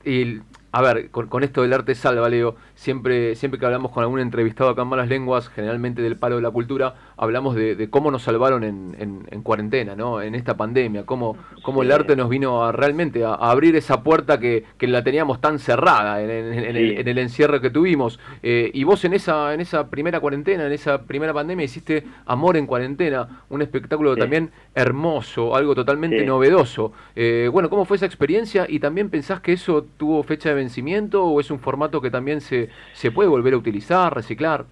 Y, 0.05 0.41
a 0.73 0.83
ver, 0.83 1.11
con, 1.11 1.43
esto 1.43 1.63
del 1.63 1.73
arte 1.73 1.95
salva, 1.95 2.29
Leo, 2.29 2.57
siempre, 2.75 3.35
siempre 3.35 3.59
que 3.59 3.67
hablamos 3.67 3.93
con 3.93 4.03
algún 4.03 4.21
entrevistado 4.21 4.71
acá 4.71 4.83
en 4.83 4.89
Malas 4.89 5.09
Lenguas, 5.09 5.49
generalmente 5.49 6.03
del 6.03 6.17
palo 6.17 6.37
de 6.37 6.43
la 6.43 6.51
cultura, 6.51 6.95
hablamos 7.19 7.55
de, 7.57 7.89
cómo 7.91 8.11
nos 8.11 8.23
salvaron 8.23 8.65
en, 8.65 9.27
en, 9.31 9.43
cuarentena, 9.43 9.97
¿no? 9.97 10.23
En 10.23 10.35
esta 10.35 10.57
pandemia, 10.57 11.05
cómo, 11.05 11.37
cómo 11.63 11.83
el 11.83 11.91
arte 11.91 12.15
nos 12.17 12.29
vino 12.29 12.65
a 12.65 12.73
realmente 12.73 13.25
a, 13.25 13.35
abrir 13.35 13.75
esa 13.77 14.03
puerta 14.03 14.39
que, 14.39 14.65
que, 14.79 14.87
la 14.87 15.03
teníamos 15.03 15.41
tan 15.41 15.59
cerrada 15.59 16.23
en, 16.23 16.31
el, 16.31 17.19
encierro 17.19 17.61
que 17.61 17.71
tuvimos. 17.71 18.21
Eh, 18.43 18.71
y 18.73 18.85
vos 18.85 19.05
en 19.05 19.15
esa, 19.15 19.53
en 19.53 19.61
esa 19.61 19.89
primera 19.89 20.21
cuarentena, 20.21 20.67
en 20.67 20.73
esa 20.73 21.03
primera 21.03 21.35
pandemia, 21.35 21.65
hiciste 21.65 22.05
Amor 22.27 22.57
en 22.57 22.67
Cuarentena, 22.67 23.43
un 23.49 23.63
espectáculo 23.63 24.17
también 24.17 24.51
hermoso, 24.75 25.57
algo 25.57 25.75
totalmente 25.75 26.25
novedoso. 26.25 26.93
Eh, 27.17 27.49
bueno, 27.53 27.69
¿cómo 27.69 27.85
fue 27.85 27.97
esa 27.97 28.07
experiencia? 28.07 28.67
¿Y 28.69 28.79
también 28.79 29.11
pensás 29.11 29.41
que 29.41 29.53
eso 29.53 29.85
tuvo 29.97 30.23
fecha 30.23 30.51
de 30.51 30.55
vencimiento 30.55 31.25
o 31.25 31.41
es 31.41 31.51
un 31.51 31.59
formato 31.59 32.01
que 32.01 32.11
también 32.11 32.41
se, 32.41 32.69
se 32.93 33.11
puede 33.11 33.29
volver 33.29 33.55
a 33.55 33.57
utilizar, 33.57 34.15
reciclar? 34.15 34.67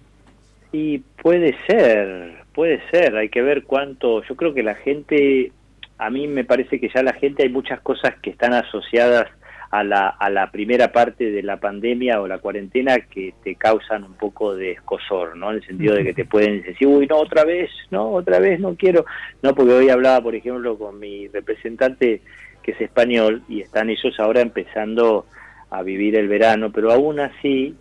Y 0.71 0.99
puede 1.21 1.55
ser, 1.65 2.36
puede 2.57 2.81
ser, 2.89 3.15
hay 3.15 3.29
que 3.29 3.43
ver 3.43 3.65
cuánto, 3.65 4.23
yo 4.23 4.35
creo 4.35 4.51
que 4.51 4.63
la 4.63 4.73
gente, 4.73 5.51
a 5.99 6.09
mí 6.09 6.25
me 6.25 6.43
parece 6.43 6.79
que 6.79 6.89
ya 6.89 7.03
la 7.03 7.13
gente 7.13 7.43
hay 7.43 7.49
muchas 7.49 7.79
cosas 7.81 8.15
que 8.19 8.31
están 8.31 8.51
asociadas 8.55 9.27
a 9.69 9.83
la, 9.83 10.07
a 10.07 10.31
la 10.31 10.49
primera 10.49 10.91
parte 10.91 11.29
de 11.29 11.43
la 11.43 11.57
pandemia 11.57 12.19
o 12.19 12.27
la 12.27 12.39
cuarentena 12.39 12.97
que 12.97 13.35
te 13.43 13.53
causan 13.53 14.05
un 14.05 14.15
poco 14.15 14.55
de 14.55 14.71
escosor, 14.71 15.37
¿no? 15.37 15.51
En 15.51 15.57
el 15.57 15.67
sentido 15.67 15.93
de 15.93 16.03
que 16.03 16.15
te 16.15 16.25
pueden 16.25 16.63
decir, 16.63 16.87
uy, 16.87 17.05
no, 17.05 17.17
otra 17.17 17.45
vez, 17.45 17.69
no, 17.91 18.09
otra 18.09 18.39
vez, 18.39 18.59
no 18.59 18.73
quiero. 18.73 19.05
No, 19.43 19.53
porque 19.53 19.73
hoy 19.73 19.89
hablaba, 19.89 20.21
por 20.21 20.33
ejemplo, 20.33 20.79
con 20.79 20.97
mi 20.97 21.27
representante 21.27 22.21
que 22.63 22.71
es 22.71 22.81
español 22.81 23.43
y 23.47 23.61
están 23.61 23.91
ellos 23.91 24.19
ahora 24.19 24.41
empezando 24.41 25.27
a 25.69 25.83
vivir 25.83 26.15
el 26.15 26.27
verano, 26.27 26.71
pero 26.71 26.91
aún 26.91 27.19
así 27.19 27.75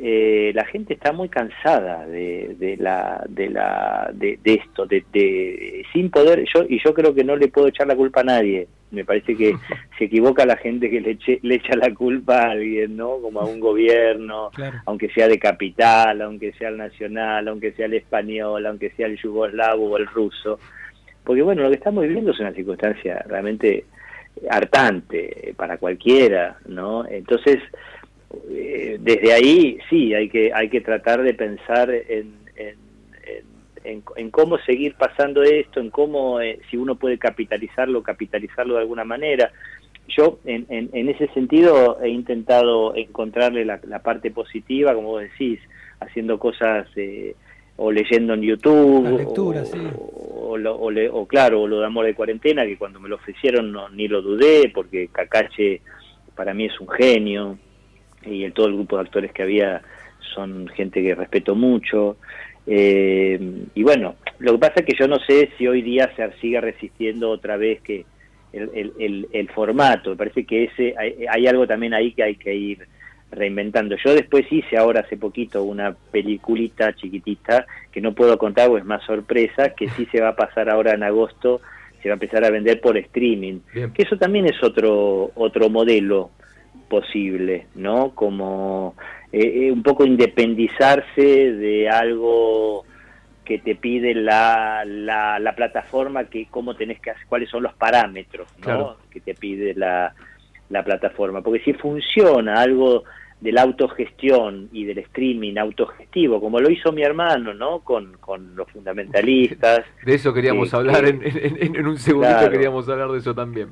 eh, 0.00 0.52
la 0.54 0.64
gente 0.66 0.94
está 0.94 1.12
muy 1.12 1.28
cansada 1.28 2.06
de, 2.06 2.54
de 2.56 2.76
la 2.76 3.24
de 3.28 3.50
la 3.50 4.08
de, 4.14 4.38
esto 4.44 4.86
de, 4.86 5.02
sin 5.92 6.08
poder 6.08 6.44
yo 6.54 6.64
y 6.68 6.80
yo 6.84 6.94
creo 6.94 7.12
que 7.12 7.24
no 7.24 7.34
le 7.34 7.48
puedo 7.48 7.66
echar 7.66 7.88
la 7.88 7.96
culpa 7.96 8.20
a 8.20 8.24
nadie. 8.24 8.68
Me 8.92 9.04
parece 9.04 9.34
que 9.34 9.54
se 9.98 10.04
equivoca 10.04 10.46
la 10.46 10.56
gente 10.56 10.88
que 10.88 11.00
le, 11.00 11.18
le 11.42 11.54
echa 11.56 11.74
la 11.74 11.92
culpa 11.92 12.42
a 12.42 12.50
alguien 12.52 12.96
no 12.96 13.20
como 13.20 13.40
a 13.40 13.44
un 13.44 13.58
gobierno 13.58 14.52
aunque 14.86 15.10
sea 15.10 15.26
de 15.26 15.40
capital 15.40 16.22
aunque 16.22 16.52
sea 16.52 16.68
el 16.68 16.76
nacional 16.76 17.48
aunque 17.48 17.72
sea 17.72 17.86
el 17.86 17.94
español 17.94 18.66
aunque 18.66 18.90
sea 18.90 19.08
el 19.08 19.18
yugoslavo 19.20 19.90
o 19.90 19.96
el 19.96 20.06
ruso. 20.06 20.60
Porque 21.24 21.42
bueno 21.42 21.64
lo 21.64 21.70
que 21.70 21.76
estamos 21.76 22.04
viviendo 22.04 22.30
es 22.30 22.38
una 22.38 22.52
circunstancia 22.52 23.24
realmente 23.26 23.84
hartante 24.48 25.52
para 25.56 25.76
cualquiera 25.76 26.56
no 26.68 27.04
entonces 27.04 27.58
eh, 28.50 28.98
desde 29.00 29.32
ahí 29.32 29.78
sí 29.88 30.14
hay 30.14 30.28
que 30.28 30.52
hay 30.52 30.68
que 30.68 30.80
tratar 30.80 31.22
de 31.22 31.34
pensar 31.34 31.90
en, 31.90 32.38
en, 33.84 34.30
cómo 34.30 34.58
seguir 34.58 34.94
pasando 34.94 35.42
esto 35.42 35.80
en 35.80 35.90
cómo 35.90 36.40
eh, 36.40 36.60
si 36.70 36.76
uno 36.76 36.96
puede 36.96 37.18
capitalizarlo 37.18 38.02
capitalizarlo 38.02 38.74
de 38.74 38.80
alguna 38.80 39.04
manera. 39.04 39.50
Yo 40.08 40.38
en, 40.46 40.66
en, 40.70 41.08
ese 41.08 41.28
sentido 41.28 41.98
he 42.02 42.08
intentado 42.08 42.94
encontrarle 42.96 43.64
la, 43.64 43.78
parte 44.02 44.30
positiva 44.30 44.94
como 44.94 45.08
vos 45.08 45.22
decís 45.22 45.60
haciendo 46.00 46.38
cosas 46.38 46.88
eh, 46.96 47.34
o 47.76 47.92
leyendo 47.92 48.32
en 48.32 48.40
YouTube 48.40 49.28
o, 49.36 50.54
o, 51.12 51.26
claro 51.26 51.66
lo 51.66 51.80
de 51.80 51.86
amor 51.86 52.06
de 52.06 52.14
cuarentena 52.14 52.64
que 52.64 52.78
cuando 52.78 53.00
me 53.00 53.08
lo 53.10 53.16
ofrecieron 53.16 53.70
no, 53.70 53.90
ni 53.90 54.08
lo 54.08 54.22
dudé 54.22 54.72
porque 54.74 55.08
Cacache 55.08 55.82
para 56.34 56.54
mí 56.54 56.64
es 56.64 56.80
un 56.80 56.88
genio 56.88 57.58
y 58.24 58.44
el, 58.44 58.52
todo 58.52 58.66
el 58.66 58.74
grupo 58.74 58.96
de 58.96 59.02
actores 59.02 59.32
que 59.32 59.42
había 59.42 59.82
son 60.34 60.68
gente 60.68 61.02
que 61.02 61.14
respeto 61.14 61.54
mucho. 61.54 62.16
Eh, 62.66 63.40
y 63.74 63.82
bueno, 63.82 64.16
lo 64.38 64.52
que 64.52 64.58
pasa 64.58 64.74
es 64.76 64.86
que 64.86 64.96
yo 64.98 65.08
no 65.08 65.18
sé 65.20 65.50
si 65.56 65.66
hoy 65.66 65.82
día 65.82 66.10
se 66.14 66.30
sigue 66.40 66.60
resistiendo 66.60 67.30
otra 67.30 67.56
vez 67.56 67.80
que 67.80 68.04
el, 68.52 68.92
el, 68.98 69.28
el, 69.32 69.48
formato. 69.50 70.10
Me 70.10 70.16
parece 70.16 70.44
que 70.44 70.64
ese 70.64 70.94
hay, 70.98 71.46
algo 71.46 71.66
también 71.66 71.94
ahí 71.94 72.12
que 72.12 72.22
hay 72.22 72.36
que 72.36 72.54
ir 72.54 72.86
reinventando. 73.30 73.96
Yo 74.04 74.14
después 74.14 74.46
hice 74.50 74.76
ahora 74.76 75.00
hace 75.00 75.16
poquito 75.16 75.62
una 75.62 75.94
peliculita 76.10 76.94
chiquitita 76.94 77.66
que 77.90 78.00
no 78.00 78.14
puedo 78.14 78.38
contar 78.38 78.70
o 78.70 78.78
es 78.78 78.84
más 78.84 79.04
sorpresa, 79.04 79.70
que 79.70 79.88
sí 79.90 80.06
se 80.12 80.20
va 80.20 80.28
a 80.28 80.36
pasar 80.36 80.70
ahora 80.70 80.94
en 80.94 81.02
agosto, 81.02 81.60
se 82.02 82.08
va 82.08 82.14
a 82.14 82.16
empezar 82.16 82.44
a 82.44 82.50
vender 82.50 82.80
por 82.80 82.96
streaming. 82.96 83.60
Que 83.72 84.02
eso 84.02 84.16
también 84.16 84.46
es 84.46 84.62
otro 84.62 85.30
otro 85.34 85.68
modelo 85.68 86.30
posible, 86.88 87.66
¿no? 87.74 88.10
Como 88.14 88.94
eh, 89.32 89.66
eh, 89.66 89.72
un 89.72 89.82
poco 89.82 90.04
independizarse 90.04 91.52
de 91.52 91.88
algo 91.88 92.84
que 93.44 93.58
te 93.58 93.74
pide 93.76 94.14
la, 94.14 94.84
la, 94.84 95.54
plataforma, 95.56 96.24
que 96.24 96.46
cómo 96.50 96.74
tenés 96.74 97.00
que 97.00 97.10
hacer, 97.10 97.26
cuáles 97.28 97.48
son 97.48 97.62
los 97.62 97.72
parámetros, 97.74 98.46
¿no? 98.66 98.96
Que 99.10 99.20
te 99.20 99.34
pide 99.34 99.74
la, 99.74 100.14
la 100.68 100.84
plataforma. 100.84 101.40
Porque 101.40 101.64
si 101.64 101.72
funciona 101.72 102.60
algo 102.60 103.04
de 103.40 103.52
la 103.52 103.62
autogestión 103.62 104.68
y 104.72 104.84
del 104.84 104.98
streaming 104.98 105.56
autogestivo, 105.56 106.40
como 106.40 106.60
lo 106.60 106.70
hizo 106.70 106.92
mi 106.92 107.02
hermano, 107.02 107.54
¿no? 107.54 107.80
Con, 107.80 108.16
con 108.18 108.56
los 108.56 108.70
fundamentalistas. 108.70 109.84
De 110.04 110.14
eso 110.14 110.34
queríamos 110.34 110.74
hablar, 110.74 111.06
en, 111.06 111.22
en, 111.24 111.86
un 111.86 111.98
segundito 111.98 112.50
queríamos 112.50 112.88
hablar 112.88 113.10
de 113.10 113.18
eso 113.18 113.34
también. 113.34 113.70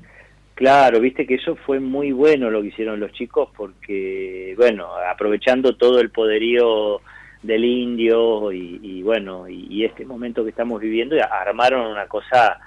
Claro, 0.57 1.01
viste 1.01 1.27
que 1.27 1.35
eso 1.35 1.55
fue 1.55 1.81
muy 1.81 2.13
bueno 2.13 2.49
lo 2.49 2.63
que 2.63 2.69
hicieron 2.69 2.99
los 2.99 3.13
chicos 3.13 3.51
porque, 3.55 4.55
bueno, 4.57 4.89
aprovechando 5.07 5.77
todo 5.77 6.01
el 6.01 6.09
poderío 6.09 7.03
del 7.43 7.63
indio 7.63 8.51
y, 8.51 9.03
bueno, 9.03 9.47
y, 9.51 9.85
este 9.85 10.07
momento 10.07 10.45
que 10.45 10.51
estamos 10.51 10.81
viviendo, 10.81 11.15
armaron 11.31 11.93
una 11.93 12.07
cosa 12.07 12.59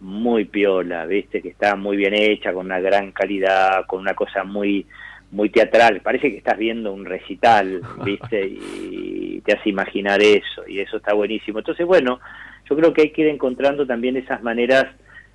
muy 0.00 0.44
piola, 0.44 1.06
viste, 1.06 1.40
que 1.40 1.48
está 1.48 1.74
muy 1.74 1.96
bien 1.96 2.12
hecha, 2.12 2.52
con 2.52 2.66
una 2.66 2.80
gran 2.80 3.12
calidad, 3.12 3.86
con 3.86 4.00
una 4.00 4.12
cosa 4.12 4.44
muy 4.44 4.84
muy 5.30 5.48
teatral, 5.48 6.02
parece 6.02 6.30
que 6.30 6.38
estás 6.38 6.58
viendo 6.58 6.92
un 6.92 7.06
recital, 7.06 7.80
viste, 8.04 8.46
y 8.46 9.40
te 9.44 9.54
hace 9.54 9.70
imaginar 9.70 10.20
eso, 10.20 10.68
y 10.68 10.80
eso 10.80 10.98
está 10.98 11.14
buenísimo. 11.14 11.60
Entonces, 11.60 11.86
bueno, 11.86 12.20
yo 12.68 12.76
creo 12.76 12.92
que 12.92 13.02
hay 13.02 13.10
que 13.10 13.22
ir 13.22 13.28
encontrando 13.28 13.86
también 13.86 14.18
esas 14.18 14.42
maneras 14.42 14.86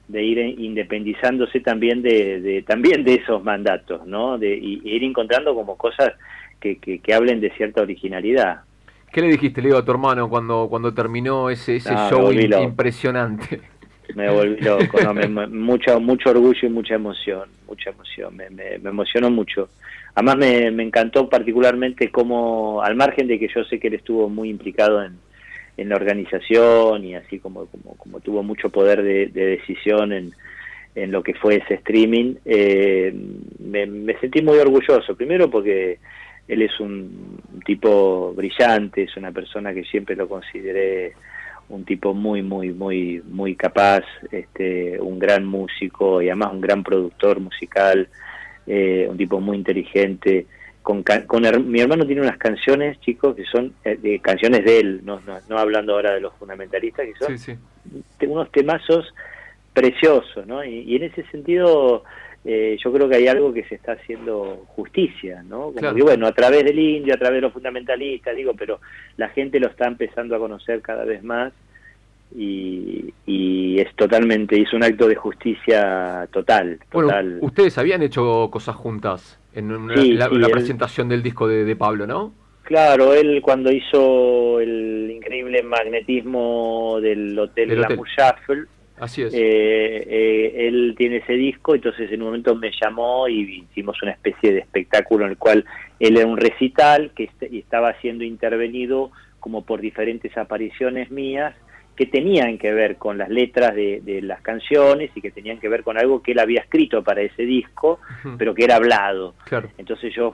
de 0.07 0.23
ir 0.23 0.37
independizándose 0.59 1.59
también 1.61 2.01
de, 2.01 2.63
también 2.67 3.03
de 3.03 3.15
esos 3.15 3.43
mandatos, 3.43 4.05
¿no? 4.05 4.37
De 4.37 4.55
y, 4.55 4.81
ir 4.83 5.03
encontrando 5.03 5.55
como 5.55 5.77
cosas 5.77 6.13
que, 6.59 6.77
que, 6.77 7.13
hablen 7.13 7.41
de 7.41 7.51
cierta 7.51 7.81
originalidad. 7.81 8.61
¿Qué 9.11 9.21
le 9.21 9.27
dijiste, 9.27 9.61
Leo, 9.61 9.77
a 9.77 9.85
tu 9.85 9.91
hermano 9.91 10.29
cuando, 10.29 10.67
cuando 10.69 10.93
terminó 10.93 11.49
ese, 11.49 11.77
ese 11.77 11.93
show 12.09 12.31
impresionante? 12.31 13.61
Me 14.15 14.29
volví 14.29 14.59
loco, 14.59 14.97
mucho, 15.49 15.99
mucho 15.99 16.29
orgullo 16.29 16.67
y 16.67 16.69
mucha 16.69 16.95
emoción, 16.95 17.49
mucha 17.65 17.89
emoción, 17.89 18.35
me, 18.35 18.49
me, 18.49 18.77
me 18.77 18.89
emocionó 18.89 19.31
mucho. 19.31 19.69
Además 20.13 20.35
me, 20.37 20.71
me 20.71 20.83
encantó 20.83 21.29
particularmente 21.29 22.11
cómo, 22.11 22.81
al 22.83 22.95
margen 22.95 23.27
de 23.27 23.39
que 23.39 23.47
yo 23.47 23.63
sé 23.63 23.79
que 23.79 23.87
él 23.87 23.95
estuvo 23.95 24.29
muy 24.29 24.49
implicado 24.49 25.01
en, 25.01 25.17
en 25.77 25.89
la 25.89 25.95
organización 25.95 27.03
y 27.03 27.15
así 27.15 27.39
como, 27.39 27.67
como, 27.97 28.19
tuvo 28.19 28.43
mucho 28.43 28.69
poder 28.69 29.01
de, 29.01 29.27
decisión 29.27 30.11
en, 30.11 30.31
en, 30.95 31.11
lo 31.11 31.23
que 31.23 31.33
fue 31.33 31.55
ese 31.55 31.75
streaming, 31.75 32.35
eh, 32.45 33.13
me, 33.59 34.13
sentí 34.19 34.41
muy 34.41 34.59
orgulloso. 34.59 35.15
Primero 35.15 35.49
porque 35.49 35.99
él 36.47 36.61
es 36.61 36.79
un 36.79 37.39
tipo 37.65 38.33
brillante, 38.35 39.03
es 39.03 39.17
una 39.17 39.31
persona 39.31 39.73
que 39.73 39.83
siempre 39.83 40.15
lo 40.15 40.27
consideré 40.27 41.13
un 41.69 41.85
tipo 41.85 42.13
muy, 42.13 42.43
muy, 42.43 42.71
muy, 42.71 43.23
muy 43.25 43.55
capaz, 43.55 44.03
este, 44.31 44.99
un 44.99 45.17
gran 45.17 45.45
músico 45.45 46.21
y 46.21 46.27
además 46.27 46.53
un 46.53 46.61
gran 46.61 46.83
productor 46.83 47.39
musical, 47.39 48.09
eh, 48.67 49.07
un 49.09 49.17
tipo 49.17 49.39
muy 49.39 49.57
inteligente 49.57 50.45
con, 50.83 51.01
con 51.01 51.71
mi 51.71 51.79
hermano 51.79 52.05
tiene 52.05 52.21
unas 52.21 52.37
canciones, 52.37 52.99
chicos, 52.99 53.35
que 53.35 53.45
son 53.45 53.73
eh, 53.85 54.19
canciones 54.21 54.65
de 54.65 54.79
él, 54.79 55.01
no, 55.03 55.21
no, 55.49 55.57
hablando 55.57 55.93
ahora 55.93 56.13
de 56.13 56.19
los 56.19 56.33
fundamentalistas, 56.35 57.07
que 57.07 57.37
son 57.37 57.59
unos 58.29 58.51
temazos 58.51 59.13
preciosos, 59.73 60.45
¿no? 60.45 60.63
Y, 60.63 60.95
en 60.95 61.03
ese 61.03 61.23
sentido 61.31 62.03
eh, 62.43 62.77
yo 62.83 62.91
creo 62.91 63.07
que 63.07 63.15
hay 63.15 63.27
algo 63.27 63.53
que 63.53 63.63
se 63.63 63.75
está 63.75 63.93
haciendo 63.93 64.65
justicia, 64.75 65.41
¿no? 65.43 65.71
Como 65.71 65.95
que, 65.95 66.03
bueno, 66.03 66.27
a 66.27 66.33
través 66.33 66.65
del 66.65 66.77
indio, 66.77 67.13
a 67.13 67.17
través 67.17 67.37
de 67.37 67.41
los 67.41 67.53
fundamentalistas, 67.53 68.35
digo, 68.35 68.53
pero 68.53 68.81
la 69.15 69.29
gente 69.29 69.61
lo 69.61 69.67
está 69.67 69.87
empezando 69.87 70.35
a 70.35 70.39
conocer 70.39 70.81
cada 70.81 71.05
vez 71.05 71.23
más 71.23 71.53
y, 72.35 73.13
y 73.25 73.79
es 73.79 73.95
totalmente, 73.95 74.59
hizo 74.59 74.75
un 74.75 74.83
acto 74.83 75.07
de 75.07 75.15
justicia 75.15 76.27
total. 76.31 76.77
total. 76.91 77.37
ustedes 77.41 77.77
habían 77.77 78.01
hecho 78.01 78.49
cosas 78.51 78.75
juntas 78.75 79.39
en 79.55 80.17
la, 80.17 80.49
presentación 80.49 81.09
del 81.09 81.21
disco 81.23 81.47
de, 81.47 81.75
Pablo, 81.75 82.07
¿no? 82.07 82.33
Claro, 82.63 83.13
él 83.13 83.41
cuando 83.41 83.71
hizo 83.71 84.59
el 84.59 85.11
increíble 85.11 85.61
magnetismo 85.63 86.99
del 87.01 87.37
Hotel 87.37 87.81
La 87.81 87.87
Así 88.99 89.23
es. 89.23 89.33
Eh, 89.33 90.67
él 90.67 90.93
tiene 90.97 91.17
ese 91.17 91.33
disco, 91.33 91.75
entonces 91.75 92.11
en 92.11 92.21
un 92.21 92.27
momento 92.27 92.55
me 92.55 92.71
llamó 92.79 93.27
y 93.27 93.65
hicimos 93.71 94.01
una 94.03 94.11
especie 94.11 94.53
de 94.53 94.59
espectáculo 94.59 95.25
en 95.25 95.31
el 95.31 95.37
cual 95.37 95.65
él 95.99 96.17
era 96.17 96.27
un 96.27 96.37
recital 96.37 97.11
que 97.15 97.29
estaba 97.51 97.99
siendo 98.01 98.23
intervenido 98.23 99.11
como 99.39 99.65
por 99.65 99.81
diferentes 99.81 100.37
apariciones 100.37 101.11
mías 101.11 101.55
que 101.95 102.07
tenían 102.07 102.57
que 102.57 102.73
ver 102.73 102.97
con 102.97 103.17
las 103.17 103.29
letras 103.29 103.75
de, 103.75 104.19
las 104.23 104.41
canciones 104.41 105.11
y 105.15 105.21
que 105.21 105.31
tenían 105.31 105.59
que 105.59 105.69
ver 105.69 105.83
con 105.83 105.97
algo 105.97 106.21
que 106.21 106.31
él 106.31 106.39
había 106.39 106.61
escrito 106.61 107.03
para 107.03 107.21
ese 107.21 107.43
disco, 107.43 107.99
pero 108.37 108.55
que 108.55 108.63
era 108.63 108.77
hablado. 108.77 109.35
Entonces 109.77 110.13
yo 110.13 110.33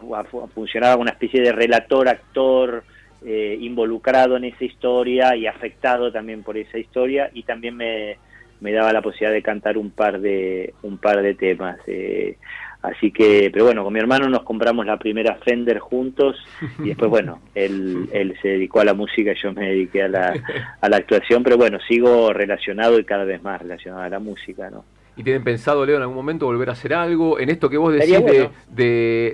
funcionaba 0.54 0.94
como 0.94 1.04
una 1.04 1.12
especie 1.12 1.42
de 1.42 1.52
relator, 1.52 2.08
actor, 2.08 2.84
eh, 3.26 3.58
involucrado 3.60 4.38
en 4.38 4.46
esa 4.46 4.64
historia 4.64 5.36
y 5.36 5.48
afectado 5.48 6.12
también 6.12 6.42
por 6.44 6.58
esa 6.58 6.78
historia 6.78 7.30
y 7.34 7.44
también 7.44 7.76
me, 7.76 8.18
me 8.62 8.72
daba 8.72 8.94
la 8.94 9.02
posibilidad 9.02 9.34
de 9.34 9.42
cantar 9.42 9.78
un 9.78 9.92
par 9.92 10.22
de 10.22 10.74
un 10.84 10.98
par 10.98 11.22
de 11.22 11.34
temas. 11.34 11.78
Eh, 11.88 12.38
Así 12.82 13.12
que, 13.12 13.50
pero 13.52 13.66
bueno, 13.66 13.84
con 13.84 13.92
mi 13.92 14.00
hermano 14.00 14.30
nos 14.30 14.44
compramos 14.44 14.86
la 14.86 14.98
primera 14.98 15.36
Fender 15.36 15.80
juntos 15.80 16.38
y 16.80 16.90
después, 16.90 17.10
bueno, 17.10 17.42
él, 17.54 18.10
él 18.14 18.38
se 18.42 18.50
dedicó 18.50 18.80
a 18.80 18.86
la 18.86 18.94
música 18.94 19.34
y 19.34 19.36
yo 19.36 19.52
me 19.52 19.68
dediqué 19.68 20.04
a 20.04 20.08
la, 20.08 20.34
a 20.80 20.90
la 20.90 20.98
actuación, 20.98 21.44
pero 21.44 21.58
bueno, 21.58 21.80
sigo 21.88 22.32
relacionado 22.32 22.98
y 22.98 23.04
cada 23.04 23.26
vez 23.26 23.44
más 23.44 23.62
relacionado 23.62 24.04
a 24.04 24.10
la 24.10 24.20
música, 24.20 24.70
¿no? 24.70 24.86
¿Y 25.18 25.24
tienen 25.24 25.44
pensado, 25.44 25.86
Leo, 25.86 25.98
en 25.98 26.04
algún 26.04 26.16
momento 26.16 26.46
volver 26.46 26.70
a 26.70 26.72
hacer 26.72 26.94
algo? 26.94 27.40
En 27.40 27.50
esto 27.50 27.70
que 27.70 27.76
vos 27.76 27.92
decís 27.92 28.24
de, 28.24 28.50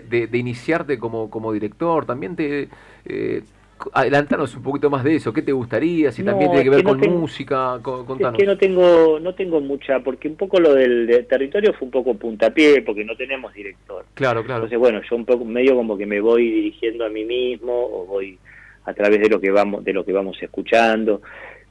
de, 0.09 0.27
de, 0.27 0.37
iniciarte 0.39 0.97
como, 0.97 1.29
como 1.29 1.53
director, 1.53 2.07
¿también 2.07 2.35
te, 2.35 2.69
eh, 3.05 3.43
adelantanos 3.93 4.55
un 4.55 4.63
poquito 4.63 4.89
más 4.89 5.03
de 5.03 5.15
eso. 5.15 5.33
¿Qué 5.33 5.41
te 5.41 5.51
gustaría? 5.51 6.11
Si 6.11 6.23
también 6.23 6.49
tiene 6.51 6.63
que 6.63 6.69
ver 6.69 6.83
con 6.83 6.99
música, 6.99 7.79
contanos. 7.81 8.33
Es 8.33 8.39
que 8.39 8.45
no 8.45 8.57
tengo, 8.57 9.19
no 9.19 9.35
tengo 9.35 9.59
mucha, 9.61 9.99
porque 9.99 10.27
un 10.27 10.35
poco 10.35 10.59
lo 10.59 10.73
del, 10.73 11.25
territorio 11.27 11.73
fue 11.73 11.85
un 11.85 11.91
poco 11.91 12.13
puntapié, 12.15 12.81
porque 12.81 13.03
no 13.03 13.15
tenemos 13.15 13.53
director. 13.53 14.05
Claro, 14.13 14.43
claro. 14.43 14.63
Entonces, 14.63 14.79
bueno, 14.79 15.01
yo 15.09 15.15
un 15.15 15.25
poco 15.25 15.45
medio 15.45 15.75
como 15.75 15.97
que 15.97 16.05
me 16.05 16.21
voy 16.21 16.49
dirigiendo 16.49 17.05
a 17.05 17.09
mí 17.09 17.25
mismo 17.25 17.73
o 17.73 18.05
voy 18.05 18.37
a 18.85 18.93
través 18.93 19.19
de 19.19 19.29
lo 19.29 19.39
que 19.39 19.51
vamos, 19.51 19.83
de 19.83 19.93
lo 19.93 20.05
que 20.05 20.13
vamos 20.13 20.37
escuchando. 20.41 21.21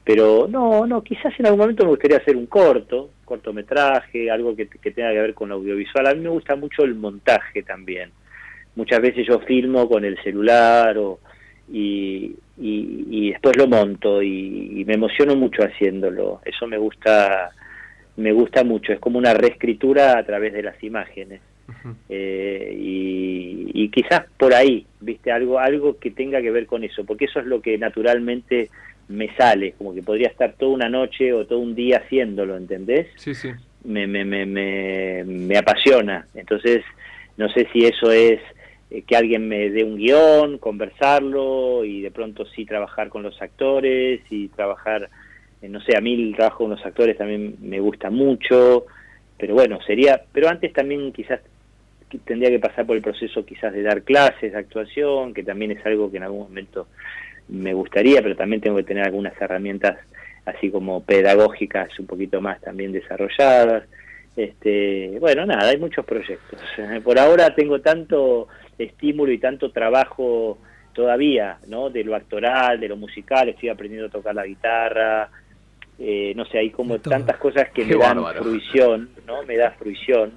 Pero 0.03 0.47
no, 0.47 0.85
no, 0.85 1.03
quizás 1.03 1.33
en 1.39 1.47
algún 1.47 1.61
momento 1.61 1.83
me 1.83 1.89
gustaría 1.89 2.17
hacer 2.17 2.35
un 2.35 2.45
corto, 2.45 3.09
cortometraje, 3.25 4.29
algo 4.29 4.55
que, 4.55 4.67
que 4.67 4.91
tenga 4.91 5.11
que 5.11 5.21
ver 5.21 5.33
con 5.33 5.51
audiovisual. 5.51 6.05
A 6.05 6.13
mí 6.13 6.21
me 6.21 6.29
gusta 6.29 6.55
mucho 6.55 6.83
el 6.83 6.93
montaje 6.93 7.63
también. 7.63 8.11
Muchas 8.75 9.01
veces 9.01 9.25
yo 9.25 9.39
filmo 9.39 9.89
con 9.89 10.05
el 10.05 10.21
celular 10.21 10.97
o 10.97 11.19
y, 11.71 12.35
y, 12.57 13.31
después 13.31 13.57
lo 13.57 13.67
monto 13.67 14.21
y, 14.21 14.83
me 14.85 14.93
emociono 14.93 15.35
mucho 15.35 15.63
haciéndolo. 15.63 16.41
Eso 16.45 16.67
me 16.67 16.77
gusta, 16.77 17.51
me 18.17 18.31
gusta 18.31 18.63
mucho. 18.63 18.93
Es 18.93 18.99
como 18.99 19.17
una 19.17 19.33
reescritura 19.33 20.17
a 20.17 20.25
través 20.25 20.53
de 20.53 20.63
las 20.63 20.81
imágenes. 20.83 21.41
Eh, 22.09 22.75
y, 22.77 23.89
quizás 23.89 24.25
por 24.37 24.53
ahí, 24.53 24.85
viste, 24.99 25.31
algo, 25.31 25.59
algo 25.59 25.97
que 25.99 26.11
tenga 26.11 26.41
que 26.41 26.51
ver 26.51 26.65
con 26.65 26.83
eso, 26.83 27.05
porque 27.05 27.25
eso 27.25 27.39
es 27.39 27.45
lo 27.45 27.61
que 27.61 27.77
naturalmente 27.77 28.69
me 29.07 29.33
sale, 29.35 29.73
como 29.77 29.93
que 29.93 30.01
podría 30.01 30.27
estar 30.27 30.53
toda 30.53 30.73
una 30.73 30.89
noche 30.89 31.31
o 31.31 31.45
todo 31.45 31.59
un 31.59 31.75
día 31.75 32.01
haciéndolo, 32.03 32.57
¿entendés? 32.57 33.07
Sí, 33.15 33.33
sí. 33.33 33.51
Me, 33.83 34.07
me, 34.07 34.25
me, 34.25 34.45
me, 34.45 35.23
me 35.23 35.57
apasiona. 35.57 36.27
Entonces, 36.33 36.83
no 37.37 37.47
sé 37.49 37.67
si 37.71 37.85
eso 37.85 38.11
es 38.11 38.41
eh, 38.91 39.01
que 39.01 39.15
alguien 39.15 39.47
me 39.47 39.69
dé 39.69 39.83
un 39.83 39.97
guion, 39.97 40.57
conversarlo 40.57 41.83
y 41.83 42.01
de 42.01 42.11
pronto 42.11 42.45
sí 42.45 42.65
trabajar 42.65 43.09
con 43.09 43.23
los 43.23 43.41
actores 43.41 44.21
y 44.29 44.47
trabajar, 44.49 45.09
eh, 45.61 45.69
no 45.69 45.81
sé, 45.81 45.97
a 45.97 46.01
mí 46.01 46.13
el 46.13 46.35
trabajo 46.35 46.65
con 46.65 46.71
los 46.71 46.85
actores 46.85 47.17
también 47.17 47.55
me 47.61 47.79
gusta 47.79 48.09
mucho, 48.09 48.85
pero 49.37 49.53
bueno, 49.53 49.79
sería, 49.85 50.21
pero 50.31 50.49
antes 50.49 50.71
también 50.73 51.11
quizás 51.11 51.41
tendría 52.23 52.49
que 52.49 52.59
pasar 52.59 52.85
por 52.85 52.95
el 52.95 53.01
proceso 53.01 53.45
quizás 53.45 53.73
de 53.73 53.81
dar 53.81 54.03
clases 54.03 54.53
de 54.53 54.57
actuación, 54.57 55.33
que 55.33 55.43
también 55.43 55.71
es 55.71 55.85
algo 55.85 56.09
que 56.11 56.17
en 56.17 56.23
algún 56.23 56.41
momento 56.41 56.87
me 57.49 57.73
gustaría, 57.73 58.21
pero 58.21 58.35
también 58.35 58.61
tengo 58.61 58.77
que 58.77 58.83
tener 58.83 59.03
algunas 59.03 59.39
herramientas 59.41 59.97
así 60.45 60.69
como 60.69 61.03
pedagógicas 61.03 61.99
un 61.99 62.05
poquito 62.05 62.41
más 62.41 62.61
también 62.61 62.91
desarrolladas. 62.91 63.83
Este, 64.35 65.17
bueno, 65.19 65.45
nada, 65.45 65.69
hay 65.69 65.77
muchos 65.77 66.05
proyectos. 66.05 66.59
Por 67.03 67.19
ahora 67.19 67.53
tengo 67.55 67.81
tanto 67.81 68.47
estímulo 68.77 69.31
y 69.31 69.37
tanto 69.37 69.71
trabajo 69.71 70.57
todavía, 70.93 71.59
¿no? 71.67 71.89
De 71.89 72.03
lo 72.03 72.15
actoral, 72.15 72.79
de 72.79 72.87
lo 72.87 72.97
musical, 72.97 73.49
estoy 73.49 73.69
aprendiendo 73.69 74.07
a 74.07 74.11
tocar 74.11 74.33
la 74.33 74.45
guitarra, 74.45 75.29
eh, 75.97 76.33
no 76.35 76.45
sé, 76.45 76.57
hay 76.57 76.71
como 76.71 76.99
tantas 76.99 77.37
cosas 77.37 77.69
que 77.69 77.85
me 77.85 77.95
dan 77.95 78.21
fruición, 78.35 79.09
¿no? 79.25 79.43
Me 79.43 79.55
da 79.55 79.71
fruición. 79.71 80.33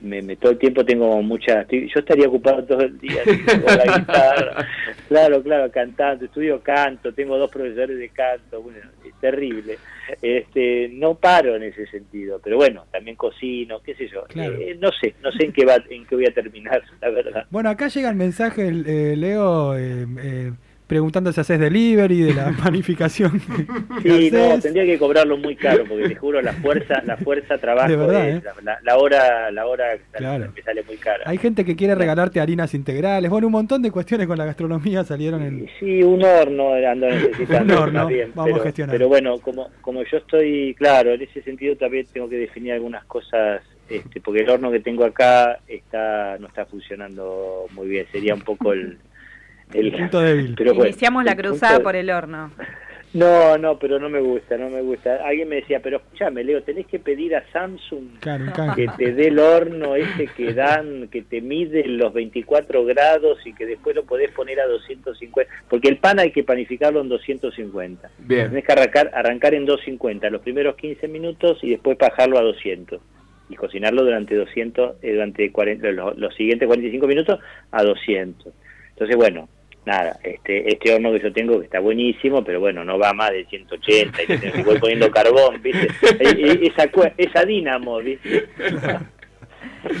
Me, 0.00 0.22
todo 0.36 0.52
el 0.52 0.58
tiempo 0.58 0.84
tengo 0.84 1.20
mucha... 1.22 1.66
yo 1.68 2.00
estaría 2.00 2.26
ocupado 2.26 2.64
todo 2.64 2.80
el 2.80 2.98
día 2.98 3.22
con 3.24 3.76
la 3.76 3.98
guitarra. 3.98 4.68
Claro, 5.08 5.42
claro, 5.42 5.70
cantando. 5.70 6.24
Estudio 6.24 6.62
canto, 6.62 7.12
tengo 7.12 7.36
dos 7.36 7.50
profesores 7.50 7.98
de 7.98 8.08
canto. 8.08 8.62
Bueno, 8.62 8.78
es 9.04 9.14
terrible. 9.20 9.78
Este, 10.22 10.88
no 10.88 11.14
paro 11.14 11.56
en 11.56 11.64
ese 11.64 11.86
sentido, 11.86 12.40
pero 12.42 12.56
bueno, 12.56 12.86
también 12.90 13.16
cocino, 13.16 13.80
qué 13.80 13.94
sé 13.94 14.08
yo. 14.08 14.24
Eh, 14.34 14.78
no 14.80 14.90
sé, 14.92 15.14
no 15.22 15.30
sé 15.30 15.44
en 15.44 15.52
qué, 15.52 15.66
va, 15.66 15.76
en 15.90 16.06
qué 16.06 16.14
voy 16.14 16.26
a 16.26 16.32
terminar, 16.32 16.82
la 17.02 17.10
verdad. 17.10 17.46
Bueno, 17.50 17.68
acá 17.68 17.88
llega 17.88 18.08
el 18.08 18.16
mensaje, 18.16 18.68
eh, 18.68 19.14
Leo... 19.14 19.76
Eh, 20.90 21.00
preguntando 21.00 21.32
si 21.32 21.40
haces 21.40 21.60
delivery, 21.60 22.22
de 22.22 22.34
la 22.34 22.52
panificación. 22.62 23.40
sí, 24.02 24.30
no, 24.32 24.58
tendría 24.58 24.84
que 24.84 24.98
cobrarlo 24.98 25.36
muy 25.36 25.54
caro, 25.54 25.84
porque 25.88 26.08
te 26.08 26.14
juro, 26.16 26.42
la 26.42 26.52
fuerza, 26.52 27.00
la 27.04 27.16
fuerza 27.16 27.58
trabajo, 27.58 28.12
¿eh? 28.12 28.42
la, 28.82 28.96
hora, 28.96 29.50
la 29.52 29.66
hora 29.66 29.96
que 30.54 30.62
sale 30.62 30.82
muy 30.82 30.96
cara. 30.96 31.24
Hay 31.26 31.38
gente 31.38 31.64
que 31.64 31.76
quiere 31.76 31.94
regalarte 31.94 32.40
harinas 32.40 32.74
integrales, 32.74 33.30
bueno, 33.30 33.46
un 33.46 33.52
montón 33.52 33.82
de 33.82 33.90
cuestiones 33.90 34.26
con 34.26 34.36
la 34.36 34.44
gastronomía 34.44 35.04
salieron 35.04 35.42
en... 35.42 35.68
Sí, 35.78 36.02
un 36.02 36.24
horno 36.24 36.74
ando 36.74 37.08
necesitando. 37.08 37.74
un 37.76 37.82
horno, 37.82 38.08
vamos 38.34 38.60
a 38.60 38.62
gestionar. 38.64 38.94
Pero 38.94 39.08
bueno, 39.08 39.38
como, 39.38 39.68
como 39.80 40.02
yo 40.02 40.18
estoy, 40.18 40.74
claro, 40.74 41.12
en 41.12 41.22
ese 41.22 41.42
sentido 41.42 41.76
también 41.76 42.06
tengo 42.12 42.28
que 42.28 42.36
definir 42.36 42.72
algunas 42.72 43.04
cosas 43.04 43.62
este, 43.88 44.20
porque 44.20 44.42
el 44.42 44.50
horno 44.50 44.70
que 44.70 44.80
tengo 44.80 45.04
acá 45.04 45.58
está 45.66 46.38
no 46.38 46.46
está 46.46 46.64
funcionando 46.64 47.66
muy 47.72 47.88
bien. 47.88 48.06
Sería 48.12 48.34
un 48.34 48.42
poco 48.42 48.72
el, 48.72 48.98
el 49.74 49.92
punto 49.92 50.20
débil. 50.20 50.56
Iniciamos 50.58 51.24
la 51.24 51.36
cruzada 51.36 51.80
por 51.80 51.96
el 51.96 52.10
horno. 52.10 52.50
No, 53.12 53.58
no, 53.58 53.76
pero 53.76 53.98
no 53.98 54.08
me 54.08 54.20
gusta, 54.20 54.56
no 54.56 54.70
me 54.70 54.82
gusta. 54.82 55.16
Alguien 55.26 55.48
me 55.48 55.56
decía, 55.56 55.80
pero 55.82 55.96
escúchame, 55.96 56.44
Leo, 56.44 56.62
tenés 56.62 56.86
que 56.86 57.00
pedir 57.00 57.34
a 57.34 57.44
Samsung 57.52 58.20
que 58.76 58.88
te 58.96 59.12
dé 59.12 59.28
el 59.28 59.38
horno 59.40 59.96
ese 59.96 60.28
que 60.28 60.54
dan, 60.54 61.08
que 61.08 61.22
te 61.22 61.40
mide 61.40 61.84
los 61.88 62.12
24 62.12 62.84
grados 62.84 63.44
y 63.44 63.52
que 63.52 63.66
después 63.66 63.96
lo 63.96 64.04
podés 64.04 64.30
poner 64.30 64.60
a 64.60 64.66
250. 64.66 65.52
Porque 65.68 65.88
el 65.88 65.96
pan 65.96 66.20
hay 66.20 66.30
que 66.30 66.44
panificarlo 66.44 67.00
en 67.00 67.08
250. 67.08 68.10
Bien. 68.18 68.48
Tenés 68.48 68.64
que 68.64 68.72
arrancar, 68.72 69.10
arrancar 69.12 69.54
en 69.54 69.66
250 69.66 70.30
los 70.30 70.42
primeros 70.42 70.76
15 70.76 71.08
minutos 71.08 71.58
y 71.62 71.70
después 71.70 71.98
bajarlo 71.98 72.38
a 72.38 72.42
200. 72.42 73.00
Y 73.48 73.56
cocinarlo 73.56 74.04
durante 74.04 74.36
200, 74.36 75.02
eh, 75.02 75.14
durante 75.14 75.50
40, 75.50 75.90
los, 75.90 76.16
los 76.16 76.32
siguientes 76.36 76.68
45 76.68 77.06
minutos 77.08 77.40
a 77.72 77.82
200. 77.82 78.54
Entonces, 78.90 79.16
bueno, 79.16 79.48
nada, 79.86 80.18
este, 80.22 80.72
este 80.72 80.94
horno 80.94 81.12
que 81.12 81.20
yo 81.20 81.32
tengo 81.32 81.58
que 81.58 81.64
está 81.64 81.80
buenísimo, 81.80 82.44
pero 82.44 82.60
bueno, 82.60 82.84
no 82.84 82.98
va 82.98 83.12
más 83.12 83.30
de 83.30 83.46
180 83.46 84.18
y 84.22 84.62
voy 84.62 84.78
poniendo 84.78 85.10
carbón, 85.12 85.60
¿viste? 85.62 85.88
Esa, 86.20 86.90
esa 87.16 87.44
dínamo, 87.44 87.98
¿viste? 87.98 88.48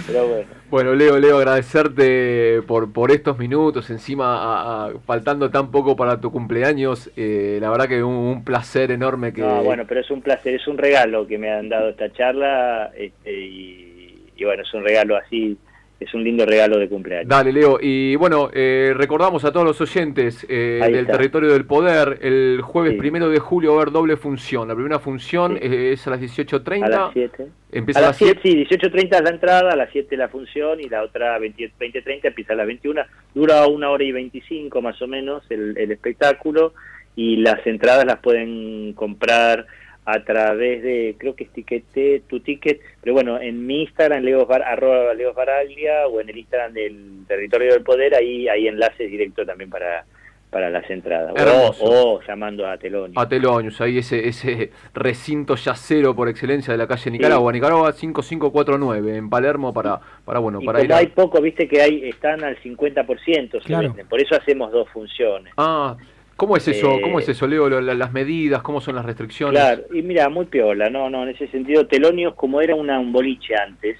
Pero 0.06 0.28
bueno. 0.28 0.46
Bueno, 0.70 0.94
Leo, 0.94 1.18
Leo, 1.18 1.38
agradecerte 1.38 2.62
por, 2.62 2.92
por 2.92 3.10
estos 3.10 3.38
minutos, 3.38 3.90
encima 3.90 4.90
faltando 5.06 5.50
tan 5.50 5.70
poco 5.70 5.96
para 5.96 6.20
tu 6.20 6.30
cumpleaños, 6.30 7.10
eh, 7.16 7.58
la 7.60 7.70
verdad 7.70 7.88
que 7.88 8.02
un, 8.02 8.14
un, 8.14 8.44
placer 8.44 8.90
enorme 8.90 9.32
que... 9.32 9.40
No, 9.40 9.62
bueno, 9.64 9.84
pero 9.88 10.00
es 10.00 10.10
un 10.10 10.22
placer, 10.22 10.54
es 10.54 10.68
un 10.68 10.78
regalo 10.78 11.26
que 11.26 11.38
me 11.38 11.50
han 11.50 11.68
dado 11.68 11.88
esta 11.88 12.12
charla 12.12 12.92
este, 12.96 13.32
y, 13.32 14.30
y 14.36 14.44
bueno, 14.44 14.62
es 14.62 14.72
un 14.74 14.84
regalo 14.84 15.16
así 15.16 15.56
es 16.00 16.14
un 16.14 16.24
lindo 16.24 16.46
regalo 16.46 16.78
de 16.78 16.88
cumpleaños. 16.88 17.28
Dale, 17.28 17.52
Leo. 17.52 17.78
Y 17.80 18.16
bueno, 18.16 18.50
eh, 18.54 18.94
recordamos 18.96 19.44
a 19.44 19.52
todos 19.52 19.66
los 19.66 19.80
oyentes 19.82 20.46
eh, 20.48 20.80
del 20.90 21.06
territorio 21.06 21.52
del 21.52 21.66
poder, 21.66 22.18
el 22.22 22.62
jueves 22.62 22.94
primero 22.94 23.28
de 23.28 23.38
julio 23.38 23.72
va 23.72 23.80
a 23.80 23.82
haber 23.82 23.92
doble 23.92 24.16
función. 24.16 24.66
La 24.66 24.74
primera 24.74 24.98
función 24.98 25.58
es 25.60 26.06
a 26.06 26.10
las 26.10 26.20
18.30. 26.20 26.84
A 26.84 26.88
las 26.88 27.12
7. 27.12 27.46
Empieza 27.72 28.00
a 28.00 28.02
las 28.02 28.16
7. 28.16 28.40
Sí, 28.42 28.64
18.30 28.64 29.16
es 29.16 29.22
la 29.22 29.30
entrada, 29.30 29.72
a 29.72 29.76
las 29.76 29.90
7 29.92 30.16
la 30.16 30.28
función 30.28 30.80
y 30.80 30.88
la 30.88 31.02
otra 31.02 31.38
20.30 31.38 32.20
empieza 32.24 32.54
a 32.54 32.56
las 32.56 32.66
21. 32.66 33.02
Dura 33.34 33.66
una 33.66 33.90
hora 33.90 34.02
y 34.02 34.12
25 34.12 34.80
más 34.80 35.00
o 35.02 35.06
menos 35.06 35.44
el, 35.50 35.76
el 35.76 35.92
espectáculo 35.92 36.72
y 37.14 37.36
las 37.36 37.66
entradas 37.66 38.06
las 38.06 38.20
pueden 38.20 38.94
comprar 38.94 39.66
a 40.12 40.24
través 40.24 40.82
de, 40.82 41.14
creo 41.18 41.34
que 41.34 41.44
es 41.44 41.50
Tiquete, 41.50 42.22
tu 42.28 42.40
ticket, 42.40 42.80
pero 43.00 43.14
bueno, 43.14 43.40
en 43.40 43.66
mi 43.66 43.82
Instagram, 43.82 44.22
Leos 44.22 44.48
arroba 44.50 45.12
Baraglia, 45.34 46.06
o 46.08 46.20
en 46.20 46.28
el 46.28 46.38
Instagram 46.38 46.72
del 46.72 47.24
Territorio 47.28 47.72
del 47.72 47.82
Poder, 47.82 48.14
ahí 48.14 48.48
hay 48.48 48.68
enlaces 48.68 49.10
directos 49.10 49.46
también 49.46 49.70
para, 49.70 50.04
para 50.50 50.68
las 50.68 50.88
entradas. 50.90 51.32
O, 51.80 52.20
llamando 52.26 52.66
a 52.66 52.76
Telonius. 52.76 53.16
A 53.16 53.28
Telonius, 53.28 53.80
ahí 53.80 53.98
ese, 53.98 54.28
ese 54.28 54.72
recinto 54.92 55.54
yacero 55.54 56.14
por 56.14 56.28
excelencia 56.28 56.72
de 56.72 56.78
la 56.78 56.86
calle 56.86 57.10
Nicaragua. 57.10 57.52
Nicaragua 57.52 57.92
5549, 57.92 59.16
en 59.16 59.30
Palermo 59.30 59.72
para, 59.72 60.00
para 60.24 60.40
bueno, 60.40 60.60
para 60.60 60.82
ir. 60.82 60.92
hay 60.92 61.06
poco, 61.06 61.40
viste 61.40 61.68
que 61.68 61.80
hay 61.80 62.08
están 62.08 62.42
al 62.42 62.60
50%, 62.60 63.62
claro. 63.62 63.94
por 64.08 64.20
eso 64.20 64.34
hacemos 64.34 64.72
dos 64.72 64.88
funciones. 64.90 65.52
Ah, 65.56 65.96
¿Cómo 66.40 66.56
es 66.56 66.66
eso? 66.68 66.98
¿Cómo 67.02 67.18
es 67.18 67.28
eh, 67.28 67.32
eso, 67.32 67.46
Leo? 67.46 67.68
Las 67.68 68.12
medidas, 68.14 68.62
¿cómo 68.62 68.80
son 68.80 68.94
las 68.94 69.04
restricciones? 69.04 69.60
Claro, 69.60 69.82
y 69.92 70.00
mira, 70.00 70.26
muy 70.30 70.46
piola, 70.46 70.88
no, 70.88 71.10
no, 71.10 71.24
en 71.24 71.28
ese 71.28 71.48
sentido, 71.48 71.86
Telonios, 71.86 72.34
como 72.34 72.62
era 72.62 72.74
una, 72.74 72.98
un 72.98 73.12
boliche 73.12 73.54
antes, 73.54 73.98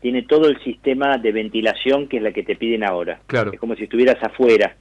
tiene 0.00 0.22
todo 0.22 0.48
el 0.48 0.58
sistema 0.62 1.18
de 1.18 1.30
ventilación 1.30 2.08
que 2.08 2.16
es 2.16 2.22
la 2.22 2.32
que 2.32 2.42
te 2.42 2.56
piden 2.56 2.84
ahora. 2.84 3.20
Claro. 3.26 3.52
Es 3.52 3.60
como 3.60 3.76
si 3.76 3.84
estuvieras 3.84 4.16
afuera, 4.22 4.76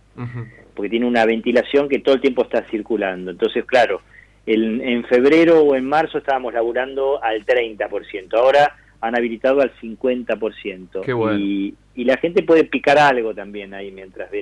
porque 0.73 0.89
tiene 0.89 1.05
una 1.05 1.25
ventilación 1.25 1.89
que 1.89 1.99
todo 1.99 2.15
el 2.15 2.21
tiempo 2.21 2.43
está 2.43 2.61
circulando. 2.61 3.31
Entonces, 3.31 3.65
claro, 3.65 3.99
en 4.45 5.03
febrero 5.07 5.63
o 5.63 5.75
en 5.75 5.83
marzo 5.83 6.19
estábamos 6.19 6.53
laburando 6.53 7.21
al 7.21 7.45
30%, 7.45 8.33
ahora 8.33 8.77
han 9.01 9.13
habilitado 9.13 9.59
al 9.59 9.73
50%. 9.75 11.01
Qué 11.03 11.11
bueno. 11.11 11.37
y, 11.37 11.75
y 11.97 12.05
la 12.05 12.15
gente 12.17 12.43
puede 12.43 12.63
picar 12.63 12.99
algo 12.99 13.33
también 13.33 13.73
ahí 13.73 13.91
mientras 13.91 14.29
ve 14.29 14.41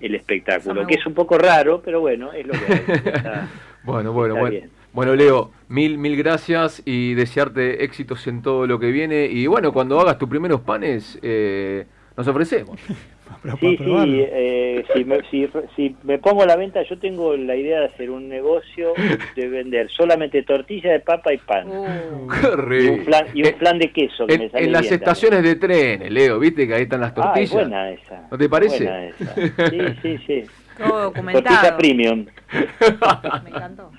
el, 0.00 0.14
espectáculo, 0.14 0.86
que 0.86 0.94
es 0.94 1.06
un 1.06 1.12
poco 1.12 1.36
raro, 1.36 1.82
pero 1.84 2.00
bueno, 2.00 2.32
es 2.32 2.46
lo 2.46 2.54
que 2.54 2.72
hay. 2.72 3.48
bueno, 3.84 4.12
bueno, 4.12 4.34
bueno. 4.36 4.66
Bueno, 4.94 5.14
Leo, 5.14 5.50
mil, 5.68 5.98
mil 5.98 6.16
gracias 6.16 6.80
y 6.86 7.12
desearte 7.14 7.84
éxitos 7.84 8.26
en 8.28 8.40
todo 8.40 8.66
lo 8.66 8.78
que 8.78 8.92
viene. 8.92 9.26
Y 9.26 9.46
bueno, 9.46 9.72
cuando 9.72 10.00
hagas 10.00 10.18
tus 10.18 10.28
primeros 10.28 10.62
panes, 10.62 11.18
eh, 11.20 11.84
nos 12.16 12.26
ofrecemos. 12.26 12.80
sí, 13.60 13.76
sí, 13.76 13.84
eh, 13.86 14.84
si, 14.94 15.04
me, 15.04 15.18
si, 15.76 15.96
me 16.02 16.18
pongo 16.18 16.42
a 16.42 16.46
la 16.46 16.56
venta, 16.56 16.82
yo 16.82 16.98
tengo 16.98 17.36
la 17.36 17.56
idea 17.56 17.80
de 17.80 17.86
hacer 17.86 18.10
un 18.10 18.28
negocio 18.28 18.92
de 19.36 19.48
vender 19.48 19.90
solamente 19.90 20.42
tortilla 20.42 20.92
de 20.92 21.00
papa 21.00 21.32
y 21.32 21.38
pan. 21.38 21.68
Uh. 21.68 22.28
Qué 22.68 22.84
y, 22.84 22.88
un 22.88 23.04
plan, 23.04 23.26
y 23.34 23.46
un 23.46 23.52
plan 23.54 23.78
de 23.78 23.92
queso. 23.92 24.26
Que 24.26 24.34
en, 24.34 24.40
me 24.40 24.50
sale 24.50 24.64
en 24.64 24.72
las 24.72 24.90
estaciones 24.90 25.42
de 25.42 25.56
trenes, 25.56 26.10
Leo, 26.10 26.38
viste 26.38 26.66
que 26.66 26.74
ahí 26.74 26.82
están 26.82 27.00
las 27.00 27.14
tortillas. 27.14 27.52
Ah, 27.52 27.54
buena 27.54 27.90
esa. 27.90 28.28
¿No 28.30 28.38
te 28.38 28.48
parece? 28.48 28.84
Buena 28.84 29.06
esa. 29.06 29.34
Sí, 29.70 29.80
sí, 30.02 30.18
sí. 30.26 30.42
Todo 30.78 31.02
documentado. 31.02 31.44
Tortilla 31.44 31.76
premium. 31.76 32.26
me 33.44 33.50
encantó. 33.50 33.90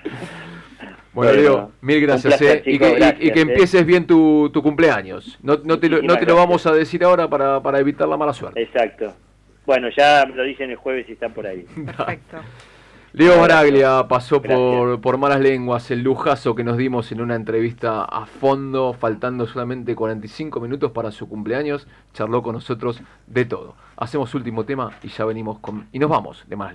Bueno, 1.16 1.32
Leo, 1.32 1.72
mil 1.80 1.98
gracias, 2.02 2.42
eh, 2.42 2.62
y, 2.66 2.78
que, 2.78 3.16
y, 3.20 3.30
que, 3.30 3.40
empieces 3.40 3.86
bien 3.86 4.06
tu, 4.06 4.50
tu 4.52 4.62
cumpleaños. 4.62 5.38
No, 5.42 5.58
no 5.64 5.78
te, 5.78 5.88
lo, 5.88 6.02
no 6.02 6.18
te 6.18 6.26
lo 6.26 6.36
vamos 6.36 6.66
a 6.66 6.72
decir 6.72 7.02
ahora 7.02 7.26
para, 7.26 7.62
para 7.62 7.78
evitar 7.78 8.06
la 8.06 8.18
mala 8.18 8.34
suerte. 8.34 8.60
Exacto. 8.60 9.14
Bueno, 9.64 9.88
ya 9.96 10.26
lo 10.26 10.42
dicen 10.42 10.68
el 10.68 10.76
jueves 10.76 11.08
y 11.08 11.12
está 11.12 11.30
por 11.30 11.46
ahí. 11.46 11.62
Perfecto. 11.86 12.36
Leo 13.14 13.40
Baraglia 13.40 14.06
pasó 14.08 14.42
por, 14.42 15.00
por 15.00 15.16
Malas 15.16 15.40
Lenguas, 15.40 15.90
el 15.90 16.02
lujazo 16.02 16.54
que 16.54 16.62
nos 16.62 16.76
dimos 16.76 17.10
en 17.12 17.22
una 17.22 17.34
entrevista 17.34 18.04
a 18.04 18.26
fondo, 18.26 18.92
faltando 18.92 19.46
solamente 19.46 19.94
45 19.96 20.60
minutos 20.60 20.92
para 20.92 21.10
su 21.10 21.26
cumpleaños, 21.26 21.88
charló 22.12 22.42
con 22.42 22.52
nosotros 22.56 23.00
de 23.26 23.46
todo. 23.46 23.74
Hacemos 23.96 24.34
último 24.34 24.66
tema 24.66 24.90
y 25.02 25.08
ya 25.08 25.24
venimos 25.24 25.60
con... 25.60 25.88
y 25.92 25.98
nos 25.98 26.10
vamos 26.10 26.44
de 26.46 26.56
Malas 26.56 26.74